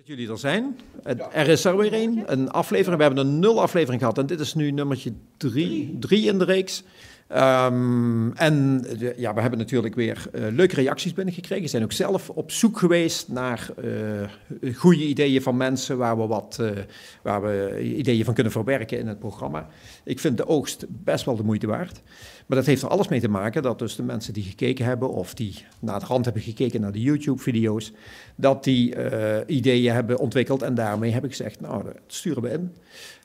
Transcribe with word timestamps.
Dat 0.00 0.08
jullie 0.08 0.30
er 0.30 0.38
zijn. 0.38 0.78
Er 1.32 1.48
is 1.48 1.64
er 1.64 1.76
weer 1.76 1.92
een, 1.92 2.22
een 2.26 2.50
aflevering. 2.50 2.96
We 2.96 3.02
hebben 3.02 3.26
een 3.26 3.38
nul 3.38 3.60
aflevering 3.60 4.00
gehad 4.00 4.18
en 4.18 4.26
dit 4.26 4.40
is 4.40 4.54
nu 4.54 4.70
nummertje 4.70 5.12
drie, 5.36 5.96
drie 5.98 6.26
in 6.26 6.38
de 6.38 6.44
reeks. 6.44 6.82
Um, 7.36 8.32
en 8.36 8.80
de, 8.98 9.14
ja, 9.16 9.34
we 9.34 9.40
hebben 9.40 9.58
natuurlijk 9.58 9.94
weer 9.94 10.26
uh, 10.34 10.46
leuke 10.52 10.74
reacties 10.74 11.14
binnengekregen. 11.14 11.64
We 11.64 11.70
zijn 11.70 11.82
ook 11.82 11.92
zelf 11.92 12.30
op 12.30 12.50
zoek 12.50 12.78
geweest 12.78 13.28
naar 13.28 13.70
uh, 14.60 14.74
goede 14.74 15.06
ideeën 15.06 15.42
van 15.42 15.56
mensen 15.56 15.98
waar 15.98 16.18
we, 16.18 16.26
wat, 16.26 16.62
waar 17.22 17.42
we 17.42 17.80
ideeën 17.96 18.24
van 18.24 18.34
kunnen 18.34 18.52
verwerken 18.52 18.98
in 18.98 19.06
het 19.06 19.18
programma. 19.18 19.68
Ik 20.04 20.20
vind 20.20 20.36
de 20.36 20.46
oogst 20.46 20.86
best 20.88 21.24
wel 21.24 21.36
de 21.36 21.42
moeite 21.42 21.66
waard. 21.66 22.00
Maar 22.46 22.58
dat 22.58 22.66
heeft 22.66 22.82
er 22.82 22.88
alles 22.88 23.08
mee 23.08 23.20
te 23.20 23.28
maken 23.28 23.62
dat 23.62 23.78
dus 23.78 23.96
de 23.96 24.02
mensen 24.02 24.32
die 24.32 24.42
gekeken 24.42 24.84
hebben 24.84 25.10
of 25.10 25.34
die 25.34 25.64
naar 25.80 26.00
de 26.00 26.06
hand 26.06 26.24
hebben 26.24 26.42
gekeken 26.42 26.80
naar 26.80 26.92
de 26.92 27.00
YouTube-video's, 27.00 27.92
dat 28.36 28.64
die 28.64 28.94
ideeën 29.46 29.92
hebben 29.92 30.18
ontwikkeld 30.18 30.62
en 30.62 30.74
daarmee 30.74 31.12
heb 31.12 31.24
ik 31.24 31.30
gezegd, 31.30 31.60
nou, 31.60 31.84
dat 31.84 31.94
sturen 32.06 32.42
we 32.42 32.50
in. 32.50 32.72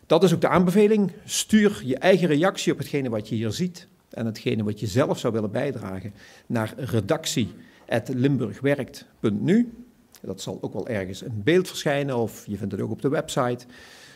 Dat 0.05 0.23
is 0.23 0.33
ook 0.33 0.41
de 0.41 0.47
aanbeveling. 0.47 1.11
Stuur 1.23 1.81
je 1.85 1.97
eigen 1.97 2.27
reactie 2.27 2.71
op 2.71 2.77
hetgene 2.77 3.09
wat 3.09 3.29
je 3.29 3.35
hier 3.35 3.51
ziet 3.51 3.87
en 4.15 4.25
hetgene 4.25 4.63
wat 4.63 4.79
je 4.79 4.87
zelf 4.87 5.19
zou 5.19 5.33
willen 5.33 5.51
bijdragen 5.51 6.13
naar 6.45 6.73
redactie.limburgwerkt.nu. 6.77 9.73
Dat 10.21 10.41
zal 10.41 10.57
ook 10.61 10.73
wel 10.73 10.87
ergens 10.87 11.21
in 11.21 11.41
beeld 11.43 11.67
verschijnen 11.67 12.17
of 12.17 12.45
je 12.47 12.57
vindt 12.57 12.71
het 12.71 12.81
ook 12.81 12.91
op 12.91 13.01
de 13.01 13.09
website, 13.09 13.65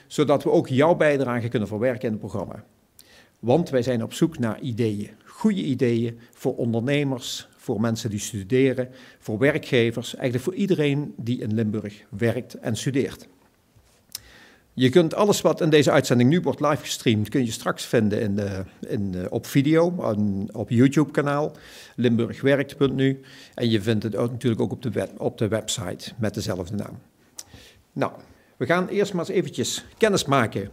zodat 0.07 0.43
we 0.43 0.51
ook 0.51 0.67
jouw 0.67 0.95
bijdrage 0.95 1.47
kunnen 1.47 1.67
verwerken 1.67 2.05
in 2.05 2.11
het 2.11 2.19
programma. 2.19 2.63
Want 3.39 3.69
wij 3.69 3.81
zijn 3.81 4.03
op 4.03 4.13
zoek 4.13 4.39
naar 4.39 4.59
ideeën, 4.59 5.09
goede 5.25 5.63
ideeën 5.63 6.19
voor 6.31 6.55
ondernemers, 6.55 7.47
voor 7.57 7.81
mensen 7.81 8.09
die 8.09 8.19
studeren, 8.19 8.89
voor 9.19 9.37
werkgevers, 9.37 10.15
eigenlijk 10.15 10.43
voor 10.43 10.55
iedereen 10.55 11.13
die 11.17 11.39
in 11.39 11.53
Limburg 11.53 12.03
werkt 12.09 12.53
en 12.53 12.77
studeert. 12.77 13.27
Je 14.79 14.89
kunt 14.89 15.13
alles 15.13 15.41
wat 15.41 15.61
in 15.61 15.69
deze 15.69 15.91
uitzending 15.91 16.29
nu 16.29 16.41
wordt 16.41 16.59
live 16.59 16.81
gestreamd, 16.81 17.29
kun 17.29 17.45
je 17.45 17.51
straks 17.51 17.85
vinden 17.85 18.21
in 18.21 18.35
de, 18.35 18.63
in 18.87 19.11
de, 19.11 19.27
op 19.29 19.45
video, 19.45 19.95
op 20.51 20.69
YouTube-kanaal, 20.69 21.51
limburgwerkt.nu. 21.95 23.21
En 23.53 23.69
je 23.69 23.81
vindt 23.81 24.03
het 24.03 24.15
ook, 24.15 24.31
natuurlijk 24.31 24.61
ook 24.61 24.71
op 24.71 24.81
de, 24.81 24.89
web, 24.89 25.19
op 25.21 25.37
de 25.37 25.47
website 25.47 26.11
met 26.17 26.33
dezelfde 26.33 26.75
naam. 26.75 26.99
Nou, 27.93 28.11
we 28.57 28.65
gaan 28.65 28.87
eerst 28.87 29.13
maar 29.13 29.25
eens 29.25 29.37
eventjes 29.37 29.85
kennis 29.97 30.25
maken 30.25 30.69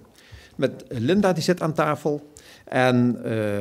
met 0.57 0.84
Linda, 0.89 1.33
die 1.33 1.43
zit 1.43 1.62
aan 1.62 1.75
tafel. 1.75 2.33
En, 2.65 3.19
uh, 3.25 3.57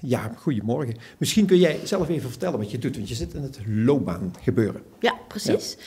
ja, 0.00 0.32
goedemorgen. 0.36 0.96
Misschien 1.18 1.46
kun 1.46 1.58
jij 1.58 1.80
zelf 1.84 2.08
even 2.08 2.30
vertellen 2.30 2.58
wat 2.58 2.70
je 2.70 2.78
doet, 2.78 2.96
want 2.96 3.08
je 3.08 3.14
zit 3.14 3.34
in 3.34 3.42
het 3.42 3.58
loopbaan 3.66 4.34
gebeuren. 4.42 4.82
Ja, 4.98 5.14
precies. 5.28 5.76
Ja. 5.78 5.82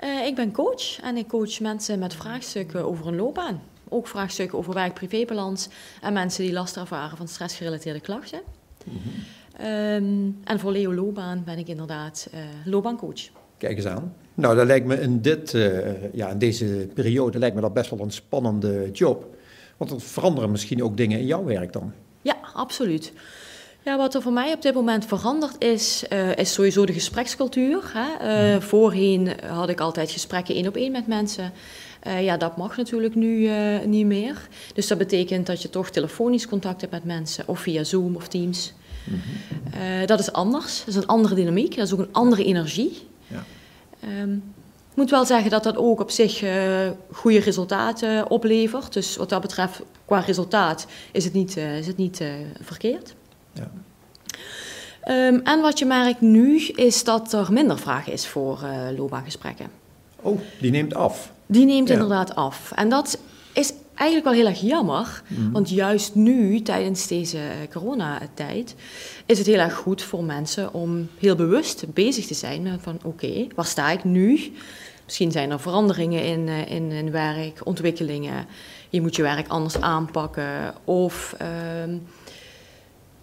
Uh, 0.00 0.26
ik 0.26 0.34
ben 0.34 0.52
coach 0.52 1.00
en 1.00 1.16
ik 1.16 1.28
coach 1.28 1.60
mensen 1.60 1.98
met 1.98 2.14
vraagstukken 2.14 2.84
over 2.84 3.06
een 3.06 3.16
loopbaan. 3.16 3.62
Ook 3.88 4.06
vraagstukken 4.06 4.58
over 4.58 4.74
werk-privébalans 4.74 5.68
en 6.00 6.12
mensen 6.12 6.44
die 6.44 6.52
last 6.52 6.76
ervaren 6.76 7.16
van 7.16 7.28
stressgerelateerde 7.28 8.00
klachten. 8.00 8.40
Mm 8.84 8.92
-hmm. 9.02 9.66
um, 9.66 10.38
en 10.44 10.60
voor 10.60 10.72
Leo 10.72 10.94
Loopbaan 10.94 11.42
ben 11.44 11.58
ik 11.58 11.68
inderdaad 11.68 12.28
uh, 12.34 12.40
loopbaancoach. 12.64 13.28
Kijk 13.58 13.76
eens 13.76 13.86
aan. 13.86 14.14
Nou, 14.34 14.56
dat 14.56 14.66
lijkt 14.66 14.86
me 14.86 15.00
in, 15.00 15.20
dit, 15.20 15.52
uh, 15.52 16.12
ja, 16.12 16.28
in 16.28 16.38
deze 16.38 16.88
periode 16.94 17.38
lijkt 17.38 17.54
me 17.54 17.60
dat 17.60 17.72
best 17.74 17.90
wel 17.90 18.00
een 18.00 18.10
spannende 18.10 18.90
job. 18.92 19.36
Want 19.76 19.90
er 19.90 20.00
veranderen 20.00 20.50
misschien 20.50 20.82
ook 20.82 20.96
dingen 20.96 21.18
in 21.18 21.26
jouw 21.26 21.44
werk 21.44 21.72
dan. 21.72 21.92
Ja, 22.22 22.36
absoluut. 22.52 23.12
Ja, 23.84 23.96
wat 23.96 24.14
er 24.14 24.22
voor 24.22 24.32
mij 24.32 24.52
op 24.52 24.62
dit 24.62 24.74
moment 24.74 25.06
veranderd 25.06 25.62
is, 25.62 26.04
uh, 26.12 26.36
is 26.36 26.52
sowieso 26.52 26.86
de 26.86 26.92
gesprekscultuur. 26.92 27.92
Hè. 27.94 28.54
Uh, 28.54 28.60
voorheen 28.60 29.32
had 29.46 29.68
ik 29.68 29.80
altijd 29.80 30.10
gesprekken 30.10 30.54
één 30.54 30.66
op 30.66 30.76
één 30.76 30.92
met 30.92 31.06
mensen. 31.06 31.52
Uh, 32.06 32.24
ja, 32.24 32.36
dat 32.36 32.56
mag 32.56 32.76
natuurlijk 32.76 33.14
nu 33.14 33.50
niet 33.86 34.06
meer. 34.06 34.48
Dus 34.74 34.86
dat 34.86 34.98
betekent 34.98 35.46
dat 35.46 35.62
je 35.62 35.70
toch 35.70 35.90
telefonisch 35.90 36.48
contact 36.48 36.80
hebt 36.80 36.92
met 36.92 37.04
mensen, 37.04 37.44
of 37.46 37.60
via 37.60 37.84
Zoom 37.84 38.16
of 38.16 38.28
Teams. 38.28 38.72
Mm 39.04 39.20
-hmm. 39.20 40.06
dat 40.06 40.20
is 40.20 40.32
anders. 40.32 40.78
Dat 40.78 40.88
is 40.88 40.96
een 40.96 41.06
andere 41.06 41.34
dynamiek, 41.34 41.76
dat 41.76 41.86
is 41.86 41.92
ook 41.92 41.98
een 41.98 42.12
andere 42.12 42.44
energie. 42.44 43.08
Ja. 43.26 43.44
Um, 44.22 44.42
ik 44.94 45.00
moet 45.00 45.10
wel 45.10 45.24
zeggen 45.24 45.50
dat 45.50 45.62
dat 45.62 45.76
ook 45.76 46.00
op 46.00 46.10
zich 46.10 46.42
uh, 46.42 46.90
goede 47.12 47.38
resultaten 47.38 48.30
oplevert. 48.30 48.92
Dus 48.92 49.16
wat 49.16 49.28
dat 49.28 49.40
betreft, 49.40 49.80
qua 50.04 50.18
resultaat, 50.18 50.86
is 51.12 51.24
het 51.24 51.32
niet, 51.32 51.56
uh, 51.56 51.78
is 51.78 51.86
het 51.86 51.96
niet 51.96 52.20
uh, 52.20 52.28
verkeerd. 52.60 53.14
Ja. 53.54 53.70
Um, 55.28 55.40
en 55.40 55.60
wat 55.60 55.78
je 55.78 55.84
merkt 55.84 56.20
nu, 56.20 56.66
is 56.66 57.04
dat 57.04 57.32
er 57.32 57.52
minder 57.52 57.78
vraag 57.78 58.08
is 58.08 58.26
voor 58.26 58.60
loopbaangesprekken. 58.96 59.70
Oh, 60.20 60.40
die 60.60 60.70
neemt 60.70 60.94
af. 60.94 61.32
Die 61.46 61.64
neemt 61.64 61.88
ja. 61.88 61.94
inderdaad 61.94 62.34
af. 62.34 62.72
En 62.72 62.88
dat 62.88 63.18
is 63.52 63.72
eigenlijk 63.94 64.28
wel 64.28 64.38
heel 64.38 64.46
erg 64.46 64.60
jammer. 64.60 65.22
Mm. 65.26 65.52
Want 65.52 65.70
juist 65.70 66.14
nu, 66.14 66.62
tijdens 66.62 67.06
deze 67.06 67.38
coronatijd, 67.72 68.74
is 69.26 69.38
het 69.38 69.46
heel 69.46 69.58
erg 69.58 69.74
goed 69.74 70.02
voor 70.02 70.24
mensen 70.24 70.74
om 70.74 71.08
heel 71.18 71.36
bewust 71.36 71.84
bezig 71.92 72.26
te 72.26 72.34
zijn 72.34 72.78
van 72.80 72.94
oké, 72.94 73.06
okay, 73.06 73.48
waar 73.54 73.66
sta 73.66 73.90
ik 73.90 74.04
nu? 74.04 74.52
Misschien 75.04 75.32
zijn 75.32 75.50
er 75.50 75.60
veranderingen 75.60 76.24
in, 76.24 76.48
in, 76.48 76.92
in 76.92 77.10
werk, 77.10 77.60
ontwikkelingen. 77.64 78.46
Je 78.88 79.00
moet 79.00 79.16
je 79.16 79.22
werk 79.22 79.48
anders 79.48 79.80
aanpakken. 79.80 80.74
Of, 80.84 81.36
um, 81.82 82.02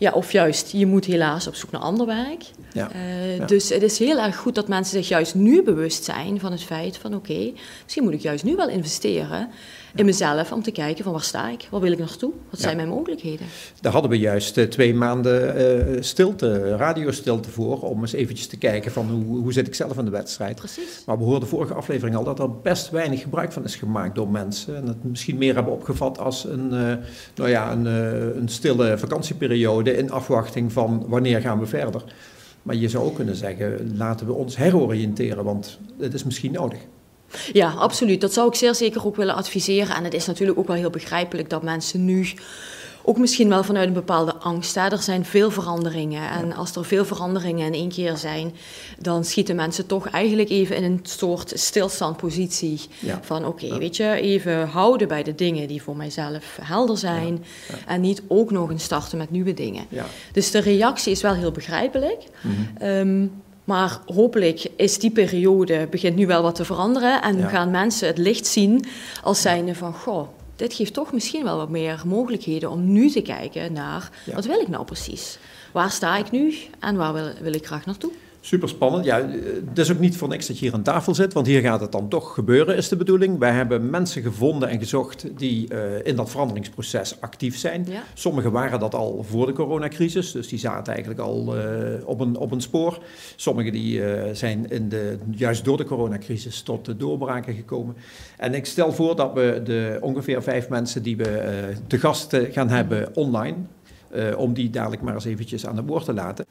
ja, 0.02 0.12
of 0.12 0.32
juist, 0.32 0.72
je 0.72 0.86
moet 0.86 1.06
helaas 1.06 1.48
op 1.48 1.56
zoek 1.56 1.72
naar 1.72 1.82
ander 1.82 2.06
werk. 2.06 2.44
Ja, 2.74 2.92
uh, 2.96 3.38
ja. 3.38 3.46
Dus 3.46 3.70
het 3.70 3.82
is 3.82 4.00
heel 4.00 4.20
erg 4.20 4.38
goed 4.38 4.56
dat 4.56 4.68
mensen 4.68 4.98
zich 4.98 5.08
juist 5.08 5.36
nu 5.36 5.64
bewust 5.64 6.04
zijn 6.04 6.40
van 6.40 6.52
het 6.52 6.64
feit 6.64 6.98
van 6.98 7.16
oké, 7.16 7.32
okay, 7.32 7.54
misschien 7.84 8.04
moet 8.04 8.14
ik 8.14 8.22
juist 8.22 8.44
nu 8.44 8.56
wel 8.56 8.70
investeren 8.70 9.50
in 9.96 10.06
mezelf 10.06 10.52
om 10.52 10.64
te 10.64 10.72
kijken 10.72 11.04
van 11.04 11.14
waar 11.14 11.22
sta 11.22 11.50
ik, 11.50 11.68
waar 11.72 11.82
wil 11.82 11.92
ik 11.92 11.98
naartoe, 11.98 12.32
wat 12.50 12.60
zijn 12.60 12.76
mijn 12.76 12.88
mogelijkheden. 12.88 13.46
Daar 13.82 13.92
hadden 13.92 14.12
we 14.12 14.20
juist 14.20 14.58
uh, 14.58 14.66
twee 14.66 14.94
maanden 14.94 15.58
uh, 15.96 16.02
stilte, 16.02 16.76
radiostilte 16.76 17.50
voor, 17.50 17.82
om 17.82 18.02
eens 18.02 18.14
eventjes 18.14 18.48
te 18.48 18.58
kijken 18.58 18.92
van 18.92 19.10
hoe, 19.10 19.40
hoe 19.40 19.54
zit 19.54 19.68
ik 19.68 19.76
zelf 19.76 19.98
in 19.98 20.06
de 20.06 20.12
wedstrijd. 20.12 20.56
Precies. 20.56 21.04
Maar 21.06 21.18
we 21.18 21.24
hoorden 21.24 21.50
vorige 21.50 21.74
aflevering 21.74 22.16
al 22.16 22.24
dat 22.24 22.40
er 22.40 22.60
best 22.60 22.90
weinig 22.90 23.22
gebruik 23.22 23.52
van 23.52 23.64
is 23.64 23.76
gemaakt 23.76 24.16
door 24.16 24.30
mensen 24.30 24.76
en 24.76 24.88
het 24.88 25.04
misschien 25.04 25.38
meer 25.38 25.56
hebben 25.56 25.74
opgevat 25.74 26.20
als 26.20 26.46
een, 26.46 26.74
uh, 26.74 26.94
nou 27.36 27.50
ja, 27.50 27.72
een, 27.72 27.86
een 27.86 28.50
stille 28.50 28.98
vakantieperiode 28.98 29.98
in 29.98 30.12
afwachting 30.12 30.72
van 30.72 31.06
wanneer 31.08 31.42
gaan 31.42 31.60
we 31.60 31.66
verder. 31.66 32.04
Maar 32.62 32.76
je 32.76 32.90
zou 32.90 33.06
ook 33.06 33.16
kunnen 33.16 33.36
zeggen, 33.36 33.98
laten 33.98 34.26
we 34.26 34.34
ons 34.34 34.58
heroriënteren, 34.58 35.44
want 35.44 35.80
het 36.00 36.14
is 36.14 36.24
misschien 36.24 36.52
nodig. 36.52 36.80
Ja, 37.54 37.72
absoluut. 37.72 38.22
Dat 38.22 38.34
zou 38.34 38.48
ik 38.48 38.56
zeer 38.56 38.76
zeker 38.76 39.06
ook 39.06 39.16
willen 39.16 39.36
adviseren. 39.36 39.96
En 39.96 40.04
het 40.04 40.14
is 40.14 40.26
natuurlijk 40.26 40.60
ook 40.60 40.68
wel 40.68 40.76
heel 40.76 40.90
begrijpelijk 40.90 41.50
dat 41.50 41.64
mensen 41.64 42.06
nu 42.06 42.28
ook 43.04 43.18
misschien 43.18 43.50
wel 43.50 43.64
vanuit 43.64 43.88
een 43.88 43.94
bepaalde 43.94 44.36
angst. 44.36 44.76
Hè. 44.76 44.88
Er 44.88 45.02
zijn 45.02 45.26
veel 45.26 45.52
veranderingen. 45.52 46.30
En 46.30 46.54
als 46.54 46.76
er 46.76 46.86
veel 46.86 47.06
veranderingen 47.06 47.66
in 47.66 47.74
één 47.74 47.90
keer 47.90 48.18
zijn, 48.18 48.54
dan 49.00 49.26
schieten 49.26 49.56
mensen 49.56 49.86
toch 49.86 50.10
eigenlijk 50.10 50.50
even 50.50 50.76
in 50.76 50.84
een 50.84 51.00
soort 51.04 51.52
stilstandpositie. 51.56 52.82
Ja. 53.00 53.20
Van 53.24 53.46
oké, 53.46 53.48
okay, 53.48 53.70
ja. 53.70 53.78
weet 53.78 53.96
je, 53.96 54.12
even 54.12 54.68
houden 54.68 55.08
bij 55.08 55.24
de 55.24 55.36
dingen 55.36 55.68
die 55.68 55.82
voor 55.82 55.96
mijzelf 55.96 56.58
helder 56.62 56.98
zijn. 56.98 57.46
Ja. 57.70 57.76
En 57.88 58.02
niet 58.02 58.22
ook 58.28 58.52
nog 58.52 58.70
eens 58.70 58.84
starten 58.84 59.18
met 59.18 59.32
nieuwe 59.32 59.54
dingen. 59.54 59.86
Dus 60.32 60.52
de 60.52 60.60
reactie 60.60 61.12
is 61.12 61.22
wel 61.22 61.34
heel 61.34 61.52
begrijpelijk. 61.52 62.24
Mm 62.42 62.52
-hmm. 62.52 62.88
um, 62.88 63.32
maar 63.72 64.00
hopelijk 64.06 64.68
is 64.76 65.00
die 65.00 65.12
periode, 65.12 65.88
begint 65.90 66.16
nu 66.16 66.28
wel 66.28 66.42
wat 66.42 66.56
te 66.56 66.66
veranderen. 66.66 67.22
En 67.22 67.38
ja. 67.38 67.48
gaan 67.48 67.72
mensen 67.72 68.08
het 68.08 68.18
licht 68.18 68.48
zien 68.48 68.86
als 69.24 69.42
zijnde 69.42 69.76
van, 69.76 69.94
goh, 69.94 70.28
dit 70.56 70.74
geeft 70.74 70.94
toch 70.94 71.14
misschien 71.14 71.44
wel 71.44 71.58
wat 71.58 71.70
meer 71.70 72.02
mogelijkheden 72.06 72.72
om 72.72 72.92
nu 72.94 73.10
te 73.10 73.22
kijken 73.22 73.74
naar, 73.74 74.10
ja. 74.26 74.34
wat 74.34 74.46
wil 74.46 74.60
ik 74.60 74.68
nou 74.68 74.86
precies? 74.86 75.38
Waar 75.72 75.92
sta 75.92 76.18
ik 76.18 76.32
nu 76.32 76.56
en 76.80 76.96
waar 76.96 77.14
wil, 77.14 77.30
wil 77.42 77.54
ik 77.54 77.66
graag 77.66 77.86
naartoe? 77.86 78.12
Super 78.44 78.70
spannend. 78.70 79.06
Ja, 79.06 79.30
het 79.70 79.78
is 79.78 79.92
ook 79.92 80.00
niet 80.00 80.18
voor 80.18 80.28
niks 80.28 80.48
dat 80.48 80.60
je 80.60 80.66
hier 80.66 80.74
aan 80.74 80.82
tafel 80.82 81.16
zit, 81.16 81.34
want 81.34 81.48
hier 81.48 81.62
gaat 81.62 81.82
het 81.82 81.92
dan 81.92 82.08
toch 82.08 82.34
gebeuren, 82.34 82.76
is 82.76 82.88
de 82.88 82.96
bedoeling. 82.96 83.38
Wij 83.38 83.52
hebben 83.52 83.90
mensen 83.90 84.22
gevonden 84.22 84.70
en 84.70 84.80
gezocht 84.80 85.26
die 85.38 85.74
uh, 85.74 85.80
in 86.06 86.16
dat 86.16 86.30
veranderingsproces 86.30 87.22
actief 87.22 87.58
zijn. 87.58 87.86
Ja. 87.90 88.04
Sommigen 88.14 88.52
waren 88.52 88.80
dat 88.80 88.96
al 88.96 89.26
voor 89.30 89.46
de 89.46 89.54
coronacrisis, 89.54 90.32
dus 90.32 90.48
die 90.48 90.60
zaten 90.60 90.94
eigenlijk 90.94 91.22
al 91.22 91.58
uh, 91.58 91.64
op, 92.06 92.20
een, 92.20 92.38
op 92.38 92.52
een 92.52 92.62
spoor. 92.62 93.04
Sommigen 93.36 93.72
die 93.72 94.00
uh, 94.00 94.22
zijn 94.34 94.70
in 94.70 94.90
de, 94.90 95.18
juist 95.32 95.66
door 95.66 95.78
de 95.78 95.86
coronacrisis 95.86 96.62
tot 96.62 96.86
de 96.86 96.98
doorbraken 96.98 97.54
gekomen. 97.54 97.96
En 98.38 98.54
ik 98.54 98.66
stel 98.66 98.92
voor 98.92 99.16
dat 99.16 99.34
we 99.34 99.62
de 99.64 99.98
ongeveer 100.02 100.44
vijf 100.44 100.70
mensen 100.70 101.04
die 101.04 101.18
we 101.18 101.74
te 101.88 102.00
gast 102.00 102.38
gaan 102.52 102.70
hebben 102.70 103.16
online, 103.16 103.58
om 104.38 104.54
die 104.54 104.70
dadelijk 104.70 105.02
maar 105.02 105.14
eens 105.14 105.26
eventjes 105.26 105.66
aan 105.66 105.76
de 105.76 105.84
woord 105.84 106.06
te 106.06 106.14
laten. 106.14 106.46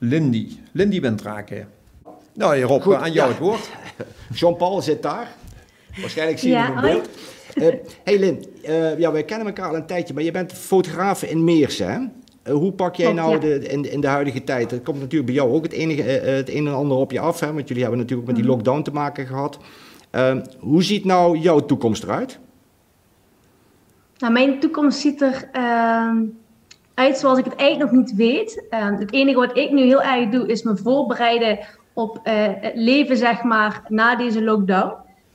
Lindy. 0.00 0.48
Lindy 0.72 1.00
Wentraken. 1.00 1.68
Nou, 2.32 2.60
Rob, 2.60 2.82
Goed, 2.82 2.94
aan 2.94 3.12
jou 3.12 3.28
ja. 3.28 3.34
het 3.34 3.38
woord. 3.38 3.70
Jean-Paul 4.38 4.82
zit 4.82 5.02
daar. 5.02 5.28
Waarschijnlijk 6.00 6.38
zie 6.38 6.48
je 6.48 6.54
ja, 6.54 6.64
hem 6.64 6.76
in 6.76 6.82
beeld. 6.82 7.08
Uh, 7.54 7.66
hey 8.04 8.18
Lin, 8.18 8.44
uh, 8.68 8.98
ja, 8.98 9.12
wij 9.12 9.24
kennen 9.24 9.46
elkaar 9.46 9.68
al 9.68 9.74
een 9.74 9.86
tijdje, 9.86 10.14
maar 10.14 10.22
je 10.22 10.30
bent 10.30 10.52
fotograaf 10.52 11.22
in 11.22 11.44
Meersen, 11.44 11.90
hè? 11.90 11.98
Uh, 12.52 12.58
hoe 12.58 12.72
pak 12.72 12.94
jij 12.94 13.12
nou 13.12 13.32
ja. 13.32 13.38
de, 13.38 13.68
in, 13.68 13.92
in, 13.92 14.00
de 14.00 14.06
huidige 14.06 14.44
tijd? 14.44 14.72
Er 14.72 14.80
komt 14.80 15.00
natuurlijk 15.00 15.26
bij 15.26 15.34
jou 15.34 15.52
ook 15.52 15.62
het, 15.62 15.72
enige, 15.72 16.02
het 16.02 16.48
een 16.48 16.66
en 16.66 16.74
ander 16.74 16.96
op 16.96 17.10
je 17.12 17.20
af, 17.20 17.40
hè? 17.40 17.52
want 17.52 17.68
jullie 17.68 17.82
hebben 17.82 18.00
natuurlijk 18.00 18.28
met 18.28 18.36
die 18.36 18.46
lockdown 18.46 18.82
te 18.82 18.92
maken 18.92 19.26
gehad. 19.26 19.58
Ehm, 20.10 20.44
hoe 20.58 20.82
ziet 20.82 21.04
nou 21.04 21.38
jouw 21.38 21.60
toekomst 21.60 22.02
eruit? 22.02 22.38
Nou, 24.18 24.32
mijn 24.32 24.60
toekomst 24.60 24.98
ziet 24.98 25.20
er 25.20 25.48
ehm, 25.52 26.16
zoals 27.12 27.38
ik 27.38 27.44
het 27.44 27.54
eigenlijk 27.54 27.92
nog 27.92 28.00
niet 28.00 28.14
weet. 28.14 28.66
Ehm, 28.70 28.94
het 28.94 29.12
enige 29.12 29.38
wat 29.38 29.56
ik 29.56 29.70
nu 29.70 29.82
heel 29.82 30.02
erg 30.02 30.28
doe, 30.28 30.46
is 30.46 30.62
me 30.62 30.76
voorbereiden 30.76 31.58
op 31.92 32.20
uh, 32.24 32.32
het 32.60 32.74
leven, 32.74 33.16
zeg 33.16 33.42
maar, 33.42 33.82
na 33.88 34.16
deze 34.16 34.42
lockdown. 34.42 34.94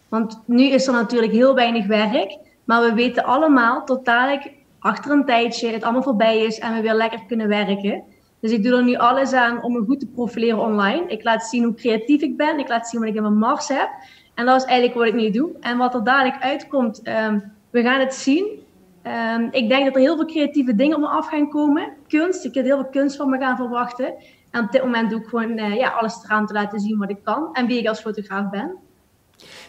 Want 0.10 0.42
nu 0.46 0.64
is 0.64 0.88
er 0.88 0.94
natuurlijk 0.94 1.32
heel 1.32 1.56
weinig 1.56 1.88
werk. 1.88 2.38
Maar 2.64 2.82
we 2.82 2.94
weten 2.94 3.24
allemaal 3.24 3.86
tot 3.86 4.06
dadelijk 4.06 4.52
achter 4.80 5.12
een 5.12 5.26
tijdje 5.26 5.72
het 5.72 5.84
allemaal 5.84 6.04
voorbij 6.04 6.40
is 6.40 6.60
en 6.60 6.74
we 6.74 6.82
weer 6.82 6.94
lekker 6.94 7.20
kunnen 7.28 7.48
werken. 7.48 8.04
Dus 8.40 8.52
ik 8.52 8.64
doe 8.64 8.78
er 8.78 8.84
nu 8.84 8.96
alles 8.96 9.34
aan 9.34 9.64
om 9.64 9.74
me 9.74 9.84
goed 9.86 10.00
te 10.00 10.08
profileren 10.08 10.60
online. 10.60 11.08
Ik 11.08 11.24
laat 11.24 11.44
zien 11.44 11.64
hoe 11.64 11.74
creatief 11.74 12.22
ik 12.22 12.38
ben. 12.38 12.60
Ik 12.60 12.68
laat 12.68 12.88
zien 12.88 13.00
wat 13.00 13.10
ik 13.10 13.16
in 13.16 13.22
mijn 13.22 13.38
mars 13.38 13.68
heb. 13.68 13.90
En 14.34 14.46
dat 14.46 14.62
is 14.62 14.68
eigenlijk 14.68 14.98
wat 14.98 15.08
ik 15.08 15.14
nu 15.14 15.32
doe. 15.32 15.50
En 15.60 15.78
wat 15.78 15.94
er 15.94 16.04
dadelijk 16.04 16.44
uitkomt, 16.44 17.08
um, 17.08 17.52
we 17.70 17.82
gaan 17.82 18.00
het 18.00 18.14
zien. 18.14 18.64
Um, 19.08 19.48
ik 19.52 19.70
denk 19.70 19.86
dat 19.86 19.96
er 19.96 20.02
heel 20.02 20.16
veel 20.16 20.26
creatieve 20.26 20.76
dingen 20.76 20.96
op 20.96 21.02
me 21.02 21.08
af 21.08 21.28
gaan 21.28 21.50
komen. 21.50 21.94
Kunst, 22.08 22.46
ik 22.46 22.54
heb 22.54 22.66
heel 22.66 22.78
veel 22.82 22.90
kunst 22.92 23.16
van 23.16 23.30
me 23.30 23.38
gaan 23.38 23.58
verwachten. 23.58 24.14
En 24.52 24.64
op 24.64 24.72
dit 24.72 24.84
moment 24.84 25.10
doe 25.10 25.20
ik 25.20 25.28
gewoon 25.28 25.60
uh, 25.60 25.76
ja, 25.76 25.90
alles 25.90 26.24
eraan 26.24 26.48
te 26.48 26.54
laten 26.54 26.80
zien 26.80 26.98
wat 26.98 27.10
ik 27.10 27.24
kan 27.24 27.50
en 27.54 27.68
wie 27.68 27.80
ik 27.80 27.88
als 27.88 28.00
fotograaf 28.00 28.50
ben. 28.50 28.76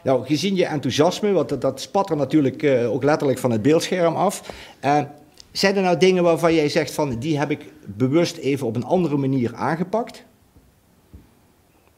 Nou, 0.02 0.26
gezien 0.26 0.54
je 0.54 0.66
enthousiasme, 0.66 1.32
want 1.32 1.48
dat, 1.48 1.60
dat 1.60 1.80
spat 1.80 2.10
er 2.10 2.16
natuurlijk 2.16 2.62
uh, 2.62 2.92
ook 2.92 3.04
letterlijk 3.04 3.38
van 3.38 3.50
het 3.50 3.62
beeldscherm 3.62 4.14
af. 4.14 4.52
Uh, 4.84 5.00
zijn 5.52 5.76
er 5.76 5.82
nou 5.82 5.96
dingen 5.96 6.22
waarvan 6.22 6.54
jij 6.54 6.68
zegt 6.68 6.94
van 6.94 7.18
die 7.18 7.38
heb 7.38 7.50
ik 7.50 7.72
bewust 7.86 8.36
even 8.36 8.66
op 8.66 8.76
een 8.76 8.84
andere 8.84 9.16
manier 9.16 9.54
aangepakt? 9.54 10.24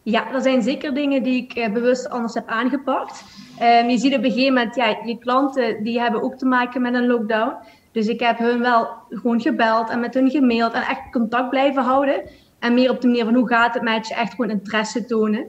Ja, 0.02 0.32
er 0.32 0.42
zijn 0.42 0.62
zeker 0.62 0.94
dingen 0.94 1.22
die 1.22 1.46
ik 1.48 1.72
bewust 1.72 2.08
anders 2.08 2.34
heb 2.34 2.48
aangepakt. 2.48 3.24
Um, 3.62 3.88
je 3.88 3.98
ziet 3.98 4.14
op 4.14 4.24
een 4.24 4.30
gegeven 4.30 4.54
moment, 4.54 4.74
ja, 4.74 4.98
je 5.04 5.18
klanten 5.18 5.82
die 5.82 6.00
hebben 6.00 6.22
ook 6.22 6.34
te 6.34 6.46
maken 6.46 6.82
met 6.82 6.94
een 6.94 7.06
lockdown. 7.06 7.54
Dus 7.92 8.06
ik 8.06 8.20
heb 8.20 8.38
hun 8.38 8.60
wel 8.60 8.88
gewoon 9.08 9.40
gebeld 9.40 9.90
en 9.90 10.00
met 10.00 10.14
hun 10.14 10.30
gemaild 10.30 10.72
en 10.72 10.82
echt 10.82 11.10
contact 11.10 11.50
blijven 11.50 11.82
houden. 11.82 12.22
En 12.58 12.74
meer 12.74 12.90
op 12.90 13.00
de 13.00 13.06
manier 13.06 13.24
van 13.24 13.34
hoe 13.34 13.48
gaat 13.48 13.74
het 13.74 13.82
met 13.82 14.08
je, 14.08 14.14
echt 14.14 14.34
gewoon 14.34 14.50
interesse 14.50 15.04
tonen. 15.04 15.46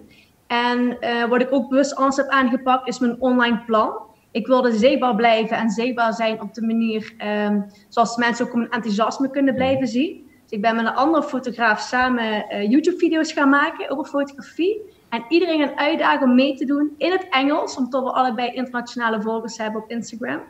En 0.47 0.97
uh, 1.01 1.25
wat 1.25 1.41
ik 1.41 1.53
ook 1.53 1.69
bewust 1.69 1.95
anders 1.95 2.15
heb 2.15 2.27
aangepakt 2.27 2.87
is 2.87 2.99
mijn 2.99 3.15
online 3.19 3.61
plan. 3.65 3.93
Ik 4.31 4.47
wilde 4.47 4.71
zichtbaar 4.71 5.15
blijven 5.15 5.57
en 5.57 5.69
zichtbaar 5.69 6.13
zijn 6.13 6.41
op 6.41 6.53
de 6.53 6.61
manier 6.61 7.13
um, 7.45 7.65
zoals 7.89 8.15
mensen 8.15 8.45
ook 8.45 8.53
mijn 8.53 8.71
enthousiasme 8.71 9.29
kunnen 9.29 9.55
blijven 9.55 9.87
zien. 9.87 10.29
Dus 10.41 10.51
ik 10.51 10.61
ben 10.61 10.75
met 10.75 10.85
een 10.85 10.95
andere 10.95 11.23
fotograaf 11.23 11.79
samen 11.79 12.23
uh, 12.23 12.69
YouTube-video's 12.69 13.31
gaan 13.31 13.49
maken 13.49 13.89
over 13.89 14.05
fotografie. 14.05 14.81
En 15.09 15.25
iedereen 15.29 15.59
gaan 15.59 15.77
uitdagen 15.77 16.27
om 16.27 16.35
mee 16.35 16.55
te 16.55 16.65
doen 16.65 16.93
in 16.97 17.11
het 17.11 17.27
Engels, 17.29 17.75
omdat 17.75 18.03
we 18.03 18.11
allebei 18.11 18.53
internationale 18.53 19.21
volgers 19.21 19.57
hebben 19.57 19.81
op 19.83 19.89
Instagram. 19.89 20.41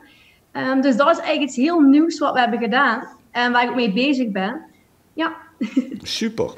Um, 0.52 0.80
dus 0.80 0.96
dat 0.96 1.10
is 1.10 1.18
eigenlijk 1.18 1.48
iets 1.48 1.56
heel 1.56 1.80
nieuws 1.80 2.18
wat 2.18 2.32
we 2.32 2.40
hebben 2.40 2.58
gedaan 2.58 3.08
en 3.30 3.52
waar 3.52 3.64
ik 3.64 3.74
mee 3.74 3.92
bezig 3.92 4.30
ben. 4.30 4.60
Ja. 5.12 5.36
Super. 6.02 6.52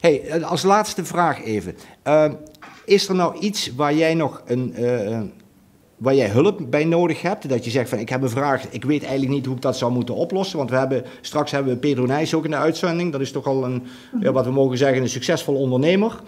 Hey, 0.00 0.44
als 0.44 0.62
laatste 0.62 1.04
vraag 1.04 1.44
even. 1.44 1.76
Uh, 2.06 2.32
is 2.84 3.08
er 3.08 3.14
nou 3.14 3.38
iets 3.38 3.74
waar 3.74 3.94
jij 3.94 4.14
nog 4.14 4.42
een, 4.46 4.74
uh, 4.78 5.20
waar 5.96 6.14
jij 6.14 6.28
hulp 6.28 6.60
bij 6.70 6.84
nodig 6.84 7.22
hebt? 7.22 7.48
Dat 7.48 7.64
je 7.64 7.70
zegt 7.70 7.88
van 7.88 7.98
ik 7.98 8.08
heb 8.08 8.22
een 8.22 8.30
vraag, 8.30 8.70
ik 8.70 8.84
weet 8.84 9.02
eigenlijk 9.02 9.32
niet 9.32 9.46
hoe 9.46 9.54
ik 9.54 9.62
dat 9.62 9.76
zou 9.76 9.92
moeten 9.92 10.14
oplossen. 10.14 10.58
Want 10.58 10.70
we 10.70 10.76
hebben, 10.76 11.04
straks 11.20 11.50
hebben 11.50 11.72
we 11.72 11.78
Pedro 11.78 12.06
Nijs 12.06 12.34
ook 12.34 12.44
in 12.44 12.50
de 12.50 12.56
uitzending. 12.56 13.12
Dat 13.12 13.20
is 13.20 13.32
toch 13.32 13.46
al 13.46 13.64
een, 13.64 13.82
ja, 14.20 14.32
wat 14.32 14.44
we 14.44 14.50
mogen 14.50 14.78
zeggen, 14.78 15.02
een 15.02 15.08
succesvol 15.08 15.54
ondernemer. 15.54 16.20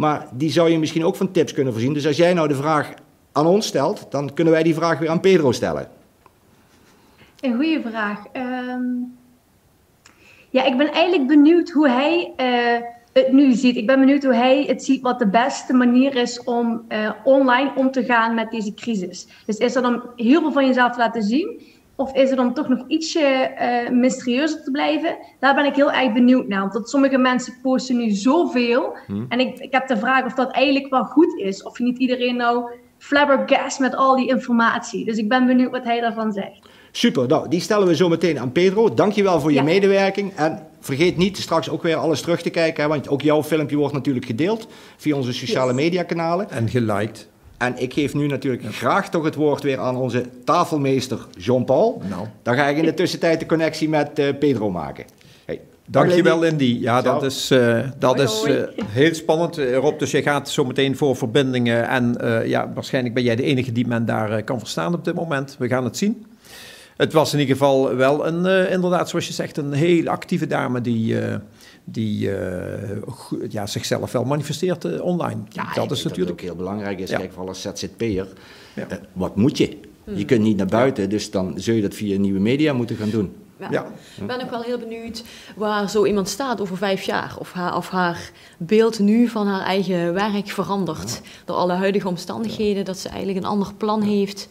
Maar 0.00 0.26
die 0.32 0.50
zou 0.50 0.70
je 0.70 0.78
misschien 0.78 1.04
ook 1.04 1.16
van 1.16 1.30
tips 1.30 1.52
kunnen 1.52 1.72
voorzien. 1.72 1.92
Dus 1.92 2.06
als 2.06 2.16
jij 2.16 2.34
nou 2.34 2.48
de 2.48 2.54
vraag 2.54 2.92
aan 3.32 3.46
ons 3.46 3.66
stelt, 3.66 4.06
dan 4.10 4.34
kunnen 4.34 4.52
wij 4.52 4.62
die 4.62 4.74
vraag 4.74 4.98
weer 4.98 5.08
aan 5.08 5.20
Pedro 5.20 5.52
stellen. 5.52 5.88
Een 7.40 7.54
goede 7.54 7.80
vraag. 7.90 8.24
Um, 8.32 9.16
ja, 10.50 10.64
ik 10.64 10.76
ben 10.76 10.92
eigenlijk 10.92 11.26
benieuwd 11.26 11.70
hoe 11.70 11.88
hij 11.88 12.32
uh, 12.36 12.86
het 13.12 13.32
nu 13.32 13.52
ziet. 13.52 13.76
Ik 13.76 13.86
ben 13.86 14.00
benieuwd 14.00 14.24
hoe 14.24 14.34
hij 14.34 14.64
het 14.66 14.84
ziet 14.84 15.02
wat 15.02 15.18
de 15.18 15.28
beste 15.28 15.72
manier 15.72 16.16
is 16.16 16.44
om 16.44 16.84
uh, 16.88 17.10
online 17.24 17.72
om 17.74 17.90
te 17.90 18.04
gaan 18.04 18.34
met 18.34 18.50
deze 18.50 18.74
crisis. 18.74 19.26
Dus 19.46 19.56
is 19.56 19.74
er 19.74 19.82
dan 19.82 20.02
heel 20.16 20.40
veel 20.40 20.52
van 20.52 20.66
jezelf 20.66 20.96
laten 20.96 21.22
zien? 21.22 21.60
Of 22.00 22.14
is 22.14 22.30
het 22.30 22.38
om 22.38 22.54
toch 22.54 22.68
nog 22.68 22.84
ietsje 22.86 23.50
uh, 23.60 23.90
mysterieuzer 23.90 24.62
te 24.62 24.70
blijven? 24.70 25.16
Daar 25.38 25.54
ben 25.54 25.64
ik 25.64 25.74
heel 25.74 25.92
erg 25.92 26.12
benieuwd 26.12 26.48
naar. 26.48 26.70
Want 26.72 26.88
sommige 26.88 27.18
mensen 27.18 27.54
posten 27.62 27.96
nu 27.96 28.10
zoveel. 28.10 28.96
Hmm. 29.06 29.26
En 29.28 29.40
ik, 29.40 29.58
ik 29.58 29.72
heb 29.72 29.88
de 29.88 29.96
vraag 29.96 30.24
of 30.24 30.34
dat 30.34 30.50
eigenlijk 30.50 30.90
wel 30.90 31.04
goed 31.04 31.38
is. 31.38 31.62
Of 31.62 31.78
je 31.78 31.84
niet 31.84 31.98
iedereen 31.98 32.36
nou 32.36 32.70
flabbergast 32.98 33.80
met 33.80 33.96
al 33.96 34.16
die 34.16 34.28
informatie. 34.28 35.04
Dus 35.04 35.16
ik 35.16 35.28
ben 35.28 35.46
benieuwd 35.46 35.70
wat 35.70 35.84
hij 35.84 36.00
daarvan 36.00 36.32
zegt. 36.32 36.68
Super, 36.90 37.28
nou, 37.28 37.48
die 37.48 37.60
stellen 37.60 37.86
we 37.86 37.96
zo 37.96 38.08
meteen 38.08 38.38
aan 38.38 38.52
Pedro. 38.52 38.94
Dankjewel 38.94 39.40
voor 39.40 39.50
je 39.50 39.56
ja. 39.56 39.62
medewerking. 39.62 40.32
En 40.34 40.66
vergeet 40.80 41.16
niet 41.16 41.36
straks 41.36 41.70
ook 41.70 41.82
weer 41.82 41.96
alles 41.96 42.20
terug 42.20 42.42
te 42.42 42.50
kijken. 42.50 42.82
Hè, 42.82 42.88
want 42.88 43.08
ook 43.08 43.22
jouw 43.22 43.42
filmpje 43.42 43.76
wordt 43.76 43.94
natuurlijk 43.94 44.26
gedeeld 44.26 44.68
via 44.96 45.16
onze 45.16 45.32
sociale 45.32 45.72
yes. 45.72 45.82
media 45.82 46.02
kanalen. 46.02 46.50
En 46.50 46.68
geliked. 46.68 47.28
En 47.60 47.74
ik 47.76 47.92
geef 47.92 48.14
nu 48.14 48.26
natuurlijk 48.26 48.62
ja. 48.62 48.70
graag 48.70 49.10
toch 49.10 49.24
het 49.24 49.34
woord 49.34 49.62
weer 49.62 49.78
aan 49.78 49.96
onze 49.96 50.24
tafelmeester 50.44 51.26
Jean-Paul. 51.38 52.02
Nou. 52.08 52.26
Dan 52.42 52.54
ga 52.54 52.66
ik 52.66 52.76
in 52.76 52.84
de 52.84 52.94
tussentijd 52.94 53.40
de 53.40 53.46
connectie 53.46 53.88
met 53.88 54.18
uh, 54.18 54.28
Pedro 54.38 54.70
maken. 54.70 55.04
Hey. 55.44 55.60
Dankjewel, 55.86 56.38
Lindy. 56.38 56.78
Ja, 56.80 57.02
dat 57.02 57.22
is, 57.22 57.50
uh, 57.50 57.78
dat 57.98 58.14
hoi, 58.14 58.28
is 58.28 58.44
uh, 58.46 58.84
heel 58.86 59.14
spannend. 59.14 59.56
Rob, 59.56 59.98
dus 59.98 60.10
je 60.10 60.22
gaat 60.22 60.48
zo 60.48 60.64
meteen 60.64 60.96
voor 60.96 61.16
verbindingen. 61.16 61.88
En 61.88 62.16
uh, 62.20 62.46
ja, 62.46 62.72
waarschijnlijk 62.74 63.14
ben 63.14 63.22
jij 63.22 63.36
de 63.36 63.42
enige 63.42 63.72
die 63.72 63.86
men 63.86 64.06
daar 64.06 64.42
kan 64.42 64.58
verstaan 64.58 64.94
op 64.94 65.04
dit 65.04 65.14
moment. 65.14 65.56
We 65.58 65.68
gaan 65.68 65.84
het 65.84 65.96
zien. 65.96 66.26
Het 66.96 67.12
was 67.12 67.32
in 67.32 67.38
ieder 67.38 67.56
geval 67.56 67.96
wel 67.96 68.26
een, 68.26 68.70
inderdaad, 68.70 69.08
zoals 69.08 69.26
je 69.26 69.32
zegt, 69.32 69.56
een 69.56 69.72
heel 69.72 70.06
actieve 70.06 70.46
dame 70.46 70.80
die 70.80 71.16
die 71.92 72.28
uh, 72.28 72.38
ja, 73.48 73.66
zichzelf 73.66 74.12
wel 74.12 74.24
manifesteert 74.24 74.84
uh, 74.84 75.02
online. 75.02 75.40
Ja, 75.48 75.72
dat 75.74 75.90
is 75.90 76.02
natuurlijk 76.02 76.30
ook 76.30 76.40
heel 76.40 76.56
belangrijk 76.56 76.98
is. 76.98 77.10
Ja. 77.10 77.18
Kijk, 77.18 77.32
voor 77.32 77.48
als 77.48 77.62
ZZP'er, 77.62 78.28
ja. 78.74 78.86
uh, 78.90 78.96
wat 79.12 79.36
moet 79.36 79.58
je? 79.58 79.78
Hmm. 80.04 80.16
Je 80.16 80.24
kunt 80.24 80.42
niet 80.42 80.56
naar 80.56 80.66
buiten, 80.66 81.10
dus 81.10 81.30
dan 81.30 81.52
zul 81.56 81.74
je 81.74 81.82
dat 81.82 81.94
via 81.94 82.18
nieuwe 82.18 82.40
media 82.40 82.72
moeten 82.72 82.96
gaan 82.96 83.10
doen. 83.10 83.32
Ja. 83.60 83.68
ja. 83.70 83.86
Ik 84.20 84.26
ben 84.26 84.42
ook 84.42 84.50
wel 84.50 84.62
heel 84.62 84.78
benieuwd 84.78 85.22
waar 85.56 85.90
zo 85.90 86.04
iemand 86.04 86.28
staat 86.28 86.60
over 86.60 86.76
vijf 86.76 87.02
jaar. 87.02 87.34
Of 87.38 87.52
haar, 87.52 87.76
of 87.76 87.88
haar 87.88 88.30
beeld 88.56 88.98
nu 88.98 89.28
van 89.28 89.46
haar 89.46 89.66
eigen 89.66 90.14
werk 90.14 90.48
verandert. 90.48 91.20
Door 91.44 91.56
alle 91.56 91.72
huidige 91.72 92.08
omstandigheden, 92.08 92.84
dat 92.84 92.98
ze 92.98 93.08
eigenlijk 93.08 93.38
een 93.38 93.50
ander 93.50 93.74
plan 93.74 94.02
heeft. 94.02 94.48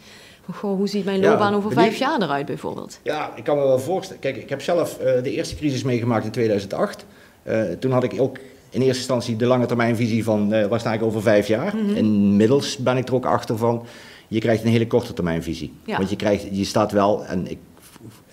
Goh, 0.53 0.77
hoe 0.77 0.87
ziet 0.87 1.05
mijn 1.05 1.19
loopbaan 1.19 1.51
ja, 1.51 1.57
over 1.57 1.71
vijf 1.71 1.97
jaar 1.97 2.21
eruit 2.21 2.45
bijvoorbeeld? 2.45 2.99
Ja, 3.03 3.31
ik 3.35 3.43
kan 3.43 3.57
me 3.57 3.63
wel 3.63 3.79
voorstellen. 3.79 4.21
Kijk, 4.21 4.37
ik 4.37 4.49
heb 4.49 4.61
zelf 4.61 4.97
uh, 4.99 5.23
de 5.23 5.31
eerste 5.31 5.55
crisis 5.55 5.83
meegemaakt 5.83 6.25
in 6.25 6.31
2008. 6.31 7.05
Uh, 7.43 7.61
toen 7.79 7.91
had 7.91 8.03
ik 8.03 8.15
ook 8.17 8.37
in 8.69 8.81
eerste 8.81 8.97
instantie 8.97 9.35
de 9.35 9.45
lange 9.45 9.65
termijnvisie 9.65 10.23
van 10.23 10.53
uh, 10.53 10.65
waar 10.65 10.79
sta 10.79 10.93
ik 10.93 11.01
over 11.01 11.21
vijf 11.21 11.47
jaar. 11.47 11.75
Mm 11.75 11.87
-hmm. 11.87 11.95
Inmiddels 11.95 12.77
ben 12.77 12.97
ik 12.97 13.07
er 13.07 13.13
ook 13.13 13.25
achter 13.25 13.57
van, 13.57 13.85
je 14.27 14.39
krijgt 14.39 14.63
een 14.63 14.69
hele 14.69 14.87
korte 14.87 15.13
termijnvisie. 15.13 15.73
Ja. 15.85 15.97
Want 15.97 16.09
je, 16.09 16.15
krijgt, 16.15 16.47
je 16.51 16.65
staat 16.65 16.91
wel, 16.91 17.25
en 17.25 17.51
ik, 17.51 17.57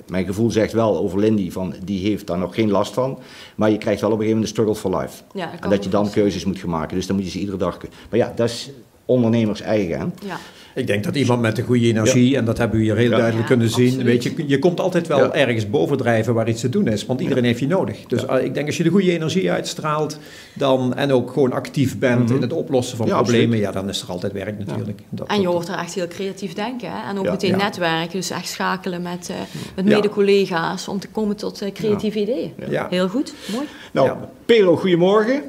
mijn 0.07 0.27
gevoel 0.27 0.51
zegt 0.51 0.73
wel 0.73 0.99
over 0.99 1.19
Lindy, 1.19 1.51
van, 1.51 1.75
die 1.85 2.09
heeft 2.09 2.27
daar 2.27 2.39
nog 2.39 2.55
geen 2.55 2.71
last 2.71 2.95
van. 2.95 3.19
Maar 3.55 3.71
je 3.71 3.79
krijgt 3.79 4.01
wel 4.01 4.11
op 4.11 4.19
een 4.19 4.25
gegeven 4.25 4.43
moment 4.43 4.57
de 4.57 4.63
struggle 4.63 4.91
for 4.91 5.01
life. 5.01 5.23
Ja, 5.35 5.51
dat 5.51 5.61
en 5.61 5.71
dat 5.71 5.85
je 5.85 5.91
dan 5.91 6.11
keuzes 6.11 6.45
moet 6.45 6.59
gaan 6.59 6.71
maken. 6.71 6.97
Dus 6.97 7.07
dan 7.07 7.17
moet 7.17 7.25
je 7.25 7.31
ze 7.31 7.39
iedere 7.39 7.57
dag... 7.57 7.79
Maar 8.11 8.19
ja, 8.19 8.33
dat 8.37 8.49
is 8.49 8.71
ondernemers 9.05 9.61
eigen. 9.61 10.15
Ja. 10.27 10.39
Ik 10.77 10.87
denk 10.87 11.05
dat 11.05 11.15
iemand 11.15 11.41
met 11.41 11.59
een 11.59 11.65
goede 11.65 11.87
energie, 11.87 12.31
ja. 12.31 12.39
en 12.39 12.45
dat 12.45 12.59
hebben 12.59 12.79
we 12.79 12.85
hier 12.85 12.97
heel 12.97 13.11
ja. 13.11 13.17
duidelijk 13.17 13.47
kunnen 13.47 13.71
zien, 13.71 13.87
absoluut. 13.87 14.07
weet 14.07 14.23
je, 14.23 14.45
je 14.47 14.59
komt 14.59 14.81
altijd 14.81 15.07
wel 15.07 15.35
ergens 15.35 15.71
bovendrijven 15.71 16.35
waar 16.35 16.49
iets 16.49 16.61
te 16.61 16.69
doen 16.69 16.89
is, 16.89 17.07
want 17.07 17.21
iedereen 17.21 17.45
heeft 17.45 17.59
je 17.59 17.67
nodig. 17.67 18.05
Dus 18.07 18.25
uh, 18.25 18.45
ik 18.45 18.55
denk 18.55 18.67
als 18.67 18.77
je 18.77 18.83
de 18.83 18.91
goede 18.91 19.13
energie 19.13 19.51
uitstraalt 19.51 20.19
dan, 20.55 20.95
en 20.95 21.13
ook 21.13 21.33
gewoon 21.33 21.53
actief 21.53 21.99
bent 21.99 22.19
mm 22.19 22.27
-hmm. 22.27 22.35
in 22.35 22.43
het 22.43 22.53
oplossen 22.53 22.97
van 22.97 23.07
problemen, 23.07 23.43
absoluut. 23.43 23.65
ja, 23.65 23.73
dan 23.73 23.89
is 23.89 24.03
er 24.03 24.09
altijd 24.09 24.33
werk 24.33 24.59
natuurlijk. 24.59 25.01
Dat, 25.11 25.29
en 25.29 25.41
je 25.41 25.47
hoort 25.47 25.69
er 25.69 25.79
echt 25.79 25.95
heel 25.95 26.09
creatief 26.09 26.53
denken 26.53 26.91
hè? 26.91 27.11
en 27.11 27.19
ook 27.19 27.31
meteen 27.31 27.57
netwerken, 27.57 28.17
dus 28.17 28.31
echt 28.31 28.49
schakelen 28.49 29.03
met, 29.03 29.29
uh, 29.31 29.37
met 29.75 29.85
mede-collega's 29.85 30.89
om 30.89 30.99
te 30.99 31.09
komen 31.09 31.37
tot 31.37 31.63
uh, 31.63 31.73
creatieve 31.73 32.21
ideeën. 32.21 32.53
Heel 32.89 33.09
goed, 33.09 33.35
mooi. 33.53 33.67
Nou, 33.93 34.11
Pedro, 34.45 34.77
goedemorgen. 34.77 35.43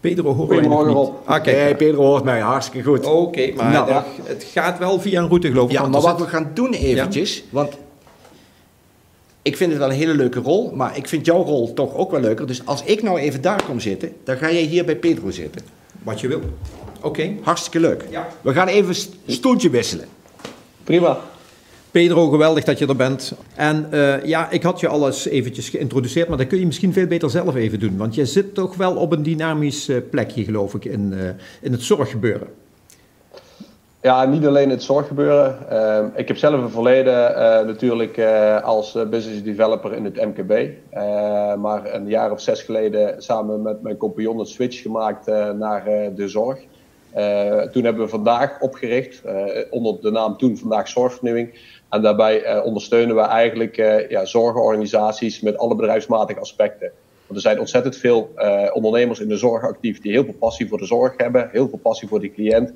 Pedro 0.00 0.34
hoort 0.34 0.48
mij 0.48 0.60
niet. 0.60 1.10
Ah, 1.24 1.42
kijk, 1.42 1.56
nee, 1.56 1.74
Pedro 1.74 2.02
hoort 2.02 2.24
mij 2.24 2.40
hartstikke 2.40 2.88
goed. 2.88 3.06
Oké, 3.06 3.08
okay, 3.08 3.52
maar 3.56 3.72
nou, 3.72 3.90
er, 3.90 4.04
het 4.22 4.44
gaat 4.52 4.78
wel 4.78 5.00
via 5.00 5.20
een 5.20 5.28
route 5.28 5.48
geloof 5.48 5.70
ik. 5.70 5.76
Ja, 5.76 5.88
maar 5.88 6.00
wat 6.00 6.20
we 6.20 6.26
gaan 6.26 6.50
doen 6.54 6.72
eventjes, 6.72 7.36
ja? 7.36 7.42
want 7.50 7.76
ik 9.42 9.56
vind 9.56 9.70
het 9.70 9.78
wel 9.78 9.90
een 9.90 9.96
hele 9.96 10.14
leuke 10.14 10.40
rol, 10.40 10.72
maar 10.74 10.96
ik 10.96 11.08
vind 11.08 11.26
jouw 11.26 11.42
rol 11.42 11.74
toch 11.74 11.94
ook 11.94 12.10
wel 12.10 12.20
leuker. 12.20 12.46
Dus 12.46 12.66
als 12.66 12.82
ik 12.84 13.02
nou 13.02 13.18
even 13.18 13.40
daar 13.40 13.62
kom 13.64 13.80
zitten, 13.80 14.12
dan 14.24 14.36
ga 14.36 14.50
jij 14.52 14.62
hier 14.62 14.84
bij 14.84 14.96
Pedro 14.96 15.30
zitten. 15.30 15.62
Wat 16.02 16.20
je 16.20 16.28
wil. 16.28 16.40
Oké. 16.96 17.06
Okay. 17.06 17.38
Hartstikke 17.42 17.80
leuk. 17.80 18.04
Ja. 18.10 18.28
We 18.40 18.52
gaan 18.52 18.68
even 18.68 18.94
een 19.26 19.32
stoeltje 19.32 19.70
wisselen. 19.70 20.08
Prima. 20.84 21.18
Pedro, 21.90 22.28
geweldig 22.28 22.64
dat 22.64 22.78
je 22.78 22.86
er 22.86 22.96
bent. 22.96 23.34
En 23.54 23.86
uh, 23.92 24.24
ja, 24.24 24.50
ik 24.50 24.62
had 24.62 24.80
je 24.80 24.88
alles 24.88 25.26
eventjes 25.26 25.68
geïntroduceerd, 25.68 26.28
maar 26.28 26.38
dat 26.38 26.46
kun 26.46 26.58
je 26.58 26.66
misschien 26.66 26.92
veel 26.92 27.06
beter 27.06 27.30
zelf 27.30 27.54
even 27.54 27.80
doen. 27.80 27.96
Want 27.96 28.14
je 28.14 28.26
zit 28.26 28.54
toch 28.54 28.76
wel 28.76 28.96
op 28.96 29.12
een 29.12 29.22
dynamisch 29.22 29.88
uh, 29.88 29.96
plekje, 30.10 30.44
geloof 30.44 30.74
ik, 30.74 30.84
in, 30.84 31.12
uh, 31.12 31.28
in 31.60 31.72
het 31.72 31.82
zorggebeuren. 31.82 32.48
Ja, 34.02 34.24
niet 34.24 34.46
alleen 34.46 34.70
het 34.70 34.82
zorggebeuren. 34.82 35.56
Ik 36.16 36.28
heb 36.28 36.36
zelf 36.36 36.62
een 36.62 36.70
verleden 36.70 37.14
natuurlijk 37.66 38.18
als 38.62 38.92
business 39.10 39.42
developer 39.42 39.92
in 39.92 40.04
het 40.04 40.16
MKB. 40.16 40.68
maar 41.58 41.94
een 41.94 42.08
jaar 42.08 42.30
of 42.30 42.40
zes 42.40 42.62
geleden 42.62 43.22
samen 43.22 43.62
met 43.62 43.82
mijn 43.82 43.96
compagnon 43.96 44.38
een 44.38 44.46
switch 44.46 44.82
gemaakt 44.82 45.26
naar 45.58 45.84
de 46.14 46.28
zorg. 46.28 46.58
toen 47.72 47.84
hebben 47.84 48.04
we 48.04 48.08
vandaag 48.08 48.60
opgericht, 48.60 49.22
onder 49.70 50.00
de 50.00 50.10
naam 50.10 50.36
toen 50.36 50.56
Vandaag 50.56 50.88
Zorgvernieuwing. 50.88 51.54
En 51.90 52.02
daarbij 52.02 52.44
uh, 52.44 52.64
ondersteunen 52.64 53.16
we 53.16 53.22
eigenlijk 53.22 53.76
uh, 53.76 54.08
ja, 54.08 54.24
zorgorganisaties 54.24 55.40
met 55.40 55.58
alle 55.58 55.74
bedrijfsmatige 55.74 56.40
aspecten. 56.40 56.92
Want 57.26 57.42
er 57.42 57.48
zijn 57.50 57.58
ontzettend 57.58 57.96
veel 57.96 58.30
uh, 58.36 58.70
ondernemers 58.72 59.20
in 59.20 59.28
de 59.28 59.36
zorg 59.36 59.64
actief 59.64 60.00
die 60.00 60.12
heel 60.12 60.24
veel 60.24 60.34
passie 60.38 60.68
voor 60.68 60.78
de 60.78 60.86
zorg 60.86 61.14
hebben, 61.16 61.48
heel 61.52 61.68
veel 61.68 61.78
passie 61.78 62.08
voor 62.08 62.20
die 62.20 62.32
cliënt, 62.32 62.72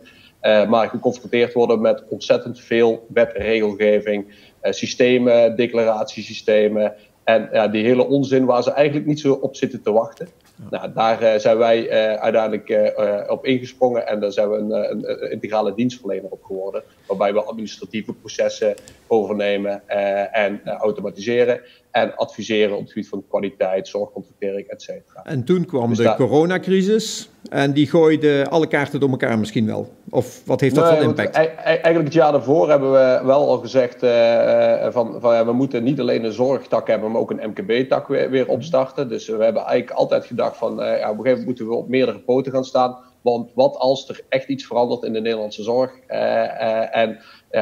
maar 0.68 0.88
geconfronteerd 0.88 1.52
worden 1.52 1.80
met 1.80 2.04
ontzettend 2.09 2.61
veel 2.61 3.06
wet 3.09 3.33
en 3.33 3.42
regelgeving, 3.42 4.35
systemen, 4.62 5.56
declaratiesystemen 5.56 6.94
en 7.25 7.49
ja, 7.52 7.68
die 7.68 7.85
hele 7.85 8.06
onzin 8.06 8.44
waar 8.44 8.62
ze 8.62 8.71
eigenlijk 8.71 9.06
niet 9.06 9.21
zo 9.21 9.33
op 9.33 9.56
zitten 9.56 9.83
te 9.83 9.92
wachten. 9.92 10.28
Nou, 10.70 10.92
daar 10.92 11.40
zijn 11.40 11.58
wij 11.58 11.90
uiteindelijk 12.18 12.92
op 13.30 13.46
ingesprongen 13.46 14.06
en 14.06 14.20
daar 14.20 14.32
zijn 14.32 14.50
we 14.50 14.56
een, 14.56 14.70
een, 14.70 15.30
integrale 15.30 15.75
dienstverlener 15.75 16.30
op 16.30 16.42
geworden. 16.42 16.82
Waarbij 17.06 17.32
we 17.32 17.42
administratieve 17.42 18.12
processen 18.12 18.75
overnemen 19.06 19.88
en 20.32 20.66
automatiseren. 20.66 21.61
En 21.94 22.16
adviseren 22.16 22.74
op 22.74 22.80
het 22.80 22.92
gebied 22.92 23.08
van 23.08 23.24
kwaliteit, 23.28 23.88
zorgcontractering, 23.88 24.66
et 24.66 24.82
cetera. 24.82 25.24
En 25.24 25.44
toen 25.44 25.64
kwam 25.64 25.88
dus 25.88 25.98
de 25.98 26.14
coronacrisis 26.16 27.30
en 27.50 27.72
die 27.72 27.86
gooide 27.86 28.46
alle 28.48 28.66
kaarten 28.66 29.00
door 29.00 29.10
elkaar 29.10 29.38
misschien 29.38 29.66
wel. 29.66 29.88
Of 30.10 30.42
wat 30.46 30.60
heeft 30.60 30.74
dat 30.74 30.84
nee, 30.84 30.94
voor 30.94 31.04
impact? 31.04 31.34
Eigenlijk 31.34 32.04
het 32.04 32.12
jaar 32.12 32.32
daarvoor 32.32 32.70
hebben 32.70 32.92
we 32.92 33.20
wel 33.24 33.48
al 33.48 33.58
gezegd 33.58 34.02
uh, 34.02 34.90
van, 34.90 35.20
van 35.20 35.34
ja, 35.34 35.44
we 35.44 35.52
moeten 35.52 35.82
niet 35.82 36.00
alleen 36.00 36.24
een 36.24 36.32
zorgtak 36.32 36.88
hebben, 36.88 37.10
maar 37.10 37.20
ook 37.20 37.30
een 37.30 37.50
MKB-tak 37.50 38.08
weer, 38.08 38.30
weer 38.30 38.48
opstarten. 38.48 39.08
Dus 39.08 39.26
we 39.26 39.44
hebben 39.44 39.62
eigenlijk 39.62 39.98
altijd 39.98 40.26
gedacht 40.26 40.56
van 40.56 40.76
ja, 40.76 40.80
op 40.80 40.86
een 40.92 41.00
gegeven 41.00 41.22
moment 41.22 41.46
moeten 41.46 41.66
we 41.68 41.74
op 41.74 41.88
meerdere 41.88 42.18
poten 42.18 42.52
gaan 42.52 42.64
staan. 42.64 42.96
Want 43.20 43.50
wat 43.54 43.76
als 43.76 44.08
er 44.08 44.20
echt 44.28 44.48
iets 44.48 44.66
verandert 44.66 45.02
in 45.02 45.12
de 45.12 45.20
Nederlandse 45.20 45.62
zorg 45.62 45.92
uh, 46.08 46.96
en 46.96 47.18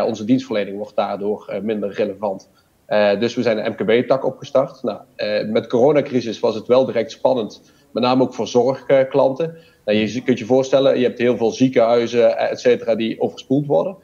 onze 0.06 0.24
dienstverlening 0.24 0.76
wordt 0.76 0.96
daardoor 0.96 1.60
minder 1.62 1.92
relevant. 1.92 2.48
Dus 3.18 3.34
we 3.34 3.42
zijn 3.42 3.66
een 3.66 3.72
MKB-tak 3.72 4.24
opgestart. 4.24 4.82
Nou, 4.82 5.00
met 5.46 5.62
de 5.62 5.68
coronacrisis 5.68 6.40
was 6.40 6.54
het 6.54 6.66
wel 6.66 6.84
direct 6.84 7.10
spannend, 7.10 7.72
met 7.92 8.02
name 8.02 8.22
ook 8.22 8.34
voor 8.34 8.46
zorgklanten. 8.48 9.58
Nou, 9.84 9.98
je 9.98 10.22
kunt 10.22 10.38
je 10.38 10.44
voorstellen, 10.44 10.98
je 10.98 11.04
hebt 11.04 11.18
heel 11.18 11.36
veel 11.36 11.50
ziekenhuizen, 11.50 12.38
et 12.38 12.60
cetera, 12.60 12.94
die 12.94 13.20
overspoeld 13.20 13.66
worden. 13.66 13.96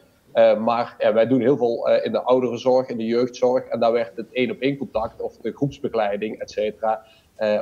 Maar 0.64 0.97
wij 0.99 1.26
doen 1.26 1.40
heel 1.40 1.57
veel 1.57 1.88
in 2.02 2.12
de 2.12 2.23
ouderenzorg, 2.23 2.88
in 2.88 2.97
de 2.97 3.04
jeugdzorg. 3.04 3.64
En 3.64 3.80
daar 3.80 3.92
werd 3.92 4.16
het 4.16 4.33
één 4.33 4.50
op 4.50 4.61
één 4.61 4.76
contact 4.76 5.23
of 5.23 5.37
de 5.37 5.52
groepsbegeleiding, 5.52 6.38
et 6.38 6.50
cetera, 6.50 7.04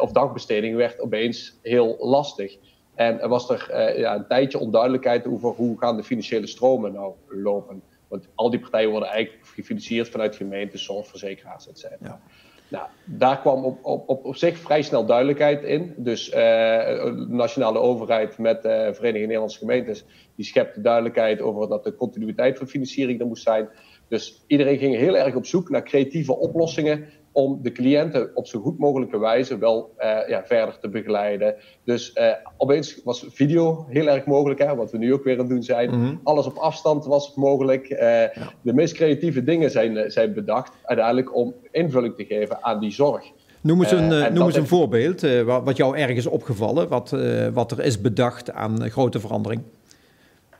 of 0.00 0.12
dagbesteding 0.12 0.76
werd 0.76 1.00
opeens 1.00 1.58
heel 1.62 1.96
lastig. 1.98 2.56
En 2.94 3.20
er 3.20 3.28
was 3.28 3.50
er 3.50 3.98
ja, 3.98 4.14
een 4.14 4.26
tijdje 4.26 4.58
onduidelijkheid 4.58 5.26
over 5.26 5.48
hoe 5.48 5.78
gaan 5.78 5.96
de 5.96 6.04
financiële 6.04 6.46
stromen 6.46 6.92
nou 6.92 7.12
lopen. 7.28 7.82
Want 8.08 8.28
al 8.34 8.50
die 8.50 8.60
partijen 8.60 8.90
worden 8.90 9.08
eigenlijk 9.08 9.46
gefinancierd 9.46 10.08
vanuit 10.08 10.36
gemeenten, 10.36 10.78
zorgverzekeraars, 10.78 11.68
et 11.68 11.78
cetera. 11.78 11.98
Ja. 12.02 12.20
Nou, 12.68 12.86
daar 13.04 13.40
kwam 13.40 13.64
op, 13.64 13.78
op, 13.84 14.08
op, 14.08 14.24
op 14.24 14.36
zich 14.36 14.58
vrij 14.58 14.82
snel 14.82 15.06
duidelijkheid 15.06 15.62
in. 15.62 15.94
Dus 15.96 16.28
uh, 16.28 16.34
de 16.34 17.26
nationale 17.28 17.78
overheid 17.78 18.38
met 18.38 18.62
de 18.62 18.68
uh, 18.68 18.94
Vereniging 18.94 19.26
Nederlandse 19.26 19.58
Gemeentes, 19.58 20.04
die 20.34 20.44
schepte 20.44 20.80
duidelijkheid 20.80 21.40
over 21.40 21.68
dat 21.68 21.84
de 21.84 21.94
continuïteit 21.94 22.58
van 22.58 22.68
financiering 22.68 23.20
er 23.20 23.26
moest 23.26 23.42
zijn. 23.42 23.68
Dus 24.08 24.44
iedereen 24.46 24.78
ging 24.78 24.96
heel 24.96 25.16
erg 25.16 25.34
op 25.34 25.46
zoek 25.46 25.70
naar 25.70 25.82
creatieve 25.82 26.36
oplossingen 26.36 27.08
om 27.36 27.58
de 27.62 27.72
cliënten 27.72 28.30
op 28.34 28.46
zo 28.46 28.60
goed 28.60 28.78
mogelijke 28.78 29.18
wijze 29.18 29.58
wel 29.58 29.94
uh, 29.98 30.28
ja, 30.28 30.42
verder 30.44 30.78
te 30.80 30.88
begeleiden. 30.88 31.54
Dus 31.84 32.12
uh, 32.14 32.30
opeens 32.56 33.00
was 33.04 33.26
video 33.28 33.86
heel 33.88 34.08
erg 34.08 34.24
mogelijk, 34.24 34.60
hè, 34.60 34.74
wat 34.74 34.90
we 34.90 34.98
nu 34.98 35.12
ook 35.12 35.24
weer 35.24 35.32
aan 35.32 35.40
het 35.40 35.48
doen 35.48 35.62
zijn. 35.62 35.90
Mm 35.90 36.04
-hmm. 36.04 36.20
Alles 36.22 36.46
op 36.46 36.56
afstand 36.56 37.04
was 37.04 37.34
mogelijk. 37.34 37.90
Uh, 37.90 37.98
ja. 37.98 38.30
De 38.62 38.72
meest 38.72 38.94
creatieve 38.94 39.44
dingen 39.44 39.70
zijn, 39.70 40.10
zijn 40.10 40.34
bedacht 40.34 40.72
uiteindelijk 40.84 41.36
om 41.36 41.54
invulling 41.70 42.14
te 42.14 42.24
geven 42.24 42.64
aan 42.64 42.80
die 42.80 42.92
zorg. 42.92 43.24
Noem 43.60 43.82
eens 43.82 43.92
een, 43.92 44.34
noem 44.34 44.46
eens 44.46 44.56
een 44.56 44.66
voorbeeld, 44.66 45.20
wat, 45.44 45.64
wat 45.64 45.76
jou 45.76 45.96
ergens 45.96 46.26
opgevallen, 46.26 46.88
wat, 46.88 47.16
wat 47.52 47.72
er 47.72 47.84
is 47.84 48.00
bedacht 48.00 48.52
aan 48.52 48.90
grote 48.90 49.20
verandering. 49.20 49.62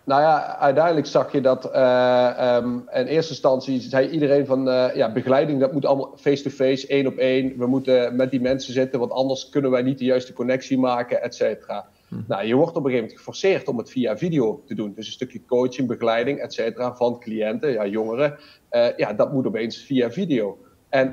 Nou 0.07 0.21
ja, 0.21 0.57
uiteindelijk 0.59 1.07
zag 1.07 1.33
je 1.33 1.41
dat 1.41 1.71
uh, 1.75 2.59
um, 2.63 2.89
in 2.93 3.07
eerste 3.07 3.31
instantie 3.31 3.81
zei 3.81 4.09
iedereen 4.09 4.47
van 4.47 4.69
uh, 4.69 4.95
ja, 4.95 5.13
begeleiding, 5.13 5.61
dat 5.61 5.73
moet 5.73 5.85
allemaal 5.85 6.13
face-to-face, 6.17 6.87
één 6.87 7.07
op 7.07 7.17
één. 7.17 7.59
We 7.59 7.67
moeten 7.67 8.17
met 8.17 8.31
die 8.31 8.41
mensen 8.41 8.73
zitten, 8.73 8.99
want 8.99 9.13
anders 9.13 9.49
kunnen 9.49 9.71
wij 9.71 9.83
niet 9.83 9.99
de 9.99 10.05
juiste 10.05 10.33
connectie 10.33 10.79
maken, 10.79 11.23
et 11.23 11.35
cetera. 11.35 11.87
Hm. 12.09 12.15
Nou, 12.29 12.47
je 12.47 12.55
wordt 12.55 12.71
op 12.71 12.77
een 12.77 12.91
gegeven 12.91 13.01
moment 13.01 13.19
geforceerd 13.19 13.69
om 13.69 13.79
het 13.79 13.91
via 13.91 14.17
video 14.17 14.63
te 14.67 14.75
doen. 14.75 14.93
Dus 14.95 15.07
een 15.07 15.13
stukje 15.13 15.45
coaching, 15.47 15.89
begeleiding, 15.89 16.39
et 16.39 16.55
cetera, 16.55 16.95
van 16.95 17.21
cliënten, 17.21 17.73
ja, 17.73 17.87
jongeren. 17.87 18.39
Uh, 18.71 18.87
ja, 18.97 19.13
dat 19.13 19.33
moet 19.33 19.47
opeens 19.47 19.77
via 19.77 20.11
video. 20.11 20.59
En 20.89 21.13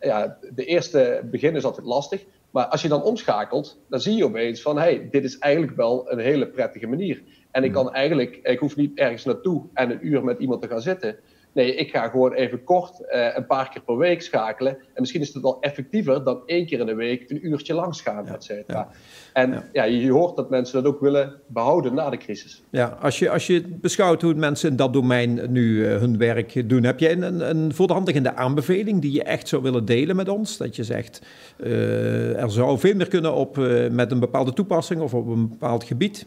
ja, 0.00 0.38
de 0.54 0.64
eerste 0.64 1.20
begin 1.30 1.56
is 1.56 1.64
altijd 1.64 1.86
lastig. 1.86 2.24
Maar 2.50 2.66
als 2.66 2.82
je 2.82 2.88
dan 2.88 3.02
omschakelt, 3.02 3.78
dan 3.88 4.00
zie 4.00 4.16
je 4.16 4.24
opeens 4.24 4.62
van, 4.62 4.78
hey, 4.78 5.08
dit 5.10 5.24
is 5.24 5.38
eigenlijk 5.38 5.76
wel 5.76 6.12
een 6.12 6.18
hele 6.18 6.46
prettige 6.46 6.86
manier. 6.86 7.22
En 7.56 7.64
ik 7.64 7.72
kan 7.72 7.92
eigenlijk, 7.92 8.38
ik 8.42 8.58
hoef 8.58 8.76
niet 8.76 8.98
ergens 8.98 9.24
naartoe 9.24 9.62
en 9.74 9.90
een 9.90 10.06
uur 10.06 10.24
met 10.24 10.38
iemand 10.38 10.62
te 10.62 10.68
gaan 10.68 10.80
zitten. 10.80 11.16
Nee, 11.52 11.74
ik 11.74 11.90
ga 11.90 12.08
gewoon 12.08 12.32
even 12.32 12.64
kort 12.64 13.00
uh, 13.00 13.28
een 13.34 13.46
paar 13.46 13.68
keer 13.68 13.82
per 13.82 13.96
week 13.96 14.22
schakelen. 14.22 14.72
En 14.72 15.00
misschien 15.00 15.20
is 15.20 15.34
het 15.34 15.42
wel 15.42 15.60
effectiever 15.60 16.24
dan 16.24 16.42
één 16.46 16.66
keer 16.66 16.80
in 16.80 16.86
de 16.86 16.94
week 16.94 17.30
een 17.30 17.46
uurtje 17.46 17.74
langs 17.74 18.00
gaan, 18.00 18.24
ja, 18.24 18.34
et 18.34 18.44
cetera. 18.44 18.78
Ja. 18.78 18.88
En 19.32 19.50
ja. 19.50 19.64
ja. 19.72 19.84
je 19.84 20.10
hoort 20.10 20.36
dat 20.36 20.50
mensen 20.50 20.82
dat 20.82 20.92
ook 20.92 21.00
willen 21.00 21.40
behouden 21.46 21.94
na 21.94 22.10
de 22.10 22.16
crisis. 22.16 22.62
Ja, 22.70 22.98
als 23.00 23.18
je, 23.18 23.30
als 23.30 23.46
je 23.46 23.62
beschouwt 23.80 24.22
hoe 24.22 24.34
mensen 24.34 24.70
in 24.70 24.76
dat 24.76 24.92
domein 24.92 25.52
nu 25.52 25.76
uh, 25.76 25.96
hun 25.96 26.18
werk 26.18 26.68
doen, 26.68 26.84
heb 26.84 27.00
jij 27.00 27.12
een, 27.12 27.48
een 27.50 27.74
voor 27.74 27.86
de 27.86 27.92
hand 27.92 28.06
liggende 28.06 28.34
aanbeveling 28.34 29.00
die 29.00 29.12
je 29.12 29.22
echt 29.22 29.48
zou 29.48 29.62
willen 29.62 29.84
delen 29.84 30.16
met 30.16 30.28
ons? 30.28 30.56
Dat 30.56 30.76
je 30.76 30.84
zegt, 30.84 31.26
uh, 31.56 32.42
er 32.42 32.50
zou 32.50 32.78
veel 32.78 32.94
meer 32.94 33.08
kunnen 33.08 33.34
op, 33.34 33.56
met 33.90 34.10
een 34.10 34.20
bepaalde 34.20 34.52
toepassing 34.52 35.00
of 35.00 35.14
op 35.14 35.26
een 35.26 35.48
bepaald 35.48 35.84
gebied? 35.84 36.26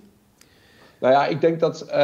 Nou 1.00 1.14
ja, 1.14 1.26
ik 1.26 1.42
denk 1.42 1.60
dat 1.60 1.88
uh, 1.90 1.96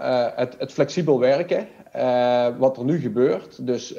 uh, 0.00 0.26
het, 0.34 0.54
het, 0.58 0.72
flexibel 0.72 1.18
werken, 1.18 1.66
uh, 1.96 2.46
wat 2.58 2.76
er 2.76 2.84
nu 2.84 2.98
gebeurt, 2.98 3.66
dus 3.66 3.94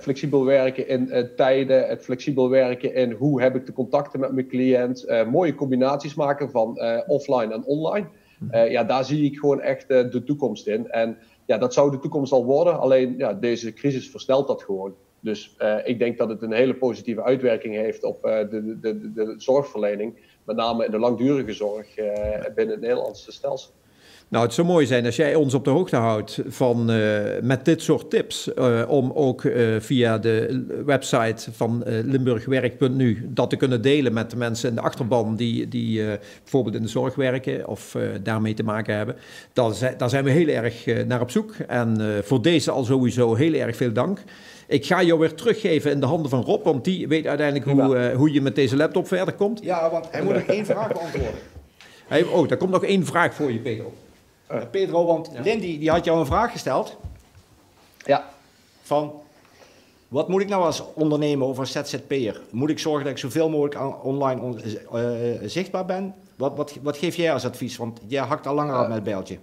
flexibel 0.00 0.44
werken 0.44 0.88
in 0.88 1.30
tijden, 1.36 1.86
het 1.86 2.02
flexibel 2.02 2.50
werken 2.50 2.94
in 2.94 3.12
hoe 3.12 3.42
heb 3.42 3.56
ik 3.56 3.66
de 3.66 3.72
contacten 3.72 4.20
met 4.20 4.32
mijn 4.32 4.48
cliënt, 4.48 5.06
mooie 5.30 5.54
combinaties 5.54 6.14
maken 6.14 6.50
van 6.50 6.80
offline 7.06 7.52
en 7.52 7.64
online. 7.64 8.06
ja, 8.50 8.84
daar 8.84 9.04
zie 9.04 9.24
ik 9.24 9.38
gewoon 9.38 9.60
echt 9.60 9.88
de 9.88 10.22
toekomst 10.24 10.66
in. 10.66 10.90
En 10.90 11.18
ja, 11.46 11.58
dat 11.58 11.74
zou 11.74 11.90
de 11.90 11.98
toekomst 11.98 12.32
al 12.32 12.44
worden, 12.44 12.80
alleen 12.80 13.14
ja, 13.18 13.34
deze 13.34 13.72
crisis 13.72 14.10
versnelt 14.10 14.46
dat 14.46 14.62
gewoon. 14.62 14.94
Dus 15.20 15.56
ik 15.84 15.98
denk 15.98 16.18
dat 16.18 16.28
het 16.28 16.42
een 16.42 16.52
hele 16.52 16.74
positieve 16.74 17.22
uitwerking 17.22 17.74
heeft 17.74 18.04
op 18.04 18.22
de, 18.22 18.46
de, 18.50 18.78
de, 18.80 19.12
de 19.12 19.34
zorgverlening 19.36 20.14
met 20.44 20.56
name 20.56 20.84
in 20.84 20.90
de 20.90 20.98
langdurige 20.98 21.52
zorg 21.52 21.98
uh, 21.98 22.06
binnen 22.54 22.74
het 22.74 22.80
Nederlandse 22.80 23.32
stelsel. 23.32 23.72
Nou, 24.32 24.44
het 24.44 24.54
zou 24.54 24.66
mooi 24.66 24.86
zijn 24.86 25.06
als 25.06 25.16
jij 25.16 25.34
ons 25.34 25.54
op 25.54 25.64
de 25.64 25.70
hoogte 25.70 25.96
houdt 25.96 26.40
van, 26.46 26.90
uh, 26.90 27.20
met 27.42 27.64
dit 27.64 27.82
soort 27.82 28.10
tips. 28.10 28.50
Uh, 28.58 28.82
om 28.88 29.10
ook 29.14 29.42
uh, 29.42 29.80
via 29.80 30.18
de 30.18 30.64
website 30.86 31.52
van 31.52 31.82
limburgwerk.nu 31.86 33.28
dat 33.28 33.50
te 33.50 33.56
kunnen 33.56 33.82
delen 33.82 34.12
met 34.12 34.30
de 34.30 34.36
mensen 34.36 34.68
in 34.68 34.74
de 34.74 34.80
achterban 34.80 35.36
die, 35.36 35.68
die 35.68 36.04
bijvoorbeeld 36.42 36.74
in 36.74 36.82
de 36.82 36.88
zorg 36.88 37.14
werken 37.14 37.68
of 37.68 37.96
daarmee 38.22 38.54
te 38.54 38.62
maken 38.62 38.96
hebben. 38.96 39.16
Daar 39.52 39.74
zijn, 39.74 39.94
daar 39.96 40.10
zijn 40.10 40.24
we 40.24 40.30
heel 40.30 40.48
erg 40.48 40.86
naar 41.06 41.20
op 41.20 41.30
zoek. 41.30 41.54
En 41.66 42.20
voor 42.24 42.42
deze 42.42 42.70
al 42.70 42.84
sowieso 42.84 43.34
heel 43.34 43.54
erg 43.54 43.76
veel 43.76 43.92
dank. 43.92 44.18
Ik 44.66 44.86
ga 44.86 45.02
jou 45.02 45.18
weer 45.18 45.34
teruggeven 45.34 45.90
in 45.90 46.00
de 46.00 46.06
handen 46.06 46.30
van 46.30 46.42
Rob, 46.42 46.64
want 46.64 46.84
die 46.84 47.08
weet 47.08 47.26
uiteindelijk 47.26 47.70
hoe, 47.70 48.12
hoe 48.14 48.32
je 48.32 48.40
met 48.40 48.54
deze 48.54 48.76
laptop 48.76 49.06
verder 49.08 49.34
komt. 49.34 49.60
Ja, 49.62 49.90
want 49.90 50.08
hij 50.10 50.22
moet 50.22 50.34
nog 50.34 50.42
één 50.42 50.66
vraag 50.66 50.92
beantwoorden. 50.92 51.40
Hey, 52.06 52.22
oh, 52.22 52.48
daar 52.48 52.58
komt 52.58 52.70
nog 52.70 52.84
één 52.84 53.06
vraag 53.06 53.34
voor 53.34 53.52
je, 53.52 53.58
Pedro. 53.58 53.92
Uh, 54.52 54.60
Pedro, 54.70 55.06
want 55.06 55.30
ja. 55.32 55.40
Lindy 55.40 55.78
die 55.78 55.90
had 55.90 56.04
jou 56.04 56.18
een 56.18 56.26
vraag 56.26 56.52
gesteld. 56.52 56.96
Ja. 58.04 58.24
Van, 58.82 59.12
wat 60.08 60.28
moet 60.28 60.40
ik 60.40 60.48
nou 60.48 60.62
als 60.62 60.84
ondernemer 60.94 61.46
of 61.46 61.58
als 61.58 61.72
ZZP'er? 61.72 62.40
Moet 62.50 62.70
ik 62.70 62.78
zorgen 62.78 63.04
dat 63.04 63.12
ik 63.12 63.18
zoveel 63.18 63.48
mogelijk 63.48 64.04
online 64.04 64.40
on, 64.40 64.60
uh, 64.94 65.00
zichtbaar 65.44 65.84
ben? 65.84 66.14
Wat, 66.36 66.56
wat, 66.56 66.78
wat 66.82 66.96
geef 66.96 67.16
jij 67.16 67.32
als 67.32 67.44
advies? 67.44 67.76
Want 67.76 68.00
jij 68.06 68.22
hakt 68.22 68.46
al 68.46 68.54
langer 68.54 68.74
aan 68.74 68.86
met 68.86 68.94
het 68.94 69.04
bijltje. 69.04 69.38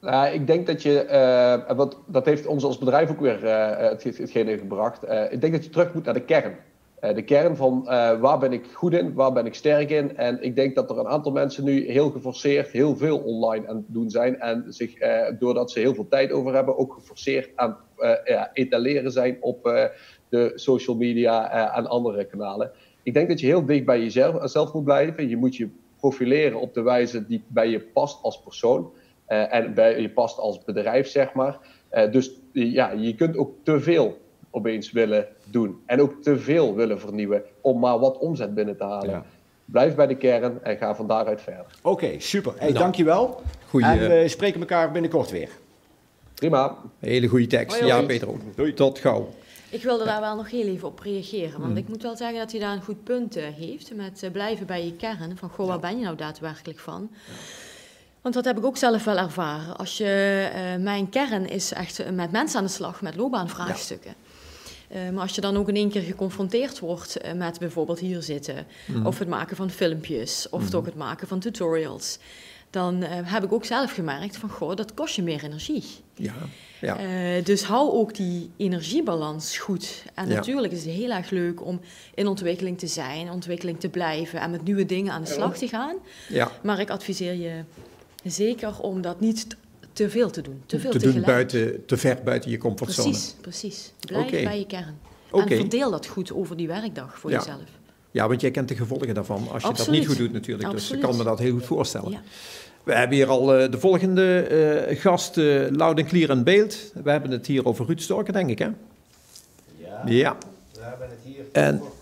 Nou, 0.00 0.26
ik 0.26 0.46
denk 0.46 0.66
dat 0.66 0.82
je, 0.82 1.64
wat, 1.76 1.96
dat 2.06 2.24
heeft 2.24 2.46
ons 2.46 2.64
als 2.64 2.78
bedrijf 2.78 3.10
ook 3.10 3.20
weer 3.20 3.44
het, 3.78 4.04
hetgene 4.04 4.58
gebracht. 4.58 5.02
Ik 5.30 5.40
denk 5.40 5.52
dat 5.52 5.64
je 5.64 5.70
terug 5.70 5.94
moet 5.94 6.04
naar 6.04 6.14
de 6.14 6.20
kern. 6.20 6.56
De 7.02 7.22
kern 7.22 7.56
van 7.56 7.84
waar 8.20 8.38
ben 8.38 8.52
ik 8.52 8.66
goed 8.72 8.92
in, 8.92 9.14
waar 9.14 9.32
ben 9.32 9.46
ik 9.46 9.54
sterk 9.54 9.90
in. 9.90 10.16
En 10.16 10.42
ik 10.42 10.56
denk 10.56 10.74
dat 10.74 10.90
er 10.90 10.98
een 10.98 11.08
aantal 11.08 11.32
mensen 11.32 11.64
nu 11.64 11.90
heel 11.90 12.10
geforceerd 12.10 12.68
heel 12.68 12.96
veel 12.96 13.18
online 13.18 13.68
aan 13.68 13.76
het 13.76 13.84
doen 13.88 14.10
zijn. 14.10 14.40
En 14.40 14.64
zich, 14.68 14.94
doordat 15.38 15.70
ze 15.70 15.78
heel 15.78 15.94
veel 15.94 16.08
tijd 16.08 16.32
over 16.32 16.54
hebben, 16.54 16.78
ook 16.78 16.92
geforceerd 16.92 17.50
aan 17.54 17.76
ja, 18.24 18.50
etaleren 18.52 19.12
zijn 19.12 19.36
op 19.40 19.62
de 20.28 20.52
social 20.54 20.96
media 20.96 21.72
en 21.76 21.86
andere 21.86 22.24
kanalen. 22.24 22.70
Ik 23.02 23.14
denk 23.14 23.28
dat 23.28 23.40
je 23.40 23.46
heel 23.46 23.66
dicht 23.66 23.84
bij 23.84 24.00
jezelf 24.00 24.50
zelf 24.50 24.72
moet 24.72 24.84
blijven. 24.84 25.28
Je 25.28 25.36
moet 25.36 25.56
je 25.56 25.68
profileren 25.96 26.60
op 26.60 26.74
de 26.74 26.82
wijze 26.82 27.26
die 27.26 27.44
bij 27.46 27.68
je 27.68 27.80
past 27.80 28.22
als 28.22 28.42
persoon. 28.42 28.92
En 29.26 29.74
bij 29.74 30.00
je 30.00 30.10
past 30.10 30.38
als 30.38 30.64
bedrijf, 30.64 31.06
zeg 31.08 31.32
maar. 31.32 31.58
Dus 32.10 32.40
ja, 32.52 32.90
je 32.90 33.14
kunt 33.14 33.36
ook 33.36 33.54
te 33.62 33.80
veel 33.80 34.16
opeens 34.52 34.92
willen 34.92 35.26
doen. 35.44 35.82
En 35.86 36.00
ook 36.00 36.22
te 36.22 36.38
veel 36.38 36.74
willen 36.74 37.00
vernieuwen 37.00 37.42
om 37.60 37.78
maar 37.78 37.98
wat 37.98 38.18
omzet 38.18 38.54
binnen 38.54 38.76
te 38.76 38.84
halen. 38.84 39.10
Ja. 39.10 39.24
Blijf 39.64 39.94
bij 39.94 40.06
de 40.06 40.16
kern 40.16 40.64
en 40.64 40.76
ga 40.76 40.94
van 40.94 41.06
daaruit 41.06 41.40
verder. 41.40 41.66
Oké, 41.82 42.04
okay, 42.04 42.20
super. 42.20 42.52
Hey, 42.56 42.68
nou, 42.68 42.78
dankjewel. 42.78 43.42
Goeie, 43.68 43.86
en 43.86 44.08
we 44.08 44.28
spreken 44.28 44.60
elkaar 44.60 44.92
binnenkort 44.92 45.30
weer. 45.30 45.48
Prima. 46.34 46.76
Hele 46.98 47.26
goede 47.26 47.46
tekst. 47.46 47.78
Hoi, 47.78 47.92
ja, 47.92 48.02
Peter. 48.02 48.28
Doei. 48.54 48.74
Tot 48.74 48.98
gauw. 48.98 49.28
Ik 49.68 49.82
wilde 49.82 50.04
daar 50.04 50.20
wel 50.20 50.36
nog 50.36 50.50
heel 50.50 50.66
even 50.66 50.88
op 50.88 50.98
reageren. 50.98 51.60
Want 51.60 51.72
mm. 51.72 51.76
ik 51.76 51.88
moet 51.88 52.02
wel 52.02 52.16
zeggen 52.16 52.38
dat 52.38 52.50
hij 52.50 52.60
daar 52.60 52.72
een 52.72 52.82
goed 52.82 53.04
punt 53.04 53.34
heeft. 53.34 53.94
Met 53.94 54.22
uh, 54.22 54.30
blijven 54.30 54.66
bij 54.66 54.84
je 54.84 54.96
kern. 54.96 55.36
Van, 55.36 55.48
goh, 55.48 55.66
waar 55.66 55.80
ben 55.80 55.98
je 55.98 56.04
nou 56.04 56.16
daadwerkelijk 56.16 56.78
van? 56.78 57.08
Ja. 57.10 57.32
Want 58.22 58.34
dat 58.34 58.44
heb 58.44 58.58
ik 58.58 58.64
ook 58.64 58.76
zelf 58.76 59.04
wel 59.04 59.18
ervaren. 59.18 59.76
Als 59.76 59.96
je, 59.96 60.48
uh, 60.54 60.82
mijn 60.84 61.08
kern 61.08 61.48
is 61.48 61.72
echt 61.72 62.10
met 62.12 62.32
mensen 62.32 62.58
aan 62.58 62.64
de 62.64 62.70
slag, 62.70 63.02
met 63.02 63.16
loopbaanvraagstukken. 63.16 64.10
Ja. 64.10 64.21
Uh, 64.94 65.10
maar 65.10 65.22
als 65.22 65.34
je 65.34 65.40
dan 65.40 65.56
ook 65.56 65.68
in 65.68 65.76
één 65.76 65.90
keer 65.90 66.02
geconfronteerd 66.02 66.78
wordt 66.78 67.24
uh, 67.24 67.32
met 67.32 67.58
bijvoorbeeld 67.58 67.98
hier 67.98 68.22
zitten, 68.22 68.66
mm. 68.86 69.06
of 69.06 69.18
het 69.18 69.28
maken 69.28 69.56
van 69.56 69.70
filmpjes, 69.70 70.48
of 70.50 70.62
mm. 70.62 70.70
toch 70.70 70.84
het 70.84 70.94
maken 70.94 71.28
van 71.28 71.38
tutorials, 71.38 72.18
dan 72.70 73.02
heb 73.02 73.44
ik 73.44 73.52
ook 73.52 73.64
zelf 73.64 73.92
gemerkt 73.92 74.36
van, 74.36 74.48
goh, 74.48 74.76
dat 74.76 74.94
kost 74.94 75.16
je 75.16 75.22
meer 75.22 75.44
energie. 75.44 75.84
Ja. 76.14 76.34
Ja. 76.80 76.96
dus 77.40 77.62
hou 77.62 77.90
ook 77.90 78.14
die 78.14 78.50
energiebalans 78.56 79.58
goed. 79.58 80.04
En 80.14 80.28
ja. 80.28 80.34
natuurlijk 80.34 80.72
is 80.72 80.84
het 80.84 80.94
heel 80.94 81.10
erg 81.10 81.30
leuk 81.30 81.64
om 81.66 81.80
in 82.14 82.26
ontwikkeling 82.26 82.78
te 82.78 82.86
zijn, 82.86 83.30
ontwikkeling 83.30 83.80
te 83.80 83.88
blijven 83.88 84.40
en 84.40 84.50
met 84.50 84.64
nieuwe 84.64 84.86
dingen 84.86 85.12
aan 85.12 85.22
de 85.22 85.30
slag 85.30 85.56
te 85.56 85.68
gaan. 85.68 85.96
Ja. 86.28 86.50
Maar 86.62 86.80
ik 86.80 86.90
adviseer 86.90 87.34
je 87.34 87.64
Zeker 88.24 88.80
om 88.80 89.00
dat 89.00 89.20
niet 89.20 89.46
te 89.92 90.10
veel 90.10 90.30
te 90.30 90.40
doen. 90.40 90.62
Te, 90.66 90.80
veel 90.80 90.90
te 90.90 90.98
doen 90.98 91.22
buiten, 91.22 91.86
te 91.86 91.96
ver 91.96 92.18
buiten 92.24 92.50
je 92.50 92.58
comfortzone. 92.58 93.08
Precies, 93.08 93.34
precies. 93.40 93.92
Blijf 94.00 94.30
bij 94.30 94.58
je 94.58 94.66
kern. 94.66 94.98
En 95.32 95.48
verdeel 95.48 95.90
dat 95.90 96.06
goed 96.06 96.32
over 96.32 96.56
die 96.56 96.66
werkdag 96.66 97.18
voor 97.18 97.30
jezelf. 97.30 97.80
Ja, 98.10 98.28
want 98.28 98.40
jij 98.40 98.50
kent 98.50 98.68
de 98.68 98.76
gevolgen 98.76 99.14
daarvan 99.14 99.48
als 99.52 99.62
je 99.62 99.72
dat 99.72 99.90
niet 99.90 100.06
goed 100.06 100.16
doet 100.16 100.32
natuurlijk. 100.32 100.70
Dus 100.70 100.90
ik 100.90 101.00
kan 101.00 101.16
me 101.16 101.24
dat 101.24 101.38
heel 101.38 101.52
goed 101.52 101.64
voorstellen. 101.64 102.10
Ja. 102.10 102.20
We 102.84 102.94
hebben 102.94 103.16
hier 103.16 103.28
al 103.28 103.60
uh, 103.60 103.70
de 103.70 103.78
volgende 103.78 104.48
uh, 104.90 105.00
gast, 105.00 105.36
uh, 105.36 105.70
Loud 105.70 105.98
en 105.98 106.06
Clear 106.06 106.30
in 106.30 106.44
beeld. 106.44 106.92
We 107.04 107.10
hebben 107.10 107.30
het 107.30 107.46
hier 107.46 107.66
over 107.66 107.86
Ruud 107.86 108.00
Storken, 108.00 108.32
denk 108.32 108.50
ik, 108.50 108.58
hè? 108.58 108.68
Ja. 109.76 110.02
Ja. 110.06 110.36
We 110.72 110.80
hebben 110.80 111.08
het 111.08 111.18
hier 111.24 111.44
en, 111.52 111.80
over 111.80 111.92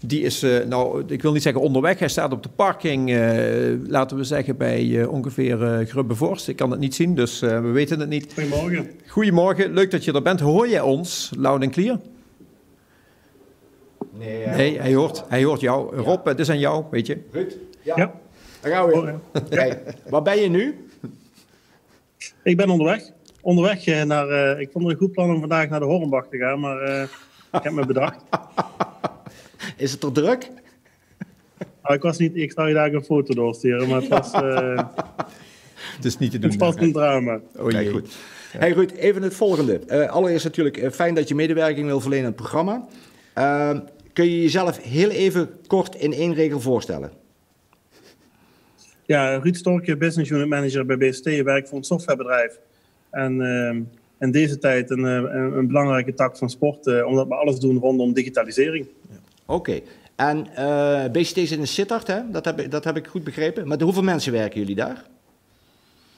die 0.00 0.22
is, 0.22 0.42
uh, 0.42 0.64
nou, 0.64 1.04
ik 1.06 1.22
wil 1.22 1.32
niet 1.32 1.42
zeggen 1.42 1.62
onderweg. 1.62 1.98
Hij 1.98 2.08
staat 2.08 2.32
op 2.32 2.42
de 2.42 2.48
parking, 2.48 3.10
uh, 3.10 3.88
laten 3.88 4.16
we 4.16 4.24
zeggen, 4.24 4.56
bij 4.56 4.84
uh, 4.84 5.12
ongeveer 5.12 5.86
Grubbevorst. 5.86 6.48
Ik 6.48 6.56
kan 6.56 6.70
het 6.70 6.80
niet 6.80 6.94
zien, 6.94 7.14
dus 7.14 7.40
we 7.40 7.60
weten 7.60 8.00
het 8.00 8.08
niet. 8.08 8.32
Goedemorgen. 8.32 8.90
Goedemorgen, 9.06 9.72
leuk 9.72 9.90
dat 9.90 10.04
je 10.04 10.12
er 10.12 10.22
bent. 10.22 10.40
Hoor 10.40 10.68
jij 10.68 10.80
ons, 10.80 11.30
loud 11.36 11.62
en 11.62 11.70
clear? 11.70 11.98
Nee, 14.18 14.46
nee 14.46 14.78
hij, 14.80 14.94
hoort, 14.94 15.24
hij 15.28 15.44
hoort 15.44 15.60
jou. 15.60 15.96
Rob, 15.96 16.26
het 16.26 16.38
is 16.38 16.50
aan 16.50 16.58
jou, 16.58 16.84
weet 16.90 17.06
je. 17.06 17.18
Goed. 17.32 17.56
Ja. 17.82 17.94
ja. 17.96 18.12
Daar 18.60 18.72
gaan 18.72 18.86
we. 18.88 19.14
Hey, 19.48 19.82
waar 20.10 20.22
ben 20.22 20.40
je 20.40 20.48
nu? 20.48 20.86
Ik 22.42 22.56
ben 22.56 22.68
onderweg. 22.68 23.02
Onderweg 23.40 24.04
naar... 24.04 24.60
ik 24.60 24.68
vond 24.72 24.84
het 24.84 24.92
een 24.92 25.00
goed 25.00 25.12
plan 25.12 25.30
om 25.30 25.40
vandaag 25.40 25.68
naar 25.68 25.80
de 25.80 25.86
Hornbach 25.86 26.26
te 26.30 26.36
gaan, 26.36 26.60
maar 26.60 27.08
ik 27.52 27.62
heb 27.62 27.72
me 27.72 27.86
bedacht. 27.86 28.18
Is 29.76 29.92
het 29.92 30.02
er 30.02 30.12
druk? 30.12 30.50
Nou, 31.82 31.94
ik, 31.94 32.02
was 32.02 32.18
niet, 32.18 32.36
ik 32.36 32.52
zou 32.52 32.68
je 32.68 32.74
daar 32.74 32.92
een 32.92 33.04
foto 33.04 33.34
doorsturen, 33.34 33.88
maar 33.88 34.00
het 34.00 34.08
was... 34.08 34.32
Uh, 34.34 34.76
het 35.96 36.04
is 36.04 36.18
niet 36.18 36.30
te 36.30 36.38
doen. 36.38 36.50
Het 36.50 36.60
was 36.60 36.76
een 36.76 36.92
drama. 36.92 37.40
Oh 37.56 37.70
jee. 37.70 37.90
goed. 37.90 38.16
Hey 38.58 38.72
Ruud, 38.72 38.90
even 38.90 39.22
het 39.22 39.34
volgende. 39.34 39.80
Uh, 39.88 40.10
allereerst 40.10 40.44
natuurlijk 40.44 40.76
uh, 40.76 40.90
fijn 40.90 41.14
dat 41.14 41.28
je 41.28 41.34
medewerking 41.34 41.86
wil 41.86 42.00
verlenen 42.00 42.24
aan 42.24 42.32
het 42.32 42.40
programma. 42.40 42.86
Uh, 43.38 43.78
kun 44.12 44.24
je 44.24 44.42
jezelf 44.42 44.82
heel 44.82 45.10
even 45.10 45.50
kort 45.66 45.94
in 45.94 46.12
één 46.12 46.34
regel 46.34 46.60
voorstellen? 46.60 47.10
Ja, 49.06 49.36
Ruud 49.36 49.56
Storkje, 49.56 49.96
Business 49.96 50.30
Unit 50.30 50.48
Manager 50.48 50.86
bij 50.86 50.96
BST, 50.96 51.42
werk 51.42 51.68
voor 51.68 51.78
een 51.78 51.84
softwarebedrijf. 51.84 52.58
En 53.10 53.40
ehm, 53.40 53.82
in 54.18 54.30
deze 54.30 54.58
tijd 54.58 54.90
een, 54.90 55.02
een, 55.02 55.56
een, 55.56 55.66
belangrijke 55.66 56.14
tak 56.14 56.36
van 56.36 56.50
sport, 56.50 57.04
omdat 57.04 57.28
we 57.28 57.34
alles 57.34 57.58
doen 57.58 57.78
rondom 57.78 58.12
digitalisering. 58.12 58.86
Oké. 59.46 59.80
En 60.16 60.46
uh, 60.58 61.04
BCT 61.12 61.34
zit 61.34 61.50
in 61.50 61.66
Sittard, 61.66 62.06
hè? 62.06 62.30
Dat, 62.30 62.44
heb, 62.44 62.70
dat 62.70 62.84
heb 62.84 62.96
ik 62.96 63.06
goed 63.06 63.24
begrepen. 63.24 63.68
Maar 63.68 63.80
hoeveel 63.80 64.02
mensen 64.02 64.32
werken 64.32 64.60
jullie 64.60 64.74
daar? 64.74 65.04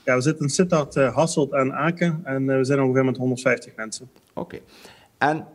Ja, 0.05 0.15
we 0.15 0.21
zitten 0.21 0.43
in 0.45 0.51
Sittard, 0.51 0.97
uh, 0.97 1.15
Hasselt 1.15 1.53
en 1.53 1.75
Aken. 1.75 2.21
En 2.25 2.43
uh, 2.43 2.57
we 2.57 2.65
zijn 2.65 2.81
ongeveer 2.81 3.05
met 3.05 3.17
150 3.17 3.73
mensen. 3.77 4.11
Oké. 4.35 4.59
En 5.19 5.47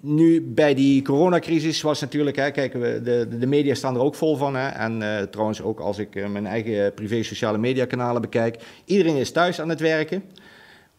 nu 0.00 0.42
bij 0.42 0.74
die 0.74 1.02
coronacrisis 1.02 1.82
was 1.82 2.00
natuurlijk, 2.00 2.36
hè, 2.36 2.50
kijk, 2.50 2.72
we, 2.72 3.00
de, 3.02 3.38
de 3.38 3.46
media 3.46 3.74
staan 3.74 3.94
er 3.94 4.00
ook 4.00 4.14
vol 4.14 4.36
van. 4.36 4.56
Hè, 4.56 4.68
en 4.68 5.00
uh, 5.00 5.18
trouwens 5.18 5.62
ook 5.62 5.80
als 5.80 5.98
ik 5.98 6.14
uh, 6.14 6.28
mijn 6.28 6.46
eigen 6.46 6.94
privé 6.94 7.22
sociale 7.22 7.58
media 7.58 7.84
kanalen 7.84 8.20
bekijk. 8.20 8.62
Iedereen 8.84 9.16
is 9.16 9.32
thuis 9.32 9.60
aan 9.60 9.68
het 9.68 9.80
werken. 9.80 10.22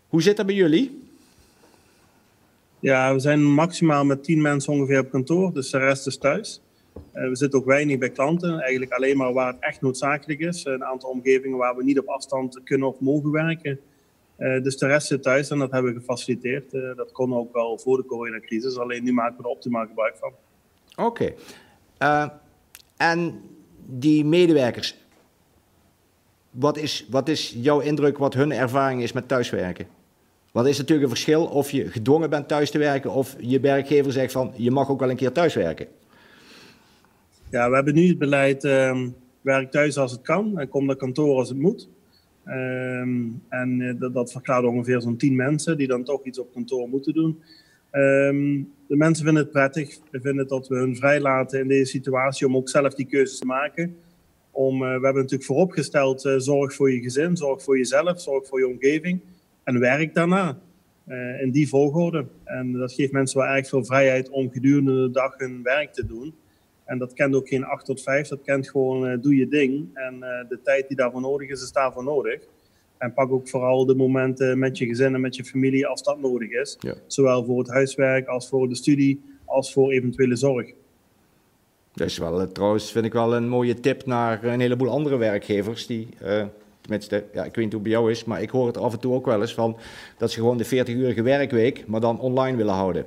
Hoe 0.07 0.21
zit 0.21 0.38
dat 0.38 0.45
bij 0.45 0.55
jullie? 0.55 1.04
Ja, 2.79 3.13
we 3.13 3.19
zijn 3.19 3.43
maximaal 3.43 4.05
met 4.05 4.23
tien 4.23 4.41
mensen 4.41 4.73
ongeveer 4.73 4.99
op 4.99 5.09
kantoor, 5.09 5.53
dus 5.53 5.69
de 5.69 5.77
rest 5.77 6.07
is 6.07 6.17
thuis. 6.17 6.61
Uh, 7.13 7.29
we 7.29 7.35
zitten 7.35 7.59
ook 7.59 7.65
weinig 7.65 7.97
bij 7.97 8.09
klanten, 8.09 8.59
eigenlijk 8.59 8.91
alleen 8.91 9.17
maar 9.17 9.33
waar 9.33 9.47
het 9.47 9.57
echt 9.59 9.81
noodzakelijk 9.81 10.39
is. 10.39 10.65
Een 10.65 10.85
aantal 10.85 11.09
omgevingen 11.09 11.57
waar 11.57 11.75
we 11.75 11.83
niet 11.83 11.99
op 11.99 12.07
afstand 12.07 12.63
kunnen 12.63 12.88
of 12.88 12.99
mogen 12.99 13.31
werken. 13.31 13.79
Uh, 14.38 14.63
dus 14.63 14.77
de 14.77 14.88
rest 14.88 15.07
zit 15.07 15.23
thuis 15.23 15.49
en 15.49 15.59
dat 15.59 15.71
hebben 15.71 15.93
we 15.93 15.99
gefaciliteerd. 15.99 16.73
Uh, 16.73 16.95
dat 16.95 17.11
kon 17.11 17.35
ook 17.35 17.53
wel 17.53 17.77
voor 17.77 17.97
de 17.97 18.05
coronacrisis, 18.05 18.77
alleen 18.77 19.03
nu 19.03 19.13
maken 19.13 19.38
we 19.38 19.43
er 19.43 19.49
optimaal 19.49 19.85
gebruik 19.85 20.15
van. 20.17 20.31
Oké. 21.05 21.33
En 22.97 23.41
die 23.85 24.25
medewerkers, 24.25 24.95
wat 26.51 26.77
is, 26.77 27.07
wat 27.09 27.29
is 27.29 27.55
jouw 27.57 27.79
indruk 27.79 28.17
wat 28.17 28.33
hun 28.33 28.51
ervaring 28.51 29.01
is 29.01 29.11
met 29.11 29.27
thuiswerken? 29.27 29.88
Want 30.55 30.67
er 30.67 30.73
is 30.73 30.79
natuurlijk 30.79 31.09
een 31.09 31.15
verschil 31.15 31.45
of 31.45 31.71
je 31.71 31.91
gedwongen 31.91 32.29
bent 32.29 32.47
thuis 32.47 32.71
te 32.71 32.77
werken 32.77 33.11
of 33.11 33.35
je 33.39 33.59
werkgever 33.59 34.11
zegt 34.11 34.31
van 34.31 34.51
je 34.55 34.71
mag 34.71 34.89
ook 34.89 34.99
wel 34.99 35.09
een 35.09 35.15
keer 35.15 35.31
thuis 35.31 35.53
werken. 35.53 35.87
Ja, 37.49 37.69
we 37.69 37.75
hebben 37.75 37.93
nu 37.93 38.07
het 38.07 38.17
beleid 38.17 38.63
um, 38.63 39.15
werk 39.41 39.71
thuis 39.71 39.97
als 39.97 40.11
het 40.11 40.21
kan 40.21 40.59
en 40.59 40.69
kom 40.69 40.85
naar 40.85 40.95
kantoor 40.95 41.37
als 41.37 41.49
het 41.49 41.57
moet. 41.57 41.89
Um, 42.45 43.41
en 43.49 43.79
uh, 43.79 43.99
dat, 43.99 44.13
dat 44.13 44.31
verklaart 44.31 44.65
ongeveer 44.65 45.01
zo'n 45.01 45.17
tien 45.17 45.35
mensen 45.35 45.77
die 45.77 45.87
dan 45.87 46.03
toch 46.03 46.25
iets 46.25 46.39
op 46.39 46.53
kantoor 46.53 46.89
moeten 46.89 47.13
doen. 47.13 47.41
Um, 47.91 48.71
de 48.87 48.95
mensen 48.95 49.25
vinden 49.25 49.43
het 49.43 49.51
prettig. 49.51 49.99
Vinden 50.11 50.47
dat 50.47 50.67
we 50.67 50.75
hun 50.75 50.95
vrijlaten 50.95 51.59
in 51.59 51.67
deze 51.67 51.91
situatie 51.91 52.47
om 52.47 52.55
ook 52.55 52.69
zelf 52.69 52.93
die 52.93 53.05
keuzes 53.05 53.39
te 53.39 53.45
maken. 53.45 53.97
Om, 54.51 54.73
uh, 54.75 54.79
we 54.79 54.85
hebben 54.85 55.15
natuurlijk 55.15 55.43
vooropgesteld, 55.43 56.25
uh, 56.25 56.33
zorg 56.37 56.73
voor 56.73 56.91
je 56.91 57.01
gezin, 57.01 57.37
zorg 57.37 57.63
voor 57.63 57.77
jezelf, 57.77 58.21
zorg 58.21 58.47
voor 58.47 58.59
je 58.59 58.67
omgeving 58.67 59.21
en 59.65 59.80
werk 59.80 60.13
daarna. 60.13 60.58
Uh, 61.08 61.41
in 61.41 61.51
die 61.51 61.69
volgorde. 61.69 62.25
En 62.43 62.71
dat 62.71 62.93
geeft 62.93 63.12
mensen 63.12 63.39
wel 63.39 63.47
erg 63.47 63.67
veel 63.67 63.86
vrijheid 63.86 64.30
om 64.30 64.51
gedurende 64.51 65.01
de 65.01 65.12
dag 65.12 65.38
hun 65.38 65.63
werk 65.63 65.93
te 65.93 66.06
doen. 66.06 66.36
En 66.86 66.97
dat 66.97 67.13
kent 67.13 67.36
ook 67.36 67.47
geen 67.47 67.63
8 67.63 67.86
tot 67.86 68.01
5, 68.01 68.28
dat 68.28 68.41
kent 68.41 68.69
gewoon 68.69 69.12
uh, 69.12 69.21
doe 69.21 69.36
je 69.36 69.47
ding. 69.47 69.89
En 69.93 70.15
uh, 70.15 70.49
de 70.49 70.60
tijd 70.63 70.88
die 70.88 70.97
daarvoor 70.97 71.21
nodig 71.21 71.49
is, 71.49 71.62
is 71.62 71.71
daarvoor 71.71 72.04
nodig. 72.04 72.41
En 72.97 73.13
pak 73.13 73.32
ook 73.32 73.49
vooral 73.49 73.86
de 73.86 73.95
momenten 73.95 74.60
met 74.60 74.78
je 74.78 74.86
gezin 74.86 75.13
en 75.13 75.21
met 75.21 75.36
je 75.36 75.45
familie 75.45 75.88
als 75.88 76.04
dat 76.04 76.19
nodig 76.19 76.49
is. 76.49 76.78
Ja. 76.80 76.93
Zowel 77.08 77.45
voor 77.45 77.60
het 77.60 77.69
huiswerk 77.69 78.28
als 78.28 78.49
voor 78.49 78.69
de 78.69 78.75
studie, 78.75 79.21
als 79.45 79.73
voor 79.73 79.91
eventuele 79.91 80.36
zorg. 80.36 80.71
Dat 81.93 82.08
is 82.08 82.17
wel, 82.17 82.51
trouwens, 82.51 82.91
vind 82.91 83.06
ik 83.06 83.13
wel 83.13 83.36
een 83.36 83.49
mooie 83.49 83.80
tip 83.80 84.06
naar 84.06 84.43
een 84.43 84.60
heleboel 84.60 84.89
andere 84.89 85.17
werkgevers 85.17 85.88
die 85.88 86.08
tenminste, 86.85 87.23
ja, 87.33 87.43
ik 87.43 87.55
weet 87.55 87.63
niet 87.63 87.73
hoe 87.73 87.81
het 87.81 87.83
bij 87.83 87.91
jou 87.91 88.11
is, 88.11 88.23
maar 88.23 88.41
ik 88.41 88.49
hoor 88.49 88.67
het 88.67 88.77
af 88.77 88.93
en 88.93 88.99
toe 88.99 89.13
ook 89.13 89.25
wel 89.25 89.41
eens 89.41 89.53
van 89.53 89.77
dat 90.17 90.31
ze 90.31 90.39
gewoon 90.39 90.57
de 90.57 90.65
40-urige 90.65 91.21
werkweek, 91.21 91.87
maar 91.87 92.01
dan 92.01 92.19
online 92.19 92.57
willen 92.57 92.73
houden. 92.73 93.05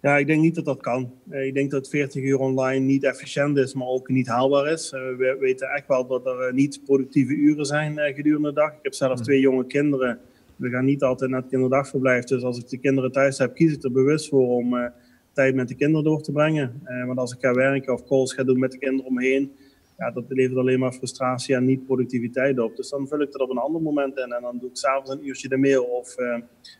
Ja, 0.00 0.16
ik 0.16 0.26
denk 0.26 0.42
niet 0.42 0.54
dat 0.54 0.64
dat 0.64 0.80
kan. 0.80 1.12
Uh, 1.30 1.46
ik 1.46 1.54
denk 1.54 1.70
dat 1.70 1.88
40 1.88 2.22
uur 2.22 2.38
online 2.38 2.84
niet 2.84 3.04
efficiënt 3.04 3.56
is, 3.56 3.74
maar 3.74 3.86
ook 3.86 4.08
niet 4.08 4.26
haalbaar 4.26 4.72
is. 4.72 4.92
Uh, 4.92 5.00
we 5.00 5.36
weten 5.40 5.68
echt 5.68 5.86
wel 5.86 6.06
dat 6.06 6.26
er 6.26 6.48
uh, 6.48 6.54
niet 6.54 6.80
productieve 6.84 7.32
uren 7.32 7.66
zijn 7.66 7.98
gedurende 8.14 8.48
de 8.48 8.54
dag. 8.54 8.70
Ik 8.70 8.78
heb 8.82 8.94
zelf 8.94 9.20
twee 9.20 9.40
jonge 9.40 9.66
kinderen. 9.66 10.18
We 10.56 10.70
gaan 10.70 10.84
niet 10.84 11.02
altijd 11.02 11.30
naar 11.30 11.40
het 11.40 11.50
kinderdagverblijf. 11.50 12.24
Dus 12.24 12.42
als 12.42 12.58
ik 12.58 12.68
de 12.68 12.78
kinderen 12.78 13.12
thuis 13.12 13.38
heb, 13.38 13.54
kies 13.54 13.72
ik 13.72 13.82
er 13.84 13.92
bewust 13.92 14.28
voor 14.28 14.48
om 14.48 14.90
tijd 15.32 15.54
met 15.54 15.68
de 15.68 15.74
kinderen 15.74 16.04
door 16.04 16.22
te 16.22 16.32
brengen. 16.32 16.82
want 17.06 17.18
als 17.18 17.32
ik 17.32 17.40
ga 17.40 17.54
werken 17.54 17.92
of 17.92 18.04
calls 18.04 18.34
ga 18.34 18.44
doen 18.44 18.58
met 18.58 18.72
de 18.72 18.78
kinderen 18.78 19.10
omheen, 19.10 19.52
ja, 19.98 20.10
dat 20.10 20.24
levert 20.28 20.58
alleen 20.58 20.78
maar 20.78 20.92
frustratie 20.92 21.54
en 21.54 21.64
niet 21.64 21.86
productiviteit 21.86 22.58
op. 22.58 22.76
Dus 22.76 22.88
dan 22.88 23.08
vul 23.08 23.20
ik 23.20 23.32
dat 23.32 23.40
op 23.40 23.50
een 23.50 23.58
ander 23.58 23.82
moment 23.82 24.16
in. 24.16 24.32
En 24.32 24.42
dan 24.42 24.58
doe 24.58 24.68
ik 24.68 24.76
s'avonds 24.76 25.10
een 25.10 25.26
uurtje 25.26 25.48
de 25.48 25.56
mail 25.56 25.84
of 25.84 26.16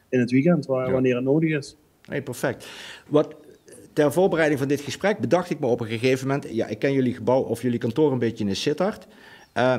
in 0.09 0.21
het 0.21 0.31
weekend, 0.31 0.67
wanneer 0.67 1.15
het 1.15 1.25
nodig 1.25 1.51
is. 1.51 1.77
Nee, 2.09 2.23
perfect. 2.23 2.69
Wat, 3.09 3.35
ter 3.93 4.13
voorbereiding 4.13 4.59
van 4.59 4.69
dit 4.69 4.81
gesprek 4.81 5.19
bedacht 5.19 5.51
ik 5.51 5.61
me 5.61 5.67
op 5.67 5.81
een 5.81 5.87
gegeven 5.87 6.27
moment... 6.27 6.49
Ja, 6.51 6.67
ik 6.67 6.79
ken 6.79 6.93
jullie 6.93 7.15
gebouw 7.15 7.43
of 7.43 7.63
jullie 7.63 7.79
kantoor 7.79 8.13
een 8.13 8.19
beetje 8.19 8.45
in 8.45 8.57
Sittard. 8.57 9.07
Uh, 9.57 9.77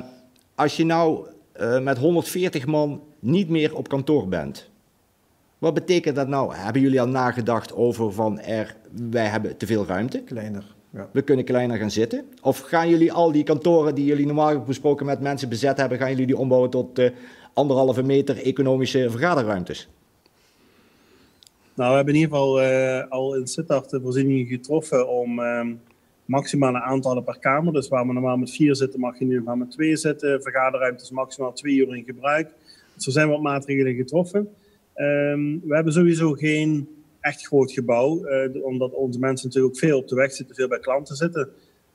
als 0.55 0.77
je 0.77 0.85
nou 0.85 1.27
uh, 1.61 1.79
met 1.79 1.97
140 1.97 2.65
man 2.65 3.03
niet 3.19 3.49
meer 3.49 3.75
op 3.75 3.87
kantoor 3.87 4.27
bent... 4.27 4.71
Wat 5.57 5.73
betekent 5.73 6.15
dat 6.15 6.27
nou? 6.27 6.55
Hebben 6.55 6.81
jullie 6.81 7.01
al 7.01 7.07
nagedacht 7.07 7.73
over 7.73 8.11
van 8.11 8.39
er, 8.39 8.75
wij 9.09 9.25
hebben 9.25 9.57
te 9.57 9.65
veel 9.65 9.85
ruimte? 9.85 10.21
Kleiner. 10.21 10.75
Ja. 10.93 11.09
We 11.11 11.21
kunnen 11.21 11.45
kleiner 11.45 11.77
gaan 11.77 11.91
zitten. 11.91 12.25
Of 12.41 12.59
gaan 12.59 12.89
jullie 12.89 13.11
al 13.13 13.31
die 13.31 13.43
kantoren 13.43 13.95
die 13.95 14.05
jullie 14.05 14.25
normaal 14.25 14.63
gesproken 14.65 15.05
met 15.05 15.21
mensen 15.21 15.49
bezet 15.49 15.77
hebben, 15.77 15.97
gaan 15.97 16.09
jullie 16.09 16.25
die 16.25 16.37
ombouwen 16.37 16.69
tot 16.69 16.99
uh, 16.99 17.09
anderhalve 17.53 18.03
meter 18.03 18.37
economische 18.37 19.09
vergaderruimtes? 19.09 19.89
Nou, 21.75 21.89
we 21.89 21.95
hebben 21.95 22.13
in 22.13 22.19
ieder 22.19 22.35
geval 22.35 22.63
uh, 22.63 23.03
al 23.09 23.35
in 23.35 23.47
Sittard 23.47 23.89
de 23.89 24.01
voorzieningen 24.01 24.45
getroffen 24.45 25.09
om 25.09 25.39
um, 25.39 25.81
maximale 26.25 26.81
aantallen 26.81 27.23
per 27.23 27.39
kamer. 27.39 27.73
Dus 27.73 27.87
waar 27.87 28.07
we 28.07 28.13
normaal 28.13 28.37
met 28.37 28.51
vier 28.51 28.75
zitten, 28.75 28.99
mag 28.99 29.19
je 29.19 29.25
nu 29.25 29.41
maar 29.41 29.57
met 29.57 29.71
twee 29.71 29.95
zitten. 29.95 30.41
Vergaderruimtes 30.41 31.11
maximaal 31.11 31.53
twee 31.53 31.75
uur 31.75 31.95
in 31.95 32.03
gebruik. 32.03 32.51
Dus 32.95 33.05
er 33.05 33.11
zijn 33.11 33.29
wat 33.29 33.41
maatregelen 33.41 33.95
getroffen. 33.95 34.39
Um, 34.95 35.61
we 35.65 35.75
hebben 35.75 35.93
sowieso 35.93 36.31
geen 36.33 36.87
echt 37.23 37.47
groot 37.47 37.71
gebouw, 37.71 38.25
uh, 38.25 38.65
omdat 38.65 38.93
onze 38.93 39.19
mensen 39.19 39.47
natuurlijk 39.47 39.73
ook 39.73 39.79
veel 39.79 39.97
op 39.97 40.07
de 40.07 40.15
weg 40.15 40.31
zitten, 40.31 40.55
veel 40.55 40.67
bij 40.67 40.79
klanten 40.79 41.15
zitten. 41.15 41.49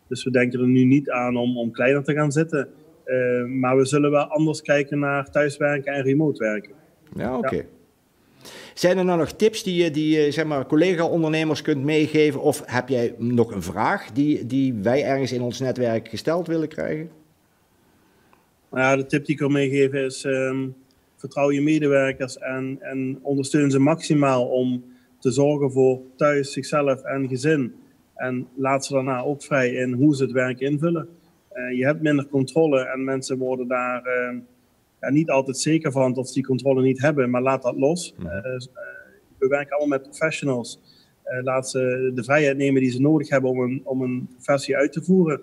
Dus 0.09 0.25
we 0.25 0.31
denken 0.31 0.61
er 0.61 0.67
nu 0.67 0.85
niet 0.85 1.11
aan 1.11 1.37
om, 1.37 1.59
om 1.59 1.71
kleiner 1.71 2.05
te 2.05 2.14
gaan 2.14 2.33
zitten. 2.33 2.69
Uh, 3.07 3.45
maar 3.45 3.77
we 3.77 3.85
zullen 3.85 4.11
wel 4.11 4.25
anders 4.25 4.62
kijken 4.62 4.99
naar 4.99 5.31
thuiswerken 5.31 5.93
en 5.93 6.03
remote 6.03 6.45
werken. 6.45 6.73
Ja, 7.14 7.37
oké. 7.37 7.47
Okay. 7.47 7.59
Ja. 7.59 7.64
Zijn 8.75 8.99
er 8.99 9.05
nou 9.05 9.19
nog 9.19 9.33
tips 9.33 9.62
die 9.62 9.83
je 9.83 9.91
die, 9.91 10.31
zeg 10.31 10.45
maar, 10.45 10.67
collega-ondernemers 10.67 11.62
kunt 11.62 11.85
meegeven? 11.85 12.41
Of 12.41 12.62
heb 12.67 12.88
jij 12.88 13.14
nog 13.19 13.51
een 13.51 13.62
vraag 13.62 14.12
die, 14.12 14.47
die 14.47 14.75
wij 14.75 15.05
ergens 15.05 15.33
in 15.33 15.41
ons 15.41 15.61
netwerk 15.61 16.09
gesteld 16.09 16.47
willen 16.47 16.69
krijgen? 16.69 17.11
Nou 18.71 18.83
ja, 18.83 18.97
de 18.97 19.07
tip 19.07 19.25
die 19.25 19.35
ik 19.35 19.41
wil 19.41 19.49
meegeven 19.49 20.05
is: 20.05 20.25
um, 20.25 20.75
vertrouw 21.17 21.51
je 21.51 21.62
medewerkers 21.62 22.38
en, 22.38 22.79
en 22.81 23.19
ondersteun 23.23 23.71
ze 23.71 23.79
maximaal 23.79 24.47
om 24.47 24.85
te 25.19 25.31
zorgen 25.31 25.73
voor 25.73 26.01
thuis, 26.17 26.53
zichzelf 26.53 27.03
en 27.03 27.29
gezin. 27.29 27.75
En 28.15 28.49
laat 28.55 28.85
ze 28.85 28.93
daarna 28.93 29.23
ook 29.23 29.43
vrij 29.43 29.73
in 29.73 29.93
hoe 29.93 30.17
ze 30.17 30.23
het 30.23 30.33
werk 30.33 30.61
invullen. 30.61 31.09
Uh, 31.55 31.79
je 31.79 31.85
hebt 31.85 32.03
minder 32.03 32.27
controle 32.27 32.81
en 32.81 33.05
mensen 33.05 33.39
worden 33.39 33.69
daar. 33.69 34.07
Uh, 34.07 34.39
ja, 35.01 35.11
niet 35.11 35.31
altijd 35.31 35.59
zeker 35.59 35.93
van 35.93 36.13
dat 36.13 36.29
ze 36.29 36.35
die 36.35 36.47
controle 36.47 36.83
niet 36.83 37.03
hebben, 37.03 37.31
maar 37.31 37.43
laat 37.43 37.63
dat 37.63 37.77
los. 37.77 38.15
Uh, 38.19 38.27
we 39.39 39.49
werken 39.49 39.77
allemaal 39.77 39.99
met 39.99 40.09
professionals. 40.09 40.81
Laat 41.43 41.71
ze 41.71 42.11
de 42.15 42.25
vrijheid 42.25 42.57
nemen 42.57 42.81
die 42.81 42.91
ze 42.91 43.01
nodig 43.01 43.29
hebben 43.29 43.51
om 43.51 43.61
een, 43.61 43.81
om 43.85 44.03
een 44.03 44.29
professie 44.35 44.77
uit 44.77 44.93
te 44.93 45.03
voeren. 45.03 45.41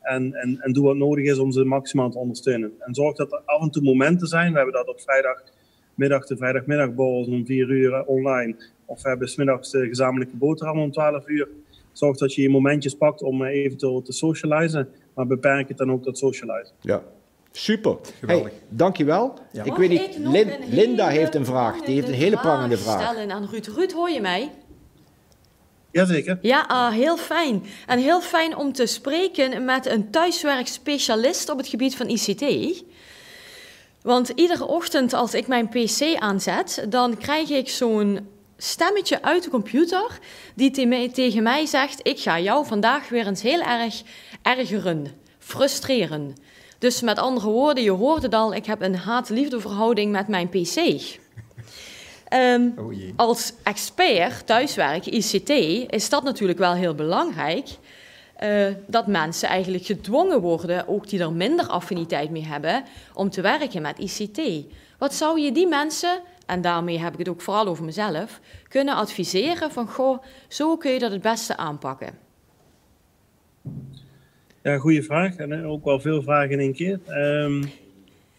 En, 0.00 0.34
en, 0.34 0.60
en 0.60 0.72
doe 0.72 0.84
wat 0.84 0.96
nodig 0.96 1.24
is 1.24 1.38
om 1.38 1.52
ze 1.52 1.64
maximaal 1.64 2.10
te 2.10 2.18
ondersteunen. 2.18 2.72
En 2.78 2.94
zorg 2.94 3.16
dat 3.16 3.32
er 3.32 3.42
af 3.44 3.62
en 3.62 3.70
toe 3.70 3.82
momenten 3.82 4.26
zijn. 4.26 4.50
We 4.50 4.56
hebben 4.56 4.74
dat 4.74 4.88
op 4.88 5.00
vrijdagmiddag, 5.00 6.26
de 6.26 6.36
vrijdagmiddagborrels 6.36 7.28
om 7.28 7.46
vier 7.46 7.70
uur 7.70 8.04
online. 8.04 8.56
Of 8.86 9.02
we 9.02 9.08
hebben 9.08 9.28
smiddags 9.28 9.70
de 9.70 9.86
gezamenlijke 9.86 10.36
boterham 10.36 10.78
om 10.78 10.92
12 10.92 11.28
uur. 11.28 11.48
Zorg 11.92 12.16
dat 12.16 12.34
je 12.34 12.42
je 12.42 12.50
momentjes 12.50 12.94
pakt 12.94 13.22
om 13.22 13.44
eventueel 13.44 14.02
te 14.02 14.12
socializen. 14.12 14.88
Maar 15.14 15.26
beperk 15.26 15.68
het 15.68 15.78
dan 15.78 15.92
ook 15.92 16.02
tot 16.02 16.18
socializen. 16.18 16.74
Ja, 16.80 17.02
Super. 17.56 17.96
Geweldig. 18.18 18.50
Hey, 18.50 18.60
dankjewel. 18.68 19.38
Ja. 19.52 19.64
Ik 19.64 19.74
weet 19.74 19.88
niet, 19.88 20.18
Lin, 20.18 20.52
Linda 20.68 21.08
heeft 21.08 21.34
een 21.34 21.44
vraag. 21.44 21.80
Die 21.80 21.94
heeft 21.94 22.08
een 22.08 22.14
hele 22.14 22.36
prangende 22.36 22.78
vraag. 22.78 23.02
Stellen 23.02 23.30
aan 23.30 23.48
Ruud. 23.50 23.66
Ruud, 23.66 23.92
hoor 23.92 24.10
je 24.10 24.20
mij? 24.20 24.50
Jazeker. 25.90 26.38
Ja, 26.42 26.70
uh, 26.70 26.96
heel 26.96 27.16
fijn. 27.16 27.62
En 27.86 27.98
heel 27.98 28.20
fijn 28.20 28.56
om 28.56 28.72
te 28.72 28.86
spreken 28.86 29.64
met 29.64 29.86
een 29.86 30.10
thuiswerkspecialist 30.10 31.48
op 31.48 31.58
het 31.58 31.68
gebied 31.68 31.96
van 31.96 32.08
ICT. 32.08 32.84
Want 34.02 34.28
iedere 34.28 34.66
ochtend 34.66 35.12
als 35.12 35.34
ik 35.34 35.46
mijn 35.46 35.68
PC 35.68 36.16
aanzet, 36.18 36.86
dan 36.88 37.16
krijg 37.16 37.50
ik 37.50 37.68
zo'n 37.68 38.28
stemmetje 38.56 39.22
uit 39.22 39.42
de 39.42 39.50
computer 39.50 40.18
die 40.54 41.10
tegen 41.10 41.42
mij 41.42 41.66
zegt: 41.66 42.00
Ik 42.02 42.20
ga 42.20 42.40
jou 42.40 42.66
vandaag 42.66 43.08
weer 43.08 43.26
eens 43.26 43.42
heel 43.42 43.60
erg 43.60 44.02
ergeren, 44.42 45.06
frustreren. 45.38 46.34
Dus 46.78 47.00
met 47.00 47.18
andere 47.18 47.48
woorden, 47.48 47.82
je 47.82 47.90
hoort 47.90 48.22
het 48.22 48.34
al, 48.34 48.54
ik 48.54 48.66
heb 48.66 48.82
een 48.82 48.96
haat-liefde 48.96 49.60
verhouding 49.60 50.12
met 50.12 50.28
mijn 50.28 50.48
PC. 50.48 51.00
Um, 52.32 52.74
oh 52.78 52.94
als 53.16 53.52
expert 53.62 54.46
thuiswerk, 54.46 55.06
ICT, 55.06 55.50
is 55.92 56.08
dat 56.08 56.22
natuurlijk 56.22 56.58
wel 56.58 56.74
heel 56.74 56.94
belangrijk. 56.94 57.68
Uh, 58.42 58.66
dat 58.86 59.06
mensen 59.06 59.48
eigenlijk 59.48 59.84
gedwongen 59.84 60.40
worden, 60.40 60.88
ook 60.88 61.08
die 61.08 61.20
er 61.20 61.32
minder 61.32 61.66
affiniteit 61.66 62.30
mee 62.30 62.44
hebben, 62.44 62.84
om 63.14 63.30
te 63.30 63.40
werken 63.40 63.82
met 63.82 63.98
ICT. 63.98 64.40
Wat 64.98 65.14
zou 65.14 65.40
je 65.40 65.52
die 65.52 65.66
mensen, 65.66 66.20
en 66.46 66.60
daarmee 66.60 66.98
heb 66.98 67.12
ik 67.12 67.18
het 67.18 67.28
ook 67.28 67.40
vooral 67.40 67.66
over 67.66 67.84
mezelf, 67.84 68.40
kunnen 68.68 68.94
adviseren 68.94 69.70
van, 69.70 69.88
goh, 69.88 70.22
zo 70.48 70.76
kun 70.76 70.92
je 70.92 70.98
dat 70.98 71.12
het 71.12 71.22
beste 71.22 71.56
aanpakken? 71.56 72.18
Ja, 74.62 74.78
goede 74.78 75.02
vraag. 75.02 75.36
En 75.36 75.64
ook 75.64 75.84
wel 75.84 76.00
veel 76.00 76.22
vragen 76.22 76.50
in 76.50 76.58
één 76.58 76.72
keer. 76.72 77.00
Um, 77.08 77.62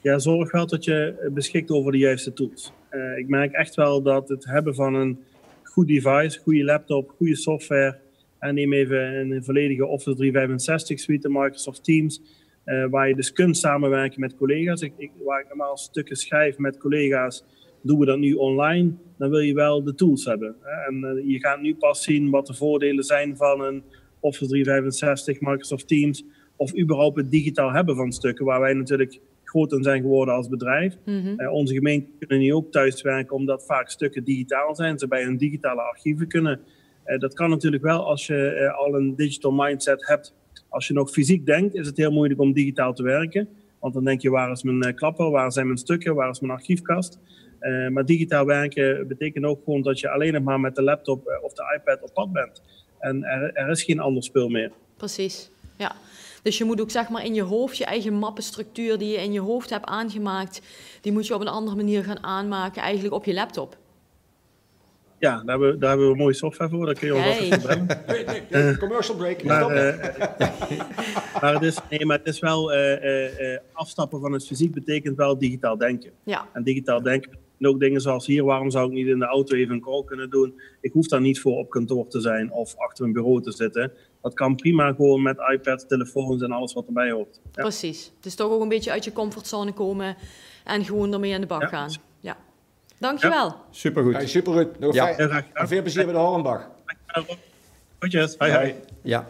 ja, 0.01 0.19
zorg 0.19 0.51
wel 0.51 0.67
dat 0.67 0.83
je 0.83 1.29
beschikt 1.33 1.71
over 1.71 1.91
de 1.91 1.97
juiste 1.97 2.33
tools. 2.33 2.71
Uh, 2.91 3.17
ik 3.17 3.27
merk 3.27 3.51
echt 3.51 3.75
wel 3.75 4.01
dat 4.01 4.29
het 4.29 4.45
hebben 4.45 4.75
van 4.75 4.93
een 4.93 5.19
goed 5.63 5.87
device, 5.87 6.39
goede 6.39 6.63
laptop, 6.63 7.13
goede 7.17 7.35
software. 7.35 7.97
En 8.39 8.55
neem 8.55 8.73
even 8.73 9.31
een 9.31 9.43
volledige 9.43 9.85
Office 9.85 10.15
365 10.15 10.99
suite, 10.99 11.29
Microsoft 11.29 11.83
Teams. 11.83 12.21
Uh, 12.65 12.85
waar 12.89 13.07
je 13.07 13.15
dus 13.15 13.31
kunt 13.31 13.57
samenwerken 13.57 14.19
met 14.19 14.35
collega's. 14.35 14.81
Ik, 14.81 15.11
waar 15.23 15.39
ik 15.41 15.47
normaal 15.47 15.77
stukken 15.77 16.15
schrijf 16.15 16.57
met 16.57 16.77
collega's, 16.77 17.43
doen 17.81 17.99
we 17.99 18.05
dat 18.05 18.17
nu 18.17 18.33
online. 18.33 18.91
Dan 19.17 19.29
wil 19.29 19.39
je 19.39 19.53
wel 19.53 19.83
de 19.83 19.95
tools 19.95 20.25
hebben. 20.25 20.55
En 20.87 20.95
uh, 20.95 21.31
je 21.31 21.39
gaat 21.39 21.61
nu 21.61 21.75
pas 21.75 22.03
zien 22.03 22.29
wat 22.29 22.47
de 22.47 22.53
voordelen 22.53 23.03
zijn 23.03 23.37
van 23.37 23.61
een 23.61 23.83
Office 24.19 24.47
365, 24.47 25.41
Microsoft 25.41 25.87
Teams, 25.87 26.23
of 26.55 26.77
überhaupt 26.77 27.17
het 27.17 27.31
digitaal 27.31 27.71
hebben 27.71 27.95
van 27.95 28.11
stukken, 28.11 28.45
waar 28.45 28.59
wij 28.59 28.73
natuurlijk 28.73 29.19
groot 29.43 29.77
zijn 29.79 30.01
geworden 30.01 30.33
als 30.33 30.47
bedrijf. 30.47 30.97
Mm 31.05 31.35
onze 31.49 31.73
gemeenten 31.73 32.13
kunnen 32.19 32.39
nu 32.39 32.53
ook 32.53 32.71
thuiswerken, 32.71 33.35
omdat 33.35 33.65
vaak 33.65 33.89
stukken 33.89 34.23
digitaal 34.23 34.75
zijn, 34.75 34.99
ze 34.99 35.07
bij 35.07 35.23
hun 35.23 35.37
digitale 35.37 35.81
archieven 35.81 36.27
kunnen. 36.27 36.59
Uh, 37.05 37.19
dat 37.19 37.33
kan 37.33 37.49
natuurlijk 37.49 37.83
wel 37.83 38.05
als 38.05 38.27
je 38.27 38.59
uh, 38.61 38.77
al 38.77 38.95
een 38.95 39.15
digital 39.15 39.51
mindset 39.51 40.07
hebt. 40.07 40.33
Als 40.69 40.87
je 40.87 40.93
nog 40.93 41.09
fysiek 41.09 41.45
denkt, 41.45 41.75
is 41.75 41.87
het 41.87 41.97
heel 41.97 42.11
moeilijk 42.11 42.39
om 42.39 42.53
digitaal 42.53 42.93
te 42.93 43.03
werken. 43.03 43.49
Want 43.79 43.93
dan 43.93 44.03
denk 44.03 44.21
je, 44.21 44.29
waar 44.29 44.51
is 44.51 44.63
mijn 44.63 44.95
klapper, 44.95 45.29
waar 45.29 45.51
zijn 45.51 45.65
mijn 45.65 45.77
stukken, 45.77 46.15
waar 46.15 46.29
is 46.29 46.39
mijn 46.39 46.53
archiefkast? 46.53 47.19
Maar 47.89 48.05
digitaal 48.05 48.45
werken 48.45 49.07
betekent 49.07 49.45
ook 49.45 49.63
gewoon 49.63 49.81
dat 49.81 49.99
je 49.99 50.09
alleen 50.09 50.33
nog 50.33 50.43
maar 50.43 50.59
met 50.59 50.75
de 50.75 50.83
laptop 50.83 51.39
of 51.41 51.53
de 51.53 51.79
iPad 51.79 52.01
op 52.01 52.13
pad 52.13 52.31
bent. 52.31 52.61
En 52.99 53.23
er, 53.23 53.53
er 53.53 53.69
is 53.69 53.83
geen 53.83 53.99
ander 53.99 54.23
spul 54.23 54.49
meer. 54.49 54.71
Precies, 54.97 55.49
ja. 55.77 55.95
Dus 56.43 56.57
je 56.57 56.63
moet 56.63 56.81
ook 56.81 56.91
zeg 56.91 57.09
maar 57.09 57.25
in 57.25 57.33
je 57.33 57.41
hoofd 57.41 57.77
je 57.77 57.85
eigen 57.85 58.13
mappenstructuur 58.13 58.97
die 58.97 59.11
je 59.11 59.17
in 59.17 59.31
je 59.31 59.39
hoofd 59.39 59.69
hebt 59.69 59.85
aangemaakt, 59.85 60.61
die 61.01 61.11
moet 61.11 61.27
je 61.27 61.33
op 61.33 61.41
een 61.41 61.47
andere 61.47 61.75
manier 61.75 62.03
gaan 62.03 62.23
aanmaken, 62.23 62.81
eigenlijk 62.81 63.13
op 63.13 63.25
je 63.25 63.33
laptop. 63.33 63.77
Ja, 65.19 65.35
daar 65.35 65.45
hebben, 65.45 65.71
we, 65.71 65.77
daar 65.77 65.89
hebben 65.89 66.09
we 66.09 66.15
mooie 66.15 66.33
software 66.33 66.69
voor. 66.69 66.85
Daar 66.85 66.95
kun 66.95 67.07
je 67.07 67.15
ons 67.15 67.23
hey. 67.37 67.51
gebruiken. 67.51 68.03
Nee, 68.07 68.25
nee, 68.25 68.41
nee, 68.49 68.77
commercial 68.77 69.17
break. 69.17 69.43
Maar, 69.43 69.61
uh, 69.61 70.03
maar, 71.41 71.53
het 71.53 71.63
is, 71.63 71.77
nee, 71.89 72.05
maar 72.05 72.17
het 72.17 72.27
is 72.27 72.39
wel 72.39 72.73
uh, 72.73 73.51
uh, 73.51 73.57
afstappen 73.71 74.19
van 74.19 74.31
het 74.31 74.45
fysiek 74.45 74.73
betekent 74.73 75.17
wel 75.17 75.37
digitaal 75.37 75.77
denken. 75.77 76.11
Ja. 76.23 76.47
En 76.53 76.63
digitaal 76.63 77.01
denken 77.01 77.31
en 77.59 77.67
ook 77.67 77.79
dingen 77.79 78.01
zoals 78.01 78.25
hier, 78.25 78.43
waarom 78.43 78.71
zou 78.71 78.87
ik 78.87 78.93
niet 78.93 79.07
in 79.07 79.19
de 79.19 79.25
auto 79.25 79.55
even 79.55 79.73
een 79.73 79.81
call 79.81 80.03
kunnen 80.03 80.29
doen? 80.29 80.61
Ik 80.81 80.91
hoef 80.91 81.07
daar 81.07 81.21
niet 81.21 81.39
voor 81.39 81.57
op 81.57 81.69
kantoor 81.69 82.07
te 82.07 82.21
zijn 82.21 82.51
of 82.51 82.77
achter 82.77 83.05
een 83.05 83.13
bureau 83.13 83.41
te 83.41 83.51
zitten. 83.51 83.91
Dat 84.21 84.33
kan 84.33 84.55
prima 84.55 84.93
gewoon 84.93 85.21
met 85.21 85.37
iPad, 85.53 85.87
telefoons 85.87 86.41
en 86.41 86.51
alles 86.51 86.73
wat 86.73 86.87
erbij 86.87 87.11
hoort. 87.11 87.39
Ja. 87.51 87.61
Precies. 87.61 88.11
Dus 88.19 88.35
toch 88.35 88.51
ook 88.51 88.61
een 88.61 88.69
beetje 88.69 88.91
uit 88.91 89.03
je 89.03 89.13
comfortzone 89.13 89.73
komen 89.73 90.15
en 90.63 90.85
gewoon 90.85 91.13
ermee 91.13 91.33
aan 91.33 91.41
de 91.41 91.47
bak 91.47 91.69
gaan. 91.69 91.91
Ja. 92.19 92.37
Dankjewel. 92.99 93.45
Ja. 93.45 93.63
Supergoed. 93.69 94.13
Hey, 94.13 94.27
supergoed. 94.27 94.79
Nog 94.79 94.93
ja. 94.93 95.15
veel 95.53 95.81
plezier 95.81 96.03
bij 96.03 96.13
de 96.13 96.19
Hornbach. 96.19 96.69
Goedjes, 97.99 98.35
hi 98.39 98.51
hi. 98.51 98.73
Ja. 99.01 99.27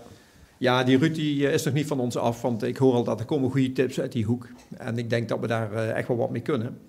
Ja, 0.58 0.84
die 0.84 0.98
Ruud 0.98 1.16
die 1.16 1.52
is 1.52 1.64
nog 1.64 1.74
niet 1.74 1.88
van 1.88 2.00
ons 2.00 2.18
af, 2.18 2.42
want 2.42 2.64
ik 2.64 2.78
hoor 2.78 2.94
al 2.94 3.04
dat 3.04 3.20
er 3.20 3.26
komen 3.26 3.52
goede 3.52 3.72
tips 3.72 4.00
uit 4.00 4.12
die 4.12 4.26
hoek. 4.26 4.48
En 4.78 4.98
ik 4.98 5.10
denk 5.10 5.30
dat 5.30 5.40
we 5.40 5.48
daar 5.48 5.74
echt 5.74 6.08
wel 6.08 6.18
wat 6.18 6.30
mee 6.30 6.42
kunnen. 6.42 6.80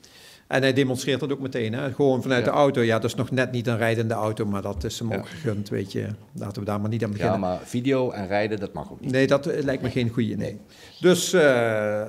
En 0.48 0.62
hij 0.62 0.72
demonstreert 0.72 1.20
dat 1.20 1.32
ook 1.32 1.40
meteen. 1.40 1.72
Hè? 1.72 1.92
Gewoon 1.92 2.22
vanuit 2.22 2.44
de 2.44 2.50
auto. 2.50 2.80
Ja, 2.80 2.98
dat 2.98 3.10
is 3.10 3.16
nog 3.16 3.30
net 3.30 3.52
niet 3.52 3.66
een 3.66 3.76
rijdende 3.76 4.14
auto, 4.14 4.46
maar 4.46 4.62
dat 4.62 4.84
is 4.84 4.98
hem 4.98 5.12
ook 5.12 5.28
gegund, 5.28 5.68
weet 5.68 5.92
je. 5.92 6.06
Laten 6.32 6.60
we 6.60 6.66
daar 6.66 6.80
maar 6.80 6.90
niet 6.90 7.04
aan 7.04 7.10
beginnen. 7.10 7.34
Ja, 7.34 7.40
maar 7.40 7.58
video 7.62 8.10
en 8.10 8.26
rijden, 8.26 8.60
dat 8.60 8.72
mag 8.72 8.92
ook 8.92 9.00
niet. 9.00 9.10
Nee, 9.10 9.26
dat 9.26 9.46
eh, 9.46 9.62
lijkt 9.62 9.82
me 9.82 9.90
geen 9.90 10.08
goede 10.08 10.34
nee. 10.34 10.60
Dus, 11.00 11.34
uh, 11.34 11.40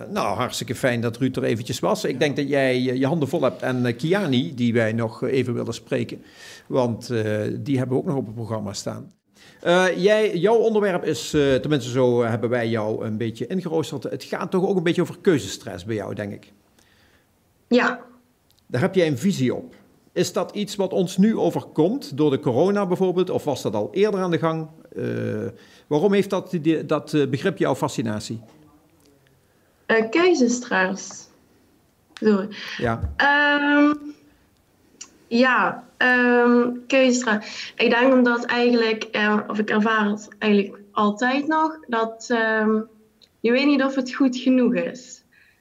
nou, 0.10 0.38
hartstikke 0.38 0.75
fijn 0.75 1.02
dat 1.02 1.17
Ruud 1.17 1.36
er 1.36 1.43
eventjes 1.43 1.80
was. 1.80 2.04
Ik 2.04 2.19
denk 2.19 2.36
dat 2.36 2.49
jij 2.49 2.75
eh, 2.75 2.95
je 2.95 3.06
handen 3.06 3.28
vol 3.28 3.41
hebt. 3.41 3.62
En 3.62 3.86
uh, 3.86 3.97
Kiani, 3.97 4.56
die 4.56 4.73
wij 4.73 4.93
nog 4.93 5.23
even 5.23 5.54
willen 5.54 5.73
spreken. 5.73 6.21
Want 6.67 7.12
uh, 7.12 7.21
die 7.60 7.78
hebben 7.78 7.95
we 7.95 8.02
ook 8.02 8.08
nog 8.08 8.17
op 8.17 8.25
het 8.25 8.36
programma 8.36 8.73
staan. 8.73 9.12
jij, 9.97 10.38
jouw 10.38 10.56
onderwerp 10.56 11.04
is, 11.04 11.30
tenminste 11.30 11.89
zo 11.89 12.23
hebben 12.23 12.49
wij 12.49 12.69
jou 12.69 13.06
een 13.06 13.17
beetje 13.17 13.47
ingeroosterd. 13.47 14.04
Het 14.04 14.23
gaat 14.23 14.52
toch 14.52 14.67
ook 14.67 14.78
een 14.78 14.84
beetje 14.84 15.02
over 15.02 15.17
keuzestress 15.21 15.86
bij 15.86 15.95
jou, 15.95 16.15
denk 16.15 16.34
ik. 16.34 16.52
Ja, 17.67 18.08
daar 18.69 18.82
heb 18.82 18.95
jij 18.95 19.08
een 19.08 19.17
visie 19.17 19.55
op. 19.55 19.75
Is 20.13 20.34
dat 20.34 20.51
iets 20.51 20.75
wat 20.75 20.93
ons 20.93 21.17
nu 21.17 21.38
overkomt, 21.38 22.17
door 22.17 22.32
de 22.32 22.39
corona 22.39 22.86
bijvoorbeeld, 22.86 23.29
of 23.29 23.43
was 23.43 23.62
dat 23.62 23.75
al 23.75 23.89
eerder 23.91 24.19
aan 24.19 24.32
de 24.32 24.38
gang? 24.38 24.67
Uh, 24.93 25.47
waarom 25.88 26.13
heeft 26.13 26.29
dat, 26.29 26.58
die, 26.62 26.86
dat 26.86 27.13
uh, 27.13 27.27
begrip 27.27 27.58
jouw 27.58 27.75
fascinatie? 27.75 28.41
Uh, 29.88 30.10
keuzestress. 30.10 31.27
Sorry. 32.13 32.47
Ja. 32.77 33.13
Um, 33.77 34.15
ja, 35.27 35.84
um. 35.97 36.84
Ik 36.88 37.89
denk 37.89 38.13
omdat 38.13 38.45
eigenlijk, 38.45 39.10
of 39.47 39.60
ik 39.60 39.69
ervaar 39.69 40.10
het 40.10 40.27
eigenlijk 40.39 40.79
altijd 40.91 41.47
nog, 41.47 41.79
dat 41.88 42.27
um, 42.32 42.88
je 43.39 43.51
weet 43.51 43.65
niet 43.65 43.84
of 43.84 43.95
het 43.95 44.13
goed 44.13 44.38
genoeg 44.38 44.73
is 44.73 45.18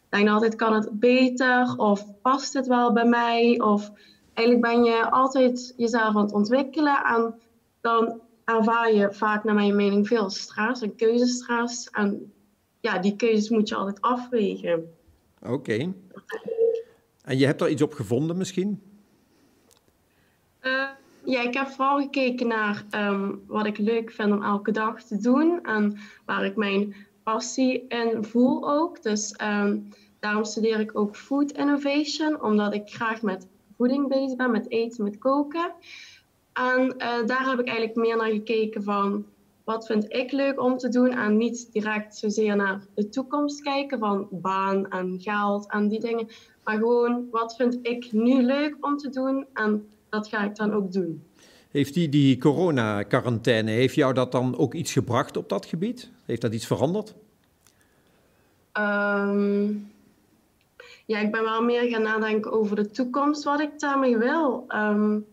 denk 0.08 0.28
altijd, 0.28 0.54
kan 0.54 0.74
het 0.74 0.90
beter? 0.92 1.74
Of 1.76 2.20
past 2.22 2.52
het 2.52 2.66
wel 2.66 2.92
bij 2.92 3.06
mij? 3.06 3.60
Of 3.60 3.90
eigenlijk 4.34 4.72
ben 4.72 4.84
je 4.84 5.10
altijd 5.10 5.74
jezelf 5.76 6.16
aan 6.16 6.22
het 6.22 6.32
ontwikkelen. 6.32 7.04
En 7.04 7.34
dan 7.80 8.20
ervaar 8.44 8.92
je 8.92 9.12
vaak, 9.12 9.44
naar 9.44 9.54
mijn 9.54 9.76
mening, 9.76 10.06
veel 10.06 10.30
stress 10.30 10.82
en 10.82 10.96
keuzestress. 10.96 11.90
En 11.90 12.32
ja, 12.80 12.98
die 12.98 13.16
keuzes 13.16 13.48
moet 13.48 13.68
je 13.68 13.74
altijd 13.74 14.00
afwegen. 14.00 14.94
Oké. 15.42 15.92
En 17.24 17.38
je 17.38 17.46
hebt 17.46 17.60
er 17.60 17.68
iets 17.68 17.82
op 17.82 17.92
gevonden 17.92 18.36
misschien? 18.36 18.82
Uh, 20.62 20.88
ja, 21.24 21.42
ik 21.42 21.54
heb 21.54 21.66
vooral 21.66 22.00
gekeken 22.00 22.46
naar 22.46 22.84
um, 22.90 23.42
wat 23.46 23.66
ik 23.66 23.78
leuk 23.78 24.10
vind 24.10 24.32
om 24.32 24.42
elke 24.42 24.70
dag 24.70 25.02
te 25.02 25.18
doen. 25.18 25.64
En 25.64 25.98
waar 26.24 26.44
ik 26.44 26.56
mijn 26.56 26.94
passie 27.32 27.86
in 27.88 28.24
voel 28.24 28.70
ook. 28.70 29.02
Dus 29.02 29.34
um, 29.42 29.88
daarom 30.20 30.44
studeer 30.44 30.80
ik 30.80 30.98
ook 30.98 31.16
Food 31.16 31.50
Innovation, 31.50 32.42
omdat 32.42 32.74
ik 32.74 32.88
graag 32.88 33.22
met 33.22 33.46
voeding 33.76 34.08
bezig 34.08 34.36
ben, 34.36 34.50
met 34.50 34.70
eten, 34.70 35.04
met 35.04 35.18
koken. 35.18 35.72
En 36.52 36.82
uh, 36.84 37.26
daar 37.26 37.48
heb 37.48 37.58
ik 37.58 37.66
eigenlijk 37.66 37.96
meer 37.96 38.16
naar 38.16 38.30
gekeken 38.30 38.82
van 38.82 39.26
wat 39.64 39.86
vind 39.86 40.12
ik 40.14 40.32
leuk 40.32 40.60
om 40.60 40.76
te 40.76 40.88
doen 40.88 41.10
en 41.10 41.36
niet 41.36 41.72
direct 41.72 42.16
zozeer 42.16 42.56
naar 42.56 42.80
de 42.94 43.08
toekomst 43.08 43.62
kijken 43.62 43.98
van 43.98 44.28
baan 44.30 44.90
en 44.90 45.20
geld 45.20 45.70
en 45.70 45.88
die 45.88 46.00
dingen. 46.00 46.28
Maar 46.64 46.76
gewoon 46.76 47.28
wat 47.30 47.56
vind 47.56 47.78
ik 47.82 48.12
nu 48.12 48.42
leuk 48.42 48.76
om 48.80 48.96
te 48.96 49.08
doen 49.08 49.46
en 49.52 49.88
dat 50.08 50.28
ga 50.28 50.44
ik 50.44 50.56
dan 50.56 50.72
ook 50.72 50.92
doen. 50.92 51.27
Heeft 51.70 51.94
die, 51.94 52.08
die 52.08 52.38
corona-quarantaine, 52.38 53.70
heeft 53.70 53.94
jou 53.94 54.14
dat 54.14 54.32
dan 54.32 54.58
ook 54.58 54.74
iets 54.74 54.92
gebracht 54.92 55.36
op 55.36 55.48
dat 55.48 55.66
gebied? 55.66 56.10
Heeft 56.24 56.40
dat 56.40 56.54
iets 56.54 56.66
veranderd? 56.66 57.14
Um, 58.78 59.90
ja, 61.04 61.18
ik 61.18 61.30
ben 61.32 61.42
wel 61.42 61.62
meer 61.62 61.88
gaan 61.90 62.02
nadenken 62.02 62.52
over 62.52 62.76
de 62.76 62.90
toekomst, 62.90 63.44
wat 63.44 63.60
ik 63.60 63.80
daarmee 63.80 64.16
wil. 64.16 64.64
Um, 64.68 65.26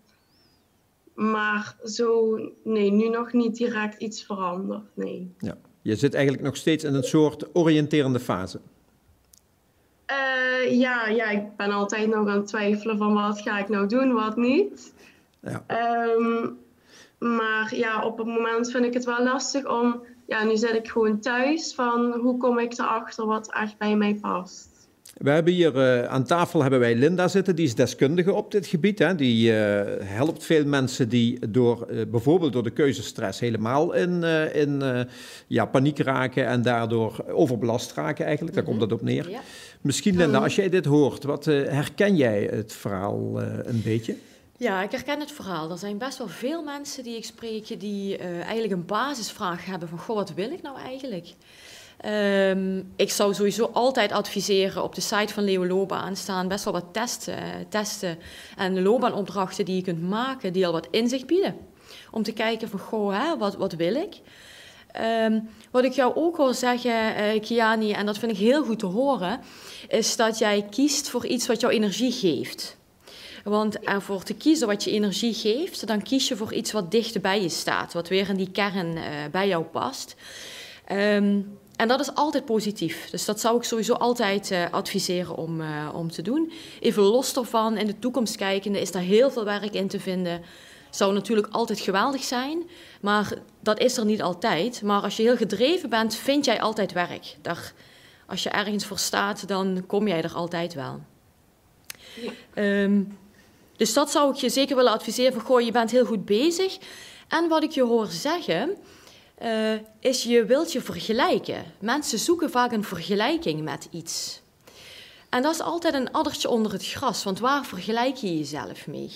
maar 1.13 1.75
zo, 1.83 2.39
nee, 2.63 2.91
nu 2.91 3.09
nog 3.09 3.33
niet 3.33 3.55
direct 3.55 4.01
iets 4.01 4.23
veranderd, 4.23 4.85
nee. 4.93 5.33
Ja. 5.39 5.57
Je 5.81 5.95
zit 5.95 6.13
eigenlijk 6.13 6.43
nog 6.43 6.55
steeds 6.55 6.83
in 6.83 6.93
een 6.93 7.03
soort 7.03 7.55
oriënterende 7.55 8.19
fase. 8.19 8.59
Uh, 10.11 10.79
ja, 10.79 11.07
ja, 11.07 11.29
ik 11.29 11.55
ben 11.55 11.71
altijd 11.71 12.07
nog 12.07 12.27
aan 12.27 12.37
het 12.37 12.47
twijfelen 12.47 12.97
van 12.97 13.13
wat 13.13 13.41
ga 13.41 13.59
ik 13.59 13.69
nou 13.69 13.87
doen, 13.87 14.13
wat 14.13 14.37
niet. 14.37 14.93
Ja. 15.45 15.65
Um, 16.17 16.57
maar 17.19 17.75
ja, 17.75 18.05
op 18.05 18.17
het 18.17 18.27
moment 18.27 18.71
vind 18.71 18.85
ik 18.85 18.93
het 18.93 19.05
wel 19.05 19.23
lastig 19.23 19.65
om... 19.65 20.03
Ja, 20.27 20.43
nu 20.43 20.57
zit 20.57 20.73
ik 20.73 20.87
gewoon 20.87 21.19
thuis 21.19 21.73
van 21.73 22.13
hoe 22.13 22.37
kom 22.37 22.59
ik 22.59 22.77
erachter 22.77 23.25
wat 23.25 23.53
echt 23.53 23.77
bij 23.77 23.95
mij 23.95 24.17
past. 24.21 24.69
We 25.17 25.29
hebben 25.29 25.53
hier 25.53 25.75
uh, 25.75 26.03
aan 26.03 26.23
tafel 26.23 26.61
hebben 26.61 26.79
wij 26.79 26.95
Linda 26.95 27.27
zitten, 27.27 27.55
die 27.55 27.65
is 27.65 27.75
deskundige 27.75 28.33
op 28.33 28.51
dit 28.51 28.67
gebied. 28.67 28.99
Hè. 28.99 29.15
Die 29.15 29.51
uh, 29.51 29.55
helpt 30.03 30.43
veel 30.43 30.65
mensen 30.65 31.09
die 31.09 31.49
door, 31.49 31.87
uh, 31.89 32.01
bijvoorbeeld 32.11 32.53
door 32.53 32.63
de 32.63 32.69
keuzestress 32.69 33.39
helemaal 33.39 33.93
in, 33.93 34.23
in 34.53 34.83
ja, 35.47 35.65
paniek 35.65 35.99
raken 35.99 36.45
en 36.45 36.61
daardoor 36.61 37.25
overbelast 37.27 37.93
raken 37.93 38.25
eigenlijk. 38.25 38.55
Daar 38.55 38.65
komt 38.65 38.79
dat 38.79 38.91
op 38.91 39.01
neer. 39.01 39.29
Ja. 39.29 39.39
Misschien 39.81 40.17
Linda, 40.17 40.39
als 40.39 40.55
jij 40.55 40.69
dit 40.69 40.85
hoort, 40.85 41.23
wat 41.23 41.45
herken 41.45 42.15
jij 42.15 42.49
het 42.51 42.73
verhaal 42.73 43.41
een 43.41 43.81
beetje? 43.83 44.15
Ja, 44.57 44.81
ik 44.81 44.91
herken 44.91 45.19
het 45.19 45.31
verhaal. 45.31 45.71
Er 45.71 45.77
zijn 45.77 45.97
best 45.97 46.17
wel 46.17 46.27
veel 46.27 46.63
mensen 46.63 47.03
die 47.03 47.17
ik 47.17 47.25
spreek 47.25 47.79
die 47.79 48.17
eigenlijk 48.17 48.73
een 48.73 48.85
basisvraag 48.85 49.65
hebben 49.65 49.89
van, 49.89 49.99
goh, 49.99 50.15
wat 50.15 50.33
wil 50.33 50.51
ik 50.51 50.61
nou 50.61 50.77
eigenlijk? 50.79 51.33
Um, 52.05 52.93
ik 52.95 53.11
zou 53.11 53.33
sowieso 53.33 53.69
altijd 53.73 54.11
adviseren 54.11 54.83
op 54.83 54.95
de 54.95 55.01
site 55.01 55.33
van 55.33 55.43
Leo 55.43 55.67
Loopbaan 55.67 56.15
staan 56.15 56.47
best 56.47 56.63
wel 56.63 56.73
wat 56.73 56.85
testen, 56.91 57.37
testen 57.69 58.17
en 58.57 58.81
loopbaanopdrachten 58.81 59.65
die 59.65 59.75
je 59.75 59.81
kunt 59.81 60.01
maken 60.01 60.53
die 60.53 60.65
al 60.65 60.71
wat 60.71 60.87
inzicht 60.91 61.27
bieden. 61.27 61.55
Om 62.11 62.23
te 62.23 62.31
kijken 62.33 62.69
van, 62.69 62.79
goh, 62.79 63.23
hè, 63.23 63.37
wat, 63.37 63.55
wat 63.55 63.73
wil 63.73 63.95
ik? 63.95 64.19
Um, 65.01 65.49
wat 65.71 65.83
ik 65.83 65.93
jou 65.93 66.15
ook 66.15 66.37
wil 66.37 66.53
zeggen, 66.53 66.91
uh, 66.91 67.41
Kiani, 67.41 67.91
en 67.91 68.05
dat 68.05 68.17
vind 68.17 68.31
ik 68.31 68.37
heel 68.37 68.63
goed 68.63 68.79
te 68.79 68.85
horen, 68.85 69.39
is 69.87 70.15
dat 70.15 70.37
jij 70.37 70.67
kiest 70.69 71.09
voor 71.09 71.25
iets 71.25 71.47
wat 71.47 71.61
jou 71.61 71.73
energie 71.73 72.11
geeft. 72.11 72.77
Want 73.45 73.79
ervoor 73.79 74.23
te 74.23 74.33
kiezen 74.33 74.67
wat 74.67 74.83
je 74.83 74.91
energie 74.91 75.33
geeft, 75.33 75.87
dan 75.87 76.01
kies 76.01 76.27
je 76.27 76.35
voor 76.35 76.53
iets 76.53 76.71
wat 76.71 76.91
dichter 76.91 77.21
bij 77.21 77.41
je 77.41 77.49
staat, 77.49 77.93
wat 77.93 78.07
weer 78.07 78.29
in 78.29 78.35
die 78.35 78.51
kern 78.51 78.95
uh, 78.95 79.03
bij 79.31 79.47
jou 79.47 79.63
past. 79.63 80.15
Um, 80.91 81.57
en 81.75 81.87
dat 81.87 81.99
is 81.99 82.15
altijd 82.15 82.45
positief. 82.45 83.09
Dus 83.09 83.25
dat 83.25 83.39
zou 83.39 83.57
ik 83.57 83.63
sowieso 83.63 83.93
altijd 83.93 84.51
uh, 84.51 84.71
adviseren 84.71 85.35
om, 85.35 85.61
uh, 85.61 85.89
om 85.93 86.11
te 86.11 86.21
doen. 86.21 86.51
Even 86.79 87.03
los 87.03 87.33
daarvan, 87.33 87.77
in 87.77 87.87
de 87.87 87.99
toekomst 87.99 88.35
kijkende, 88.35 88.81
is 88.81 88.91
daar 88.91 89.01
heel 89.01 89.31
veel 89.31 89.45
werk 89.45 89.73
in 89.73 89.87
te 89.87 89.99
vinden. 89.99 90.41
Zou 90.89 91.13
natuurlijk 91.13 91.47
altijd 91.51 91.79
geweldig 91.79 92.23
zijn, 92.23 92.63
maar 93.01 93.33
dat 93.59 93.79
is 93.79 93.97
er 93.97 94.05
niet 94.05 94.21
altijd. 94.21 94.81
Maar 94.81 95.01
als 95.01 95.17
je 95.17 95.23
heel 95.23 95.37
gedreven 95.37 95.89
bent, 95.89 96.15
vind 96.15 96.45
jij 96.45 96.61
altijd 96.61 96.91
werk. 96.91 97.37
Daar, 97.41 97.73
als 98.25 98.43
je 98.43 98.49
ergens 98.49 98.85
voor 98.85 98.99
staat, 98.99 99.47
dan 99.47 99.83
kom 99.87 100.07
jij 100.07 100.23
er 100.23 100.33
altijd 100.33 100.73
wel. 100.73 100.99
Ja. 102.15 102.83
Um, 102.83 103.17
dus 103.77 103.93
dat 103.93 104.11
zou 104.11 104.31
ik 104.31 104.35
je 104.35 104.49
zeker 104.49 104.75
willen 104.75 104.91
adviseren. 104.91 105.33
Van, 105.33 105.41
goh, 105.41 105.61
je 105.61 105.71
bent 105.71 105.91
heel 105.91 106.05
goed 106.05 106.25
bezig. 106.25 106.77
En 107.27 107.47
wat 107.47 107.63
ik 107.63 107.71
je 107.71 107.83
hoor 107.83 108.07
zeggen, 108.07 108.77
uh, 109.43 109.71
is 109.99 110.23
je 110.23 110.45
wilt 110.45 110.71
je 110.71 110.81
vergelijken. 110.81 111.63
Mensen 111.79 112.19
zoeken 112.19 112.49
vaak 112.49 112.71
een 112.71 112.83
vergelijking 112.83 113.61
met 113.61 113.87
iets. 113.91 114.41
En 115.29 115.41
dat 115.41 115.53
is 115.53 115.61
altijd 115.61 115.93
een 115.93 116.11
addertje 116.11 116.49
onder 116.49 116.71
het 116.71 116.85
gras, 116.85 117.23
want 117.23 117.39
waar 117.39 117.65
vergelijk 117.65 118.15
je 118.15 118.37
jezelf 118.37 118.87
mee? 118.87 119.11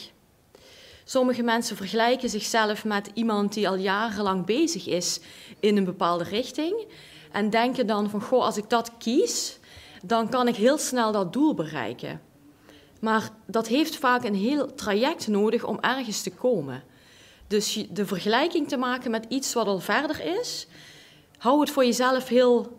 Sommige 1.05 1.43
mensen 1.43 1.75
vergelijken 1.75 2.29
zichzelf 2.29 2.85
met 2.85 3.09
iemand 3.13 3.53
die 3.53 3.69
al 3.69 3.75
jarenlang 3.75 4.45
bezig 4.45 4.87
is 4.87 5.19
in 5.59 5.77
een 5.77 5.83
bepaalde 5.83 6.23
richting 6.23 6.85
en 7.31 7.49
denken 7.49 7.87
dan 7.87 8.09
van, 8.09 8.21
goh, 8.21 8.43
als 8.43 8.57
ik 8.57 8.69
dat 8.69 8.91
kies, 8.97 9.57
dan 10.03 10.29
kan 10.29 10.47
ik 10.47 10.55
heel 10.55 10.77
snel 10.77 11.11
dat 11.11 11.33
doel 11.33 11.53
bereiken. 11.53 12.21
Maar 12.99 13.29
dat 13.45 13.67
heeft 13.67 13.95
vaak 13.95 14.23
een 14.23 14.35
heel 14.35 14.73
traject 14.73 15.27
nodig 15.27 15.63
om 15.63 15.79
ergens 15.79 16.21
te 16.21 16.31
komen. 16.31 16.83
Dus 17.47 17.85
de 17.89 18.05
vergelijking 18.05 18.67
te 18.67 18.77
maken 18.77 19.11
met 19.11 19.25
iets 19.29 19.53
wat 19.53 19.67
al 19.67 19.79
verder 19.79 20.39
is, 20.39 20.67
hou 21.37 21.59
het 21.59 21.69
voor 21.69 21.85
jezelf 21.85 22.27
heel 22.27 22.77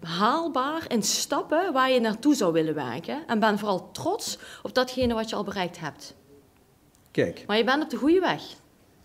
haalbaar 0.00 0.84
in 0.88 1.02
stappen 1.02 1.72
waar 1.72 1.90
je 1.90 2.00
naartoe 2.00 2.34
zou 2.34 2.52
willen 2.52 2.74
werken. 2.74 3.26
En 3.26 3.40
ben 3.40 3.58
vooral 3.58 3.90
trots 3.92 4.38
op 4.62 4.74
datgene 4.74 5.14
wat 5.14 5.28
je 5.28 5.36
al 5.36 5.44
bereikt 5.44 5.78
hebt. 5.80 6.14
Kijk. 7.10 7.44
Maar 7.46 7.56
je 7.56 7.64
bent 7.64 7.82
op 7.82 7.90
de 7.90 7.96
goede 7.96 8.20
weg. 8.20 8.42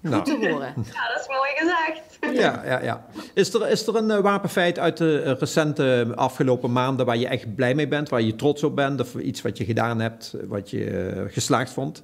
Nou. 0.03 0.15
Goed 0.15 0.41
te 0.41 0.49
horen. 0.49 0.73
Ja, 0.93 1.07
dat 1.13 1.19
is 1.19 1.27
mooi 1.27 1.49
gezegd. 1.55 2.37
Ja, 2.37 2.61
ja, 2.65 2.81
ja. 2.81 3.05
Is, 3.33 3.53
er, 3.53 3.69
is 3.69 3.87
er 3.87 3.95
een 3.95 4.09
uh, 4.09 4.19
wapenfeit 4.19 4.79
uit 4.79 4.97
de 4.97 5.23
uh, 5.25 5.31
recente 5.39 6.07
afgelopen 6.15 6.71
maanden 6.71 7.05
waar 7.05 7.17
je 7.17 7.27
echt 7.27 7.55
blij 7.55 7.75
mee 7.75 7.87
bent, 7.87 8.09
waar 8.09 8.21
je 8.21 8.35
trots 8.35 8.63
op 8.63 8.75
bent, 8.75 8.99
of 8.99 9.15
iets 9.15 9.41
wat 9.41 9.57
je 9.57 9.65
gedaan 9.65 9.99
hebt, 9.99 10.35
wat 10.47 10.69
je 10.69 11.13
uh, 11.15 11.21
geslaagd 11.27 11.71
vond? 11.71 12.03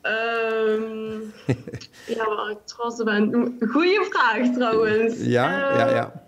Ehm, 0.00 1.20
ja, 2.16 2.28
waar 2.28 2.50
ik 2.50 2.58
trots 2.64 3.00
op 3.00 3.04
ben. 3.04 3.56
Goeie 3.68 4.00
vraag 4.10 4.52
trouwens. 4.54 5.14
Ja, 5.18 5.76
ja, 5.78 5.88
ja. 5.88 6.22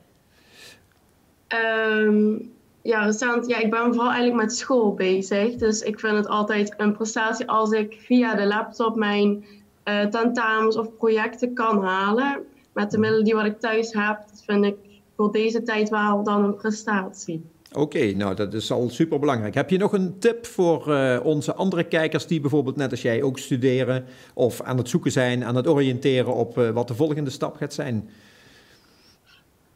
Ehm, 1.47 2.35
ja, 2.87 3.05
recent, 3.05 3.47
ja, 3.47 3.59
ik 3.59 3.71
ben 3.71 3.85
vooral 3.85 4.11
eigenlijk 4.11 4.43
met 4.43 4.57
school 4.57 4.95
bezig. 4.95 5.55
Dus 5.55 5.81
ik 5.81 6.01
vind 6.01 6.17
het 6.17 6.29
altijd 6.29 6.75
een 6.77 6.93
prestatie 6.93 7.49
als 7.49 7.71
ik 7.71 7.97
via 8.05 8.35
de 8.35 8.47
laptop 8.47 8.97
mijn 8.97 9.45
uh, 9.85 10.05
tentamens 10.05 10.77
of 10.77 10.97
projecten 10.97 11.55
kan 11.55 11.85
halen. 11.85 12.39
Met 12.73 12.91
de 12.91 12.99
middelen 12.99 13.25
die 13.25 13.35
wat 13.35 13.45
ik 13.45 13.61
thuis 13.61 13.93
heb. 13.93 14.19
Dat 14.31 14.43
vind 14.47 14.65
ik 14.65 14.77
voor 15.17 15.33
deze 15.33 15.63
tijd 15.63 15.89
wel 15.89 16.23
dan 16.23 16.45
een 16.45 16.55
prestatie. 16.55 17.45
Oké, 17.73 18.13
nou 18.13 18.35
dat 18.35 18.55
is 18.55 18.71
al 18.71 18.89
super 18.91 19.19
belangrijk. 19.19 19.55
Heb 19.55 19.71
je 19.71 19.79
nog 19.79 19.93
een 19.93 20.19
tip 20.19 20.47
voor 20.47 20.89
uh, 20.89 21.21
onze 21.23 21.55
andere 21.55 21.85
kijkers 21.85 22.27
die 22.27 22.41
bijvoorbeeld 22.41 22.77
net 22.77 22.91
als 22.91 23.03
jij 23.03 23.23
ook 23.23 23.39
studeren 23.39 24.05
of 24.35 24.63
aan 24.63 24.77
het 24.77 24.89
zoeken 24.89 25.13
zijn, 25.13 25.45
aan 25.45 25.57
het 25.57 25.69
oriënteren 25.69 26.35
op 26.35 26.59
uh, 26.59 26.71
wat 26.71 26.89
de 26.89 26.95
volgende 26.95 27.31
stap 27.31 27.57
gaat 27.57 27.75
zijn? 27.75 28.11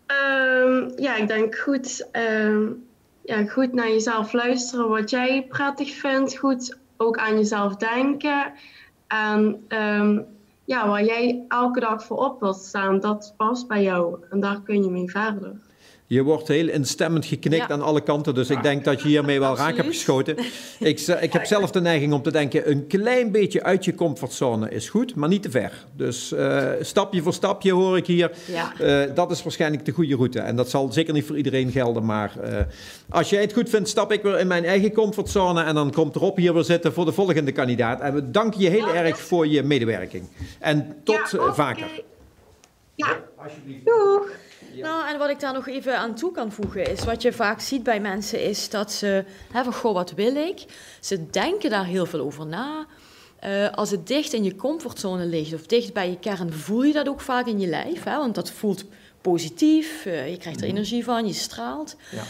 Um, 0.07 0.93
ja, 0.97 1.17
ik 1.17 1.29
denk 1.29 1.57
goed, 1.57 2.09
um, 2.13 2.89
ja, 3.31 3.47
goed 3.47 3.73
naar 3.73 3.89
jezelf 3.89 4.33
luisteren 4.33 4.89
wat 4.89 5.11
jij 5.11 5.47
prettig 5.49 5.95
vindt. 5.95 6.37
Goed 6.37 6.79
ook 6.97 7.19
aan 7.19 7.37
jezelf 7.37 7.77
denken. 7.77 8.53
En 9.07 9.65
um, 9.69 10.27
ja, 10.65 10.89
waar 10.89 11.05
jij 11.05 11.45
elke 11.49 11.81
dag 11.81 12.05
voor 12.05 12.17
op 12.17 12.41
wilt 12.41 12.57
staan, 12.57 13.01
dat 13.01 13.35
past 13.37 13.69
bij 13.69 13.83
jou. 13.83 14.25
En 14.31 14.41
daar 14.41 14.63
kun 14.63 14.85
je 14.85 14.91
mee 14.91 15.11
verder. 15.11 15.57
Je 16.11 16.23
wordt 16.23 16.49
heel 16.49 16.69
instemmend 16.69 17.25
geknikt 17.25 17.69
ja. 17.69 17.75
aan 17.75 17.83
alle 17.83 18.01
kanten, 18.01 18.35
dus 18.35 18.51
ik 18.51 18.63
denk 18.63 18.85
dat 18.85 19.03
je 19.03 19.09
hiermee 19.09 19.41
wel 19.41 19.57
raak 19.57 19.77
hebt 19.77 19.89
geschoten. 19.89 20.37
Ik, 20.79 21.01
ik, 21.01 21.33
heb 21.33 21.45
zelf 21.45 21.71
de 21.71 21.81
neiging 21.81 22.13
om 22.13 22.23
te 22.23 22.33
denken, 22.33 22.71
een 22.71 22.87
klein 22.87 23.33
beetje 23.33 23.63
uit 23.63 23.85
je 23.85 23.95
comfortzone 23.95 24.71
is 24.71 24.89
goed, 24.89 25.15
maar 25.15 25.29
niet 25.29 25.43
te 25.43 25.51
ver. 25.51 25.73
Dus 25.97 26.33
uh, 26.33 26.71
stapje 26.81 27.23
voor 27.23 27.33
stapje 27.33 27.73
hoor 27.73 27.97
ik 27.97 28.07
hier, 28.07 28.31
ja. 28.47 28.73
uh, 28.81 29.15
dat 29.15 29.31
is 29.31 29.43
waarschijnlijk 29.43 29.85
de 29.85 29.93
goede 29.93 30.17
route. 30.17 30.41
En 30.41 30.57
dat 30.57 30.71
zal 30.71 30.93
zeker 30.93 31.13
niet 31.13 31.25
voor 31.25 31.37
iedereen 31.37 31.71
gelden, 31.71 32.05
maar 32.05 32.33
uh, 32.45 32.61
als 33.09 33.31
jij 33.31 33.41
het 33.41 33.53
goed 33.53 33.69
vindt, 33.69 33.89
stap 33.89 34.13
ik 34.13 34.23
weer 34.23 34.39
in 34.39 34.47
mijn 34.47 34.65
eigen 34.65 34.93
comfortzone 34.93 35.63
en 35.63 35.75
dan 35.75 35.93
komt 35.93 36.17
Rob 36.17 36.37
hier 36.37 36.55
weer 36.55 36.65
zitten 36.65 36.93
voor 36.93 37.05
de 37.05 37.13
volgende 37.13 37.53
kandidaat. 37.53 38.01
En 38.01 38.15
we 38.15 38.31
danken 38.31 38.61
je 38.61 38.69
heel 38.69 38.87
ja, 38.87 38.95
erg 38.95 39.21
voor 39.21 39.47
je 39.47 39.63
medewerking. 39.63 40.25
En 40.59 40.97
tot 41.05 41.35
okay. 41.35 41.53
vaker. 41.53 42.03
Ja, 42.95 43.21
alsjeblieft. 43.37 43.85
Doeg. 43.85 44.50
Ja. 44.75 44.87
Nou, 44.87 45.09
en 45.09 45.19
wat 45.19 45.31
ik 45.31 45.41
daar 45.41 45.53
nog 45.53 45.69
even 45.69 45.99
aan 45.99 46.15
toe 46.15 46.33
kan 46.33 46.53
voegen 46.53 46.91
is, 46.91 47.05
wat 47.05 47.23
je 47.23 47.33
vaak 47.33 47.61
ziet 47.61 47.83
bij 47.83 48.01
mensen 48.01 48.43
is 48.43 48.71
dat 48.71 48.93
ze, 48.93 49.25
hè, 49.53 49.65
van 49.65 49.75
goh, 49.75 49.95
wat 49.95 50.13
wil 50.13 50.37
ik? 50.37 50.65
Ze 51.01 51.31
denken 51.31 51.71
daar 51.71 51.85
heel 51.85 52.07
veel 52.07 52.21
over 52.21 52.47
na. 52.47 52.87
Uh, 53.45 53.71
als 53.71 53.91
het 53.91 54.07
dicht 54.07 54.33
in 54.33 54.45
je 54.45 54.57
comfortzone 54.57 55.27
ligt 55.27 55.55
of 55.55 55.67
dicht 55.67 55.93
bij 55.93 56.11
je 56.11 56.19
kern, 56.19 56.53
voel 56.53 56.83
je 56.83 56.93
dat 56.93 57.09
ook 57.09 57.21
vaak 57.21 57.47
in 57.47 57.61
je 57.61 57.67
lijf. 57.67 58.03
Hè? 58.03 58.17
Want 58.17 58.35
dat 58.35 58.51
voelt 58.51 58.85
positief, 59.21 60.05
uh, 60.07 60.31
je 60.31 60.37
krijgt 60.37 60.61
er 60.61 60.67
energie 60.67 61.05
van, 61.05 61.27
je 61.27 61.33
straalt. 61.33 61.97
Ja. 62.11 62.23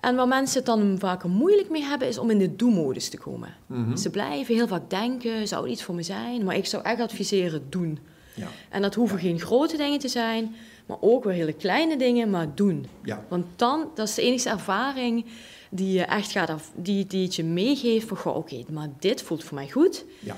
En 0.00 0.16
waar 0.16 0.28
mensen 0.28 0.56
het 0.56 0.66
dan 0.66 0.96
vaak 0.98 1.24
moeilijk 1.24 1.70
mee 1.70 1.82
hebben, 1.82 2.08
is 2.08 2.18
om 2.18 2.30
in 2.30 2.38
de 2.38 2.56
do-modus 2.56 3.08
te 3.08 3.18
komen. 3.18 3.54
Mm 3.66 3.84
-hmm. 3.84 3.96
Ze 3.96 4.10
blijven 4.10 4.54
heel 4.54 4.66
vaak 4.66 4.90
denken, 4.90 5.48
zou 5.48 5.62
het 5.62 5.72
iets 5.72 5.82
voor 5.82 5.94
me 5.94 6.02
zijn? 6.02 6.44
Maar 6.44 6.56
ik 6.56 6.66
zou 6.66 6.84
echt 6.84 7.00
adviseren, 7.00 7.66
doen. 7.68 7.98
Ja. 8.34 8.48
En 8.68 8.82
dat 8.82 8.94
hoeven 8.94 9.18
geen 9.18 9.40
grote 9.40 9.76
dingen 9.76 9.98
te 9.98 10.08
zijn, 10.08 10.54
maar 10.88 10.96
ook 11.00 11.24
weer 11.24 11.34
hele 11.34 11.52
kleine 11.52 11.96
dingen, 11.96 12.30
maar 12.30 12.54
doen. 12.54 12.86
Ja. 13.04 13.24
Want 13.28 13.44
dan, 13.56 13.88
dat 13.94 14.08
is 14.08 14.14
de 14.14 14.22
enige 14.22 14.48
ervaring 14.48 15.24
die 15.70 15.92
je 15.92 16.02
echt 16.02 16.30
gaat, 16.30 16.60
die, 16.74 17.06
die 17.06 17.24
het 17.24 17.34
je 17.34 17.44
meegeeft 17.44 18.08
van, 18.08 18.16
goh, 18.16 18.36
oké, 18.36 18.54
okay, 18.54 18.74
maar 18.74 18.88
dit 18.98 19.22
voelt 19.22 19.44
voor 19.44 19.54
mij 19.54 19.68
goed. 19.68 20.04
Ja. 20.20 20.36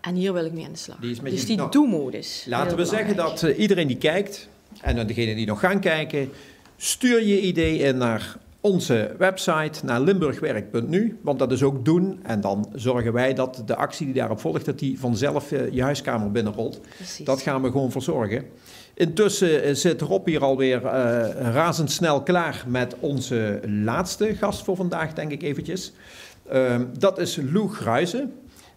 En 0.00 0.14
hier 0.14 0.32
wil 0.32 0.44
ik 0.44 0.52
mee 0.52 0.64
aan 0.64 0.72
de 0.72 0.78
slag. 0.78 0.98
Die 0.98 1.10
is 1.10 1.20
met 1.20 1.32
dus 1.32 1.46
die 1.46 1.56
nou, 1.56 1.70
do-modus. 1.70 2.44
Laten 2.48 2.76
we 2.76 2.84
zeggen 2.84 3.16
dat 3.16 3.42
uh, 3.42 3.58
iedereen 3.58 3.86
die 3.86 3.96
kijkt, 3.96 4.48
en 4.80 5.06
degenen 5.06 5.36
die 5.36 5.46
nog 5.46 5.60
gaan 5.60 5.80
kijken, 5.80 6.30
stuur 6.76 7.24
je 7.24 7.40
idee 7.40 7.78
in 7.78 7.96
naar 7.96 8.36
onze 8.60 9.14
website, 9.18 9.84
naar 9.84 10.00
limburgwerk.nu, 10.00 11.18
want 11.22 11.38
dat 11.38 11.52
is 11.52 11.62
ook 11.62 11.84
doen. 11.84 12.20
En 12.22 12.40
dan 12.40 12.68
zorgen 12.74 13.12
wij 13.12 13.34
dat 13.34 13.62
de 13.66 13.76
actie 13.76 14.06
die 14.06 14.14
daarop 14.14 14.40
volgt, 14.40 14.64
dat 14.64 14.78
die 14.78 15.00
vanzelf 15.00 15.52
uh, 15.52 15.72
je 15.72 15.82
huiskamer 15.82 16.30
binnenrolt. 16.30 16.80
Precies. 16.96 17.26
Dat 17.26 17.40
gaan 17.40 17.62
we 17.62 17.70
gewoon 17.70 17.90
verzorgen. 17.90 18.44
Intussen 18.98 19.76
zit 19.76 20.00
Rob 20.00 20.26
hier 20.26 20.42
alweer 20.42 20.82
uh, 20.82 20.90
razendsnel 21.52 22.22
klaar 22.22 22.64
met 22.66 22.94
onze 23.00 23.60
laatste 23.84 24.34
gast 24.34 24.64
voor 24.64 24.76
vandaag, 24.76 25.12
denk 25.12 25.30
ik 25.30 25.42
eventjes. 25.42 25.92
Uh, 26.52 26.80
dat 26.98 27.18
is 27.18 27.38
Lou 27.52 27.68
Gruizen. 27.68 28.32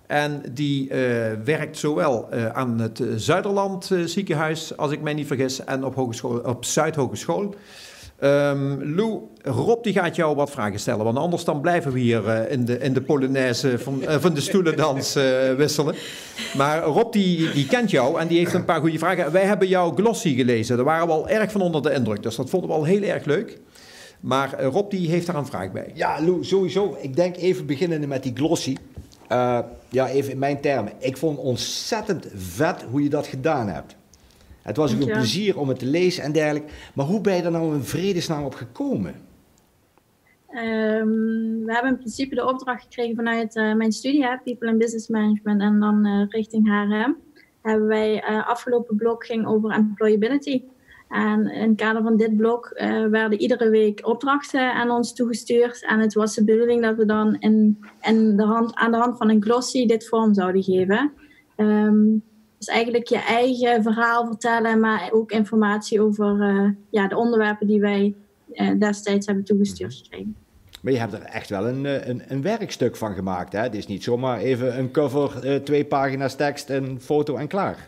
En 0.08 0.42
die 0.52 0.90
uh, 0.90 0.96
werkt 1.44 1.78
zowel 1.78 2.32
aan 2.54 2.80
het 2.80 3.04
Zuiderland 3.16 3.92
ziekenhuis, 4.06 4.78
als 4.78 4.92
ik 4.92 5.02
mij 5.02 5.14
niet 5.14 5.28
vergis, 5.28 5.64
en 5.64 5.84
op, 5.84 5.96
hogeschool, 5.96 6.38
op 6.38 6.66
Zuidhogeschool. 6.66 7.56
Um, 8.24 8.96
Lou, 8.96 9.20
Rob 9.44 9.84
die 9.84 9.94
gaat 9.94 10.16
jou 10.16 10.36
wat 10.36 10.52
vragen 10.52 10.80
stellen, 10.80 11.06
want 11.06 11.18
anders 11.18 11.44
dan 11.44 11.62
blijven 11.62 11.92
we 11.92 12.00
hier 12.00 12.26
uh, 12.26 12.52
in, 12.52 12.66
de, 12.66 12.78
in 12.78 12.94
de 12.94 13.02
Polonaise 13.02 13.80
van, 13.80 14.02
uh, 14.02 14.16
van 14.20 14.34
de 14.34 14.42
stoelendans 14.42 15.18
uh, 15.18 15.54
wisselen. 15.54 15.96
Maar 16.58 16.84
Rob 16.84 17.14
die, 17.14 17.52
die 17.52 17.68
kent 17.68 17.92
jou 17.92 18.20
en 18.20 18.28
die 18.28 18.38
heeft 18.38 18.54
een 18.54 18.66
paar 18.66 18.80
goede 18.80 18.98
vragen. 18.98 19.32
Wij 19.32 19.46
hebben 19.46 19.68
jouw 19.68 19.94
glossy 19.96 20.36
gelezen, 20.36 20.76
daar 20.76 20.86
waren 20.86 21.08
we 21.08 21.14
al 21.14 21.30
erg 21.30 21.52
van 21.52 21.62
onder 21.62 21.82
de 21.82 21.94
indruk, 21.94 22.24
dus 22.24 22.36
dat 22.36 22.50
vonden 22.50 22.70
we 22.70 22.76
al 22.76 22.84
heel 22.84 23.02
erg 23.02 23.26
leuk. 23.26 23.58
Maar 24.20 24.64
Rob 24.64 24.92
die 24.92 25.10
heeft 25.10 25.26
daar 25.26 25.36
een 25.36 25.46
vraag 25.46 25.72
bij. 25.72 25.92
Ja, 25.94 26.22
Lou, 26.22 26.44
sowieso. 26.44 26.98
Ik 27.02 27.16
denk 27.16 27.38
even 27.38 27.66
beginnende 27.66 28.08
met 28.08 28.24
die 28.24 28.34
glossy. 28.36 28.76
ja, 29.90 30.08
even 30.08 30.32
in 30.32 30.40
mijn 30.40 30.62
termen. 30.62 30.94
Ik 31.00 31.18
vond 31.18 31.38
ontzettend 31.38 32.28
vet 32.36 32.86
hoe 32.92 33.04
je 33.04 33.10
dat 33.10 33.28
gedaan 33.28 33.68
hebt. 33.68 33.96
Het 34.70 34.78
was 34.78 34.94
ook 34.94 35.02
een 35.02 35.08
plezier 35.08 35.60
om 35.60 35.68
het 35.70 35.80
te 35.80 35.86
lezen 35.86 36.24
en 36.24 36.32
dergelijke. 36.32 36.72
Maar 36.94 37.06
hoe 37.06 37.22
ben 37.22 37.36
je 37.36 37.42
er 37.42 37.52
nou 37.52 37.74
in 37.74 37.84
vredesnaam 37.84 38.44
op 38.44 38.54
gekomen? 38.54 39.16
Um, 40.52 41.66
we 41.66 41.74
hebben 41.74 41.92
in 41.92 41.98
principe 41.98 42.36
de 42.36 42.48
opdracht 42.48 42.84
gekregen 42.84 43.16
vanuit 43.16 43.56
uh, 43.56 43.74
mijn 43.74 43.92
studie, 43.92 44.26
hè, 44.26 44.38
People 44.44 44.70
and 44.70 44.78
Business 44.78 45.08
Management, 45.08 45.62
en 45.62 45.80
dan 45.80 46.08
uh, 46.08 46.26
richting 46.28 46.68
HRM. 46.68 47.18
Hebben 47.62 47.88
wij 47.88 48.30
uh, 48.30 48.48
afgelopen 48.48 48.96
blok 48.96 49.26
ging 49.26 49.48
over 49.48 49.72
employability. 49.72 50.64
En 51.08 51.48
in 51.48 51.70
het 51.70 51.78
kader 51.78 52.04
van 52.04 52.18
dit 52.18 52.38
blok 52.38 52.72
werden 53.12 53.40
iedere 53.40 53.70
week 53.70 54.08
opdrachten 54.08 54.74
aan 54.74 54.92
ons 54.92 55.14
toegestuurd. 55.14 55.86
En 55.86 56.00
het 56.00 56.14
was 56.14 56.36
de 56.36 56.44
bedoeling 56.44 56.82
dat 56.82 56.96
we 56.96 57.06
dan 57.06 57.36
in, 57.40 57.80
in 58.02 58.38
de 58.38 58.44
hand, 58.44 58.76
aan 58.76 58.92
de 58.92 58.98
hand 58.98 59.18
van 59.18 59.30
een 59.30 59.44
glossy 59.44 59.86
dit 59.86 60.08
vorm 60.08 60.34
zouden 60.34 60.64
geven. 60.64 61.12
Um, 61.58 62.24
dus 62.60 62.68
eigenlijk 62.68 63.08
je 63.08 63.18
eigen 63.18 63.84
verhaal 63.84 64.26
vertellen, 64.26 64.80
maar 64.80 65.10
ook 65.12 65.32
informatie 65.32 66.02
over 66.02 66.36
uh, 66.36 66.70
ja, 66.90 67.08
de 67.08 67.18
onderwerpen 67.18 67.68
die 67.68 67.80
wij 67.80 68.16
uh, 68.54 68.80
destijds 68.80 69.26
hebben 69.26 69.44
toegestuurd 69.44 69.94
gekregen. 69.94 70.36
Maar 70.82 70.94
je 70.94 71.00
hebt 71.00 71.14
er 71.14 71.22
echt 71.22 71.50
wel 71.50 71.68
een, 71.68 72.10
een, 72.10 72.22
een 72.28 72.42
werkstuk 72.42 72.96
van 72.96 73.14
gemaakt. 73.14 73.54
Hè? 73.54 73.60
Het 73.60 73.76
is 73.76 73.88
niet 73.88 74.04
zomaar 74.04 74.40
even 74.40 74.78
een 74.78 74.92
cover, 74.92 75.64
twee 75.64 75.86
pagina's 75.86 76.36
tekst, 76.36 76.70
een 76.70 77.02
foto 77.02 77.36
en 77.36 77.48
klaar. 77.48 77.86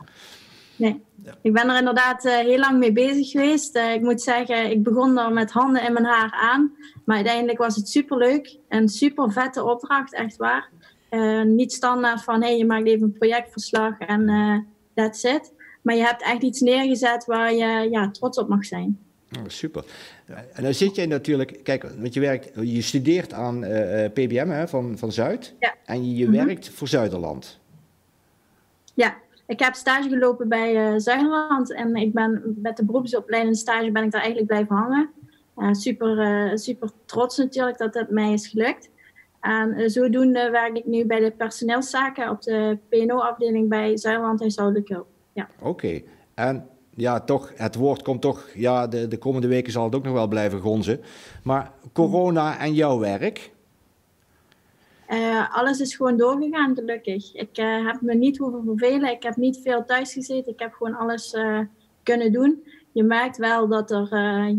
Nee, 0.76 1.02
ja. 1.24 1.34
ik 1.42 1.54
ben 1.54 1.70
er 1.70 1.78
inderdaad 1.78 2.24
heel 2.24 2.60
lang 2.60 2.80
mee 2.80 2.92
bezig 2.92 3.30
geweest. 3.30 3.76
ik 3.76 4.02
moet 4.02 4.22
zeggen, 4.22 4.72
ik 4.72 4.84
begon 4.84 5.18
er 5.18 5.34
met 5.34 5.52
handen 5.52 5.84
in 5.88 5.94
mijn 5.94 6.06
haar 6.06 6.32
aan. 6.32 6.76
Maar 7.06 7.16
uiteindelijk 7.16 7.58
was 7.58 7.76
het 7.76 7.90
superleuk. 7.90 8.58
Een 8.70 8.90
super 8.90 9.32
vette 9.32 9.64
opdracht, 9.64 10.14
echt 10.14 10.38
waar. 10.38 10.70
Uh, 11.12 11.44
niet 11.44 11.74
standaard 11.74 12.24
van, 12.24 12.42
hé, 12.42 12.48
hey, 12.48 12.58
je 12.58 12.66
maakt 12.66 12.88
even 12.88 13.04
een 13.04 13.12
projectverslag 13.12 14.00
en 14.00 14.30
uh, 14.30 14.58
that's 14.94 15.24
it. 15.24 15.54
Maar 15.82 15.96
je 15.96 16.04
hebt 16.04 16.24
echt 16.24 16.42
iets 16.42 16.60
neergezet 16.62 17.26
waar 17.26 17.54
je 17.54 17.88
ja, 17.92 18.12
trots 18.12 18.38
op 18.38 18.48
mag 18.48 18.66
zijn. 18.66 19.00
Oh, 19.38 19.44
super. 19.48 19.86
En 20.54 20.64
dan 20.64 20.74
zit 20.74 20.96
jij 20.96 21.06
natuurlijk, 21.06 21.60
kijk, 21.64 21.84
want 21.98 22.14
je, 22.14 22.20
werkt, 22.20 22.52
je 22.62 22.82
studeert 22.82 23.34
aan 23.34 23.64
uh, 23.64 24.06
PBM 24.14 24.48
hè, 24.50 24.68
van, 24.68 24.98
van 24.98 25.12
Zuid. 25.12 25.54
Ja. 25.60 25.74
En 25.86 26.10
je, 26.10 26.16
je 26.16 26.28
mm 26.28 26.36
-hmm. 26.36 26.46
werkt 26.46 26.70
voor 26.70 26.88
Zuiderland. 26.88 27.60
Ja, 28.94 29.18
ik 29.48 29.60
heb 29.60 29.74
stage 29.74 30.10
gelopen 30.10 30.48
bij 30.48 31.00
Zuiderland. 31.00 31.74
En 31.74 31.96
ik 31.96 32.14
ben 32.14 32.58
met 32.62 32.78
de 32.78 32.86
beroepsopleiding 32.86 33.58
stage 33.58 33.92
ben 33.92 34.04
ik 34.04 34.12
daar 34.12 34.22
eigenlijk 34.22 34.52
blijven 34.52 34.76
hangen. 34.76 35.10
super, 35.76 36.52
super 36.60 36.90
trots 37.06 37.38
natuurlijk 37.38 37.78
dat 37.78 37.94
dat 37.94 38.10
mij 38.10 38.34
is 38.34 38.48
gelukt. 38.48 38.90
En 39.42 39.80
uh, 39.80 39.88
zodoende 39.88 40.50
werk 40.50 40.78
ik 40.78 40.86
nu 40.86 41.06
bij 41.06 41.20
de 41.20 41.32
personeelszaken 41.32 42.30
op 42.30 42.42
de 42.42 42.78
PNO-afdeling 42.90 43.70
bij 43.70 43.98
Zuiderland 43.98 44.42
en 44.42 44.52
Zuidelijke 44.52 44.94
Hulp. 44.94 45.08
Ja. 45.34 45.48
Oké, 45.60 45.70
okay. 45.70 46.06
en 46.34 46.68
ja, 46.96 47.20
toch, 47.20 47.52
het 47.56 47.76
woord 47.76 48.02
komt 48.02 48.22
toch, 48.22 48.50
ja, 48.54 48.88
de, 48.88 49.08
de 49.08 49.18
komende 49.18 49.48
weken 49.48 49.72
zal 49.72 49.84
het 49.84 49.96
ook 49.96 50.04
nog 50.04 50.14
wel 50.14 50.28
blijven 50.28 50.60
gonzen. 50.60 51.02
Maar 51.44 51.72
corona 51.94 52.60
en 52.60 52.74
jouw 52.74 53.00
werk? 53.00 53.52
Uh, 55.10 55.56
alles 55.56 55.80
is 55.80 55.96
gewoon 55.96 56.18
doorgegaan, 56.18 56.76
gelukkig. 56.76 57.34
Ik 57.34 57.58
uh, 57.58 57.86
heb 57.86 58.02
me 58.02 58.16
niet 58.16 58.38
hoeven 58.38 58.64
vervelen, 58.66 59.12
ik 59.12 59.24
heb 59.24 59.36
niet 59.36 59.60
veel 59.64 59.86
thuis 59.86 60.14
gezeten, 60.14 60.52
ik 60.52 60.60
heb 60.60 60.74
gewoon 60.74 60.96
alles 60.96 61.36
kunnen 62.04 62.32
doen. 62.32 62.64
Je 62.92 63.04
merkt 63.04 63.38
wel 63.38 63.68
dat 63.68 63.92
er 63.92 64.08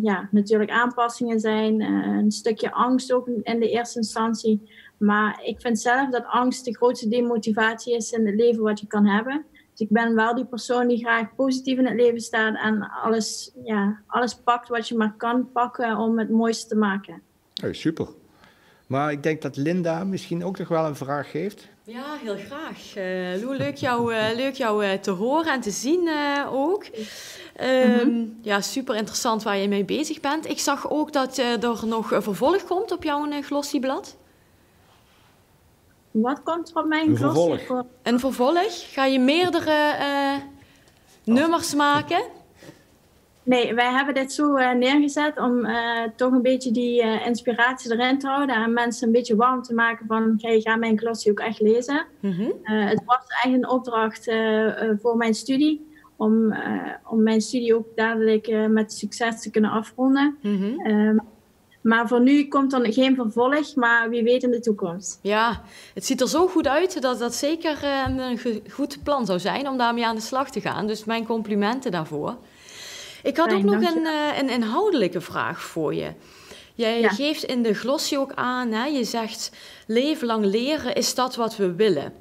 ja, 0.02 0.28
natuurlijk 0.30 0.70
aanpassingen 0.70 1.40
zijn. 1.40 1.80
een 1.80 2.30
stukje 2.30 2.72
angst 2.72 3.12
ook 3.12 3.28
in 3.28 3.60
de 3.60 3.70
eerste 3.70 3.98
instantie. 3.98 4.70
Maar 4.96 5.40
ik 5.44 5.60
vind 5.60 5.78
zelf 5.78 6.10
dat 6.10 6.24
angst 6.26 6.64
de 6.64 6.76
grootste 6.76 7.08
demotivatie 7.08 7.94
is 7.94 8.12
in 8.12 8.26
het 8.26 8.34
leven 8.34 8.62
wat 8.62 8.80
je 8.80 8.86
kan 8.86 9.06
hebben. 9.06 9.44
Dus 9.52 9.80
ik 9.80 9.88
ben 9.88 10.14
wel 10.14 10.34
die 10.34 10.44
persoon 10.44 10.88
die 10.88 10.98
graag 10.98 11.34
positief 11.34 11.78
in 11.78 11.86
het 11.86 12.00
leven 12.00 12.20
staat 12.20 12.56
en 12.62 12.90
alles, 12.90 13.52
ja, 13.64 14.00
alles 14.06 14.34
pakt 14.34 14.68
wat 14.68 14.88
je 14.88 14.96
maar 14.96 15.14
kan 15.16 15.52
pakken 15.52 15.96
om 15.96 16.18
het 16.18 16.30
mooiste 16.30 16.68
te 16.68 16.76
maken. 16.76 17.22
Hey, 17.60 17.72
super. 17.72 18.08
Maar 18.92 19.12
ik 19.12 19.22
denk 19.22 19.42
dat 19.42 19.56
Linda 19.56 20.04
misschien 20.04 20.44
ook 20.44 20.58
nog 20.58 20.68
wel 20.68 20.84
een 20.84 20.96
vraag 20.96 21.32
heeft. 21.32 21.68
Ja, 21.84 22.04
heel 22.22 22.36
graag. 22.36 22.96
Uh, 22.96 23.42
Lou, 23.42 23.56
leuk 23.56 23.76
jou, 23.76 24.14
uh, 24.14 24.24
leuk 24.34 24.54
jou 24.54 24.84
uh, 24.86 24.92
te 24.92 25.10
horen 25.10 25.52
en 25.52 25.60
te 25.60 25.70
zien 25.70 26.10
ook. 26.50 26.84
Um, 27.60 28.38
Ja, 28.42 28.60
super 28.60 28.96
interessant 28.96 29.42
waar 29.42 29.56
je 29.56 29.68
mee 29.68 29.84
bezig 29.84 30.20
bent. 30.20 30.48
Ik 30.48 30.58
zag 30.58 30.90
ook 30.90 31.12
dat 31.12 31.38
er 31.38 31.86
nog 31.86 32.10
een 32.10 32.22
vervolg 32.22 32.64
komt 32.64 32.92
op 32.92 33.02
jouw 33.02 33.42
glossieblad. 33.42 34.16
Wat 36.10 36.42
komt 36.42 36.70
er 36.70 36.76
op 36.76 36.86
mijn 36.86 37.08
een 37.08 37.16
vervolg. 37.16 37.84
Een 38.02 38.20
vervolg? 38.20 38.92
Ga 38.92 39.04
je 39.04 39.18
meerdere 39.18 39.94
nummers 41.24 41.74
maken? 41.74 42.22
Nee, 43.44 43.74
wij 43.74 43.90
hebben 43.90 44.14
dit 44.14 44.32
zo 44.32 44.56
uh, 44.56 44.72
neergezet 44.72 45.38
om 45.38 45.66
uh, 45.66 46.02
toch 46.16 46.32
een 46.32 46.42
beetje 46.42 46.70
die 46.70 47.02
uh, 47.02 47.26
inspiratie 47.26 47.92
erin 47.92 48.18
te 48.18 48.26
houden 48.26 48.56
en 48.56 48.72
mensen 48.72 49.06
een 49.06 49.12
beetje 49.12 49.36
warm 49.36 49.62
te 49.62 49.74
maken 49.74 50.06
van 50.06 50.34
hey, 50.40 50.60
ga 50.60 50.76
mijn 50.76 50.96
klasje 50.96 51.30
ook 51.30 51.40
echt 51.40 51.60
lezen. 51.60 52.06
Mm 52.20 52.32
-hmm. 52.32 52.52
het 52.62 53.02
was 53.04 53.24
eigenlijk 53.26 53.64
een 53.64 53.70
opdracht 53.70 54.24
voor 55.00 55.16
mijn 55.16 55.34
studie 55.34 55.90
om, 56.16 56.54
om 57.04 57.22
mijn 57.22 57.40
studie 57.40 57.74
ook 57.74 57.86
dadelijk 57.94 58.68
met 58.68 58.92
succes 58.92 59.42
te 59.42 59.50
kunnen 59.50 59.70
afronden. 59.70 60.38
Mm 60.42 60.60
-hmm. 60.60 61.22
maar 61.80 62.08
voor 62.08 62.20
nu 62.20 62.48
komt 62.48 62.72
er 62.72 62.92
geen 62.92 63.14
vervolg, 63.14 63.74
maar 63.74 64.08
wie 64.08 64.22
weet 64.22 64.42
in 64.42 64.50
de 64.50 64.60
toekomst. 64.60 65.18
Ja, 65.22 65.62
het 65.94 66.06
ziet 66.06 66.20
er 66.20 66.28
zo 66.28 66.46
goed 66.46 66.68
uit 66.68 67.02
dat 67.02 67.18
dat 67.18 67.34
zeker 67.34 67.78
een 67.84 68.38
goed 68.70 68.98
plan 69.02 69.26
zou 69.26 69.38
zijn 69.38 69.68
om 69.68 69.76
daarmee 69.76 70.06
aan 70.06 70.16
de 70.16 70.22
slag 70.22 70.50
te 70.50 70.60
gaan. 70.60 70.86
Dus 70.86 71.04
mijn 71.04 71.26
complimenten 71.26 71.90
daarvoor. 71.90 72.36
Ik 73.22 73.36
had 73.36 73.52
ook 73.52 73.62
nog 73.62 73.74
een, 73.74 74.02
uh, 74.02 74.38
een, 74.38 74.48
inhoudelijke 74.48 75.20
vraag 75.20 75.62
voor 75.62 75.94
je. 75.94 76.12
Jij 76.74 77.08
geeft 77.08 77.42
in 77.42 77.62
de 77.62 77.74
glossie 77.74 78.18
ook 78.18 78.32
aan, 78.34 78.70
hè, 78.70 78.84
je 78.84 79.04
zegt 79.04 79.52
leven 79.86 80.26
lang 80.26 80.44
leren 80.44 80.94
is 80.94 81.14
dat 81.14 81.36
wat 81.36 81.56
we 81.56 81.74
willen. 81.74 82.12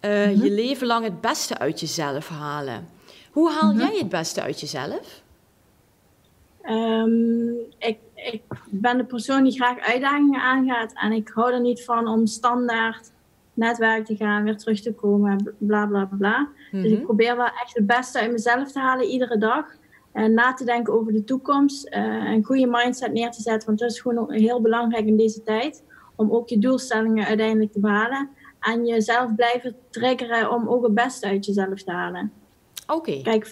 Uh, 0.00 0.42
Je 0.42 0.50
leven 0.50 0.86
lang 0.86 1.04
het 1.04 1.20
beste 1.20 1.58
uit 1.58 1.80
jezelf 1.80 2.28
halen. 2.28 2.88
Hoe 3.30 3.50
haal 3.50 3.72
mhm. 3.72 3.78
jij 3.78 3.98
het 3.98 4.08
beste 4.08 4.42
uit 4.42 4.60
jezelf? 4.60 5.22
Um, 6.68 7.56
ik, 7.78 7.98
ik 8.14 8.42
ben 8.70 8.96
de 8.96 9.04
persoon 9.04 9.42
die 9.42 9.52
graag 9.52 9.78
uitdagingen 9.78 10.40
aangaat 10.40 10.92
en 10.94 11.12
ik 11.12 11.30
hou 11.34 11.52
er 11.52 11.60
niet 11.60 11.84
van 11.84 12.08
om 12.08 12.26
standaard 12.26 13.12
netwerk 13.54 14.04
te 14.04 14.16
gaan, 14.16 14.44
weer 14.44 14.56
terug 14.56 14.80
te 14.80 14.92
komen, 14.92 15.54
bla 15.58 15.86
bla 15.86 16.08
bla. 16.18 16.48
Dus 16.70 16.84
ik 16.84 16.96
mhm. 16.96 17.04
probeer 17.04 17.36
wel 17.36 17.46
echt 17.46 17.74
het 17.74 17.86
beste 17.86 18.20
uit 18.20 18.30
mezelf 18.30 18.72
te 18.72 18.78
halen 18.78 19.06
iedere 19.06 19.38
dag. 19.38 19.66
En 20.14 20.34
na 20.34 20.54
te 20.54 20.64
denken 20.64 20.92
over 20.92 21.12
de 21.12 21.24
toekomst. 21.24 21.86
Uh, 21.86 22.30
een 22.32 22.44
goede 22.44 22.66
mindset 22.66 23.12
neer 23.12 23.30
te 23.30 23.42
zetten. 23.42 23.66
Want 23.66 23.78
dat 23.78 23.90
is 23.90 24.00
gewoon 24.00 24.32
heel 24.32 24.60
belangrijk 24.60 25.06
in 25.06 25.16
deze 25.16 25.42
tijd. 25.42 25.82
Om 26.16 26.32
ook 26.32 26.48
je 26.48 26.58
doelstellingen 26.58 27.26
uiteindelijk 27.26 27.72
te 27.72 27.80
behalen. 27.80 28.28
En 28.60 28.86
jezelf 28.86 29.34
blijven 29.34 29.76
triggeren 29.90 30.50
om 30.52 30.68
ook 30.68 30.82
het 30.82 30.94
beste 30.94 31.26
uit 31.26 31.44
jezelf 31.46 31.82
te 31.82 31.92
halen. 31.92 32.32
Oké. 32.86 33.22
Kijk, 33.22 33.48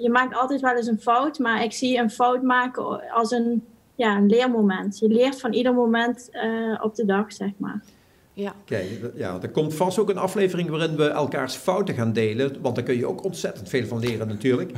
je 0.00 0.10
maakt 0.10 0.34
altijd 0.34 0.60
wel 0.60 0.76
eens 0.76 0.86
een 0.86 1.00
fout. 1.00 1.38
Maar 1.38 1.64
ik 1.64 1.72
zie 1.72 1.98
een 1.98 2.10
fout 2.10 2.42
maken 2.42 3.10
als 3.12 3.30
een, 3.30 3.64
ja, 3.94 4.16
een 4.16 4.26
leermoment. 4.26 4.98
Je 4.98 5.08
leert 5.08 5.40
van 5.40 5.52
ieder 5.52 5.74
moment 5.74 6.28
uh, 6.32 6.80
op 6.82 6.94
de 6.94 7.04
dag, 7.04 7.32
zeg 7.32 7.50
maar. 7.56 7.80
Ja. 8.32 8.54
Kijk, 8.64 9.10
ja, 9.14 9.38
er 9.42 9.50
komt 9.50 9.74
vast 9.74 9.98
ook 9.98 10.08
een 10.08 10.18
aflevering 10.18 10.70
waarin 10.70 10.96
we 10.96 11.08
elkaars 11.08 11.54
fouten 11.54 11.94
gaan 11.94 12.12
delen. 12.12 12.60
Want 12.60 12.74
daar 12.74 12.84
kun 12.84 12.96
je 12.96 13.06
ook 13.06 13.24
ontzettend 13.24 13.68
veel 13.68 13.86
van 13.86 13.98
leren 13.98 14.28
natuurlijk. 14.28 14.72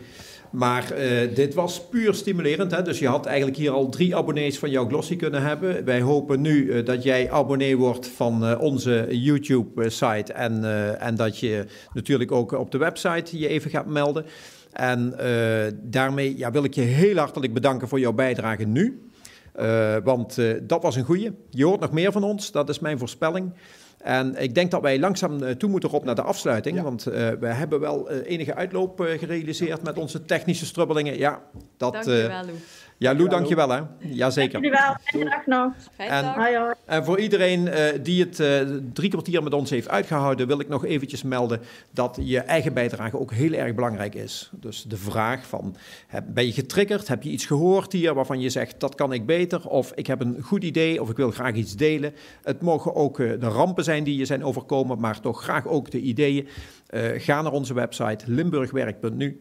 Maar 0.50 0.98
uh, 0.98 1.34
dit 1.34 1.54
was 1.54 1.88
puur 1.88 2.14
stimulerend. 2.14 2.70
Hè? 2.70 2.82
Dus 2.82 2.98
je 2.98 3.08
had 3.08 3.26
eigenlijk 3.26 3.56
hier 3.56 3.70
al 3.70 3.88
drie 3.88 4.16
abonnees 4.16 4.58
van 4.58 4.70
jouw 4.70 4.86
Glossy 4.86 5.16
kunnen 5.16 5.42
hebben. 5.42 5.84
Wij 5.84 6.00
hopen 6.00 6.40
nu 6.40 6.64
uh, 6.64 6.84
dat 6.84 7.02
jij 7.02 7.30
abonnee 7.30 7.76
wordt 7.76 8.06
van 8.06 8.44
uh, 8.44 8.60
onze 8.60 9.06
YouTube-site. 9.10 10.32
En, 10.32 10.64
en 11.00 11.14
dat 11.14 11.38
je 11.38 11.66
natuurlijk 11.92 12.32
ook 12.32 12.52
op 12.52 12.70
de 12.70 12.78
website 12.78 13.38
je 13.38 13.48
even 13.48 13.70
gaat 13.70 13.86
melden. 13.86 14.24
En 14.72 15.14
daarmee 15.82 16.38
ja, 16.38 16.50
wil 16.50 16.64
ik 16.64 16.74
je 16.74 16.80
heel 16.80 17.16
hartelijk 17.16 17.52
bedanken 17.54 17.88
voor 17.88 18.00
jouw 18.00 18.12
bijdrage 18.12 18.64
nu. 18.64 19.02
want 20.04 20.38
dat 20.62 20.82
was 20.82 20.96
een 20.96 21.04
goeie. 21.04 21.30
Je 21.50 21.64
hoort 21.64 21.80
nog 21.80 21.92
meer 21.92 22.12
van 22.12 22.24
ons, 22.24 22.52
dat 22.52 22.68
is 22.68 22.78
mijn 22.78 22.98
voorspelling. 22.98 23.52
En 24.02 24.42
ik 24.42 24.54
denk 24.54 24.70
dat 24.70 24.82
wij 24.82 24.98
langzaam 24.98 25.42
eh, 25.42 25.54
toe 25.54 25.70
moeten 25.70 25.90
op 25.90 26.04
naar 26.04 26.14
de 26.14 26.22
afsluiting. 26.22 26.82
Want 26.82 27.08
uh, 27.08 27.14
we 27.40 27.46
hebben 27.46 27.80
wel 27.80 28.12
uh, 28.12 28.18
enige 28.24 28.54
uitloop 28.54 29.00
gerealiseerd 29.00 29.82
met 29.82 29.98
onze 29.98 30.24
technische 30.24 30.66
strubbelingen. 30.66 31.18
Ja, 31.18 31.42
dat, 31.76 31.92
dank 31.92 32.04
je 32.04 32.10
wel, 32.10 32.44
Lou. 32.44 32.56
Ja, 33.00 33.14
Lou, 33.14 33.28
dank 33.28 33.46
je 33.46 33.54
wel. 33.54 33.70
Hè. 33.70 33.82
Jazeker. 33.98 34.60
Wel. 34.60 34.96
Fijne 35.02 35.30
dag 35.30 35.46
nog. 35.46 35.72
En, 35.96 36.22
dag. 36.22 36.74
en 36.84 37.04
voor 37.04 37.20
iedereen 37.20 37.68
die 38.02 38.20
het 38.20 38.42
drie 38.94 39.10
kwartier 39.10 39.42
met 39.42 39.54
ons 39.54 39.70
heeft 39.70 39.88
uitgehouden... 39.88 40.46
wil 40.46 40.60
ik 40.60 40.68
nog 40.68 40.84
eventjes 40.84 41.22
melden 41.22 41.60
dat 41.90 42.18
je 42.22 42.40
eigen 42.40 42.72
bijdrage 42.72 43.18
ook 43.18 43.32
heel 43.32 43.52
erg 43.52 43.74
belangrijk 43.74 44.14
is. 44.14 44.50
Dus 44.52 44.82
de 44.82 44.96
vraag 44.96 45.46
van, 45.46 45.76
ben 46.24 46.46
je 46.46 46.52
getriggerd? 46.52 47.08
Heb 47.08 47.22
je 47.22 47.30
iets 47.30 47.46
gehoord 47.46 47.92
hier 47.92 48.14
waarvan 48.14 48.40
je 48.40 48.50
zegt, 48.50 48.80
dat 48.80 48.94
kan 48.94 49.12
ik 49.12 49.26
beter? 49.26 49.68
Of 49.68 49.92
ik 49.94 50.06
heb 50.06 50.20
een 50.20 50.42
goed 50.42 50.64
idee 50.64 51.02
of 51.02 51.10
ik 51.10 51.16
wil 51.16 51.30
graag 51.30 51.54
iets 51.54 51.76
delen. 51.76 52.14
Het 52.42 52.62
mogen 52.62 52.94
ook 52.94 53.16
de 53.16 53.38
rampen 53.38 53.84
zijn 53.84 53.90
zijn 53.90 54.04
die 54.04 54.16
je 54.16 54.24
zijn 54.24 54.44
overkomen, 54.44 55.00
maar 55.00 55.20
toch 55.20 55.42
graag 55.42 55.66
ook 55.66 55.90
de 55.90 56.00
ideeën. 56.00 56.48
Uh, 56.90 57.02
ga 57.16 57.42
naar 57.42 57.52
onze 57.52 57.74
website 57.74 58.24
limburgwerk.nu. 58.26 59.40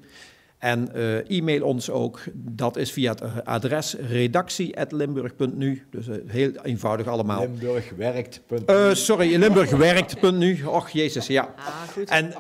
En 0.60 0.90
uh, 0.96 1.30
e-mail 1.30 1.64
ons 1.64 1.90
ook. 1.90 2.20
Dat 2.34 2.78
is 2.78 2.92
via 2.92 3.12
het 3.12 3.46
adres 3.46 3.94
redactie.limburg.nu. 3.94 5.86
Dus 5.92 6.08
uh, 6.08 6.16
heel 6.28 6.52
eenvoudig 6.64 7.08
allemaal. 7.08 7.42
Limburgwerkt.nu. 7.42 8.76
Uh, 8.76 8.94
sorry, 8.94 9.36
limburgwerkt.nu. 9.36 10.66
Och, 10.66 10.90
jezus, 10.90 11.28
ja. 11.28 11.54
Ah, 11.58 12.18
en 12.18 12.34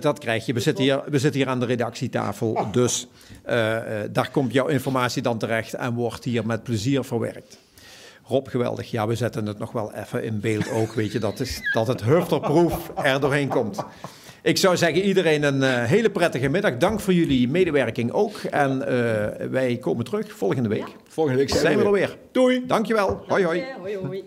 dat 0.00 0.18
krijg 0.18 0.46
je. 0.46 0.52
We 0.52 0.60
zitten, 0.60 0.84
hier, 0.84 1.02
we 1.06 1.18
zitten 1.18 1.40
hier 1.40 1.50
aan 1.50 1.60
de 1.60 1.66
redactietafel. 1.66 2.66
Dus 2.72 3.08
daar 4.10 4.30
komt 4.32 4.52
jouw 4.52 4.66
informatie 4.66 5.22
dan 5.22 5.38
terecht 5.38 5.74
en 5.74 5.94
wordt 5.94 6.24
hier 6.24 6.46
met 6.46 6.62
plezier 6.62 7.04
verwerkt. 7.04 7.58
Rob, 8.26 8.48
geweldig. 8.48 8.90
Ja, 8.90 9.06
we 9.06 9.14
zetten 9.14 9.46
het 9.46 9.58
nog 9.58 9.72
wel 9.72 9.94
even 9.94 10.24
in 10.24 10.40
beeld 10.40 10.70
ook, 10.70 10.92
weet 10.92 11.12
je, 11.12 11.18
dat, 11.18 11.40
is, 11.40 11.60
dat 11.72 11.86
het 11.86 12.02
hufterproef 12.02 12.92
er 13.02 13.20
doorheen 13.20 13.48
komt. 13.48 13.84
Ik 14.44 14.56
zou 14.56 14.76
zeggen, 14.76 15.02
iedereen 15.02 15.42
een 15.42 15.60
uh, 15.60 15.82
hele 15.82 16.10
prettige 16.10 16.48
middag. 16.48 16.76
Dank 16.76 17.00
voor 17.00 17.12
jullie 17.12 17.48
medewerking 17.48 18.12
ook. 18.12 18.36
En 18.36 18.78
uh, 18.78 18.86
wij 19.50 19.76
komen 19.80 20.04
terug 20.04 20.32
volgende 20.32 20.68
week. 20.68 20.78
Ja. 20.78 20.94
Volgende 21.08 21.38
week 21.38 21.50
zijn, 21.50 21.78
we 21.78 21.84
er 21.84 21.92
weer. 21.92 22.16
Doei. 22.32 22.66
Dankjewel. 22.66 23.24
Hoi, 23.28 23.44
hoi. 23.44 23.64
Hoi, 23.80 23.96
hoi. 23.96 24.24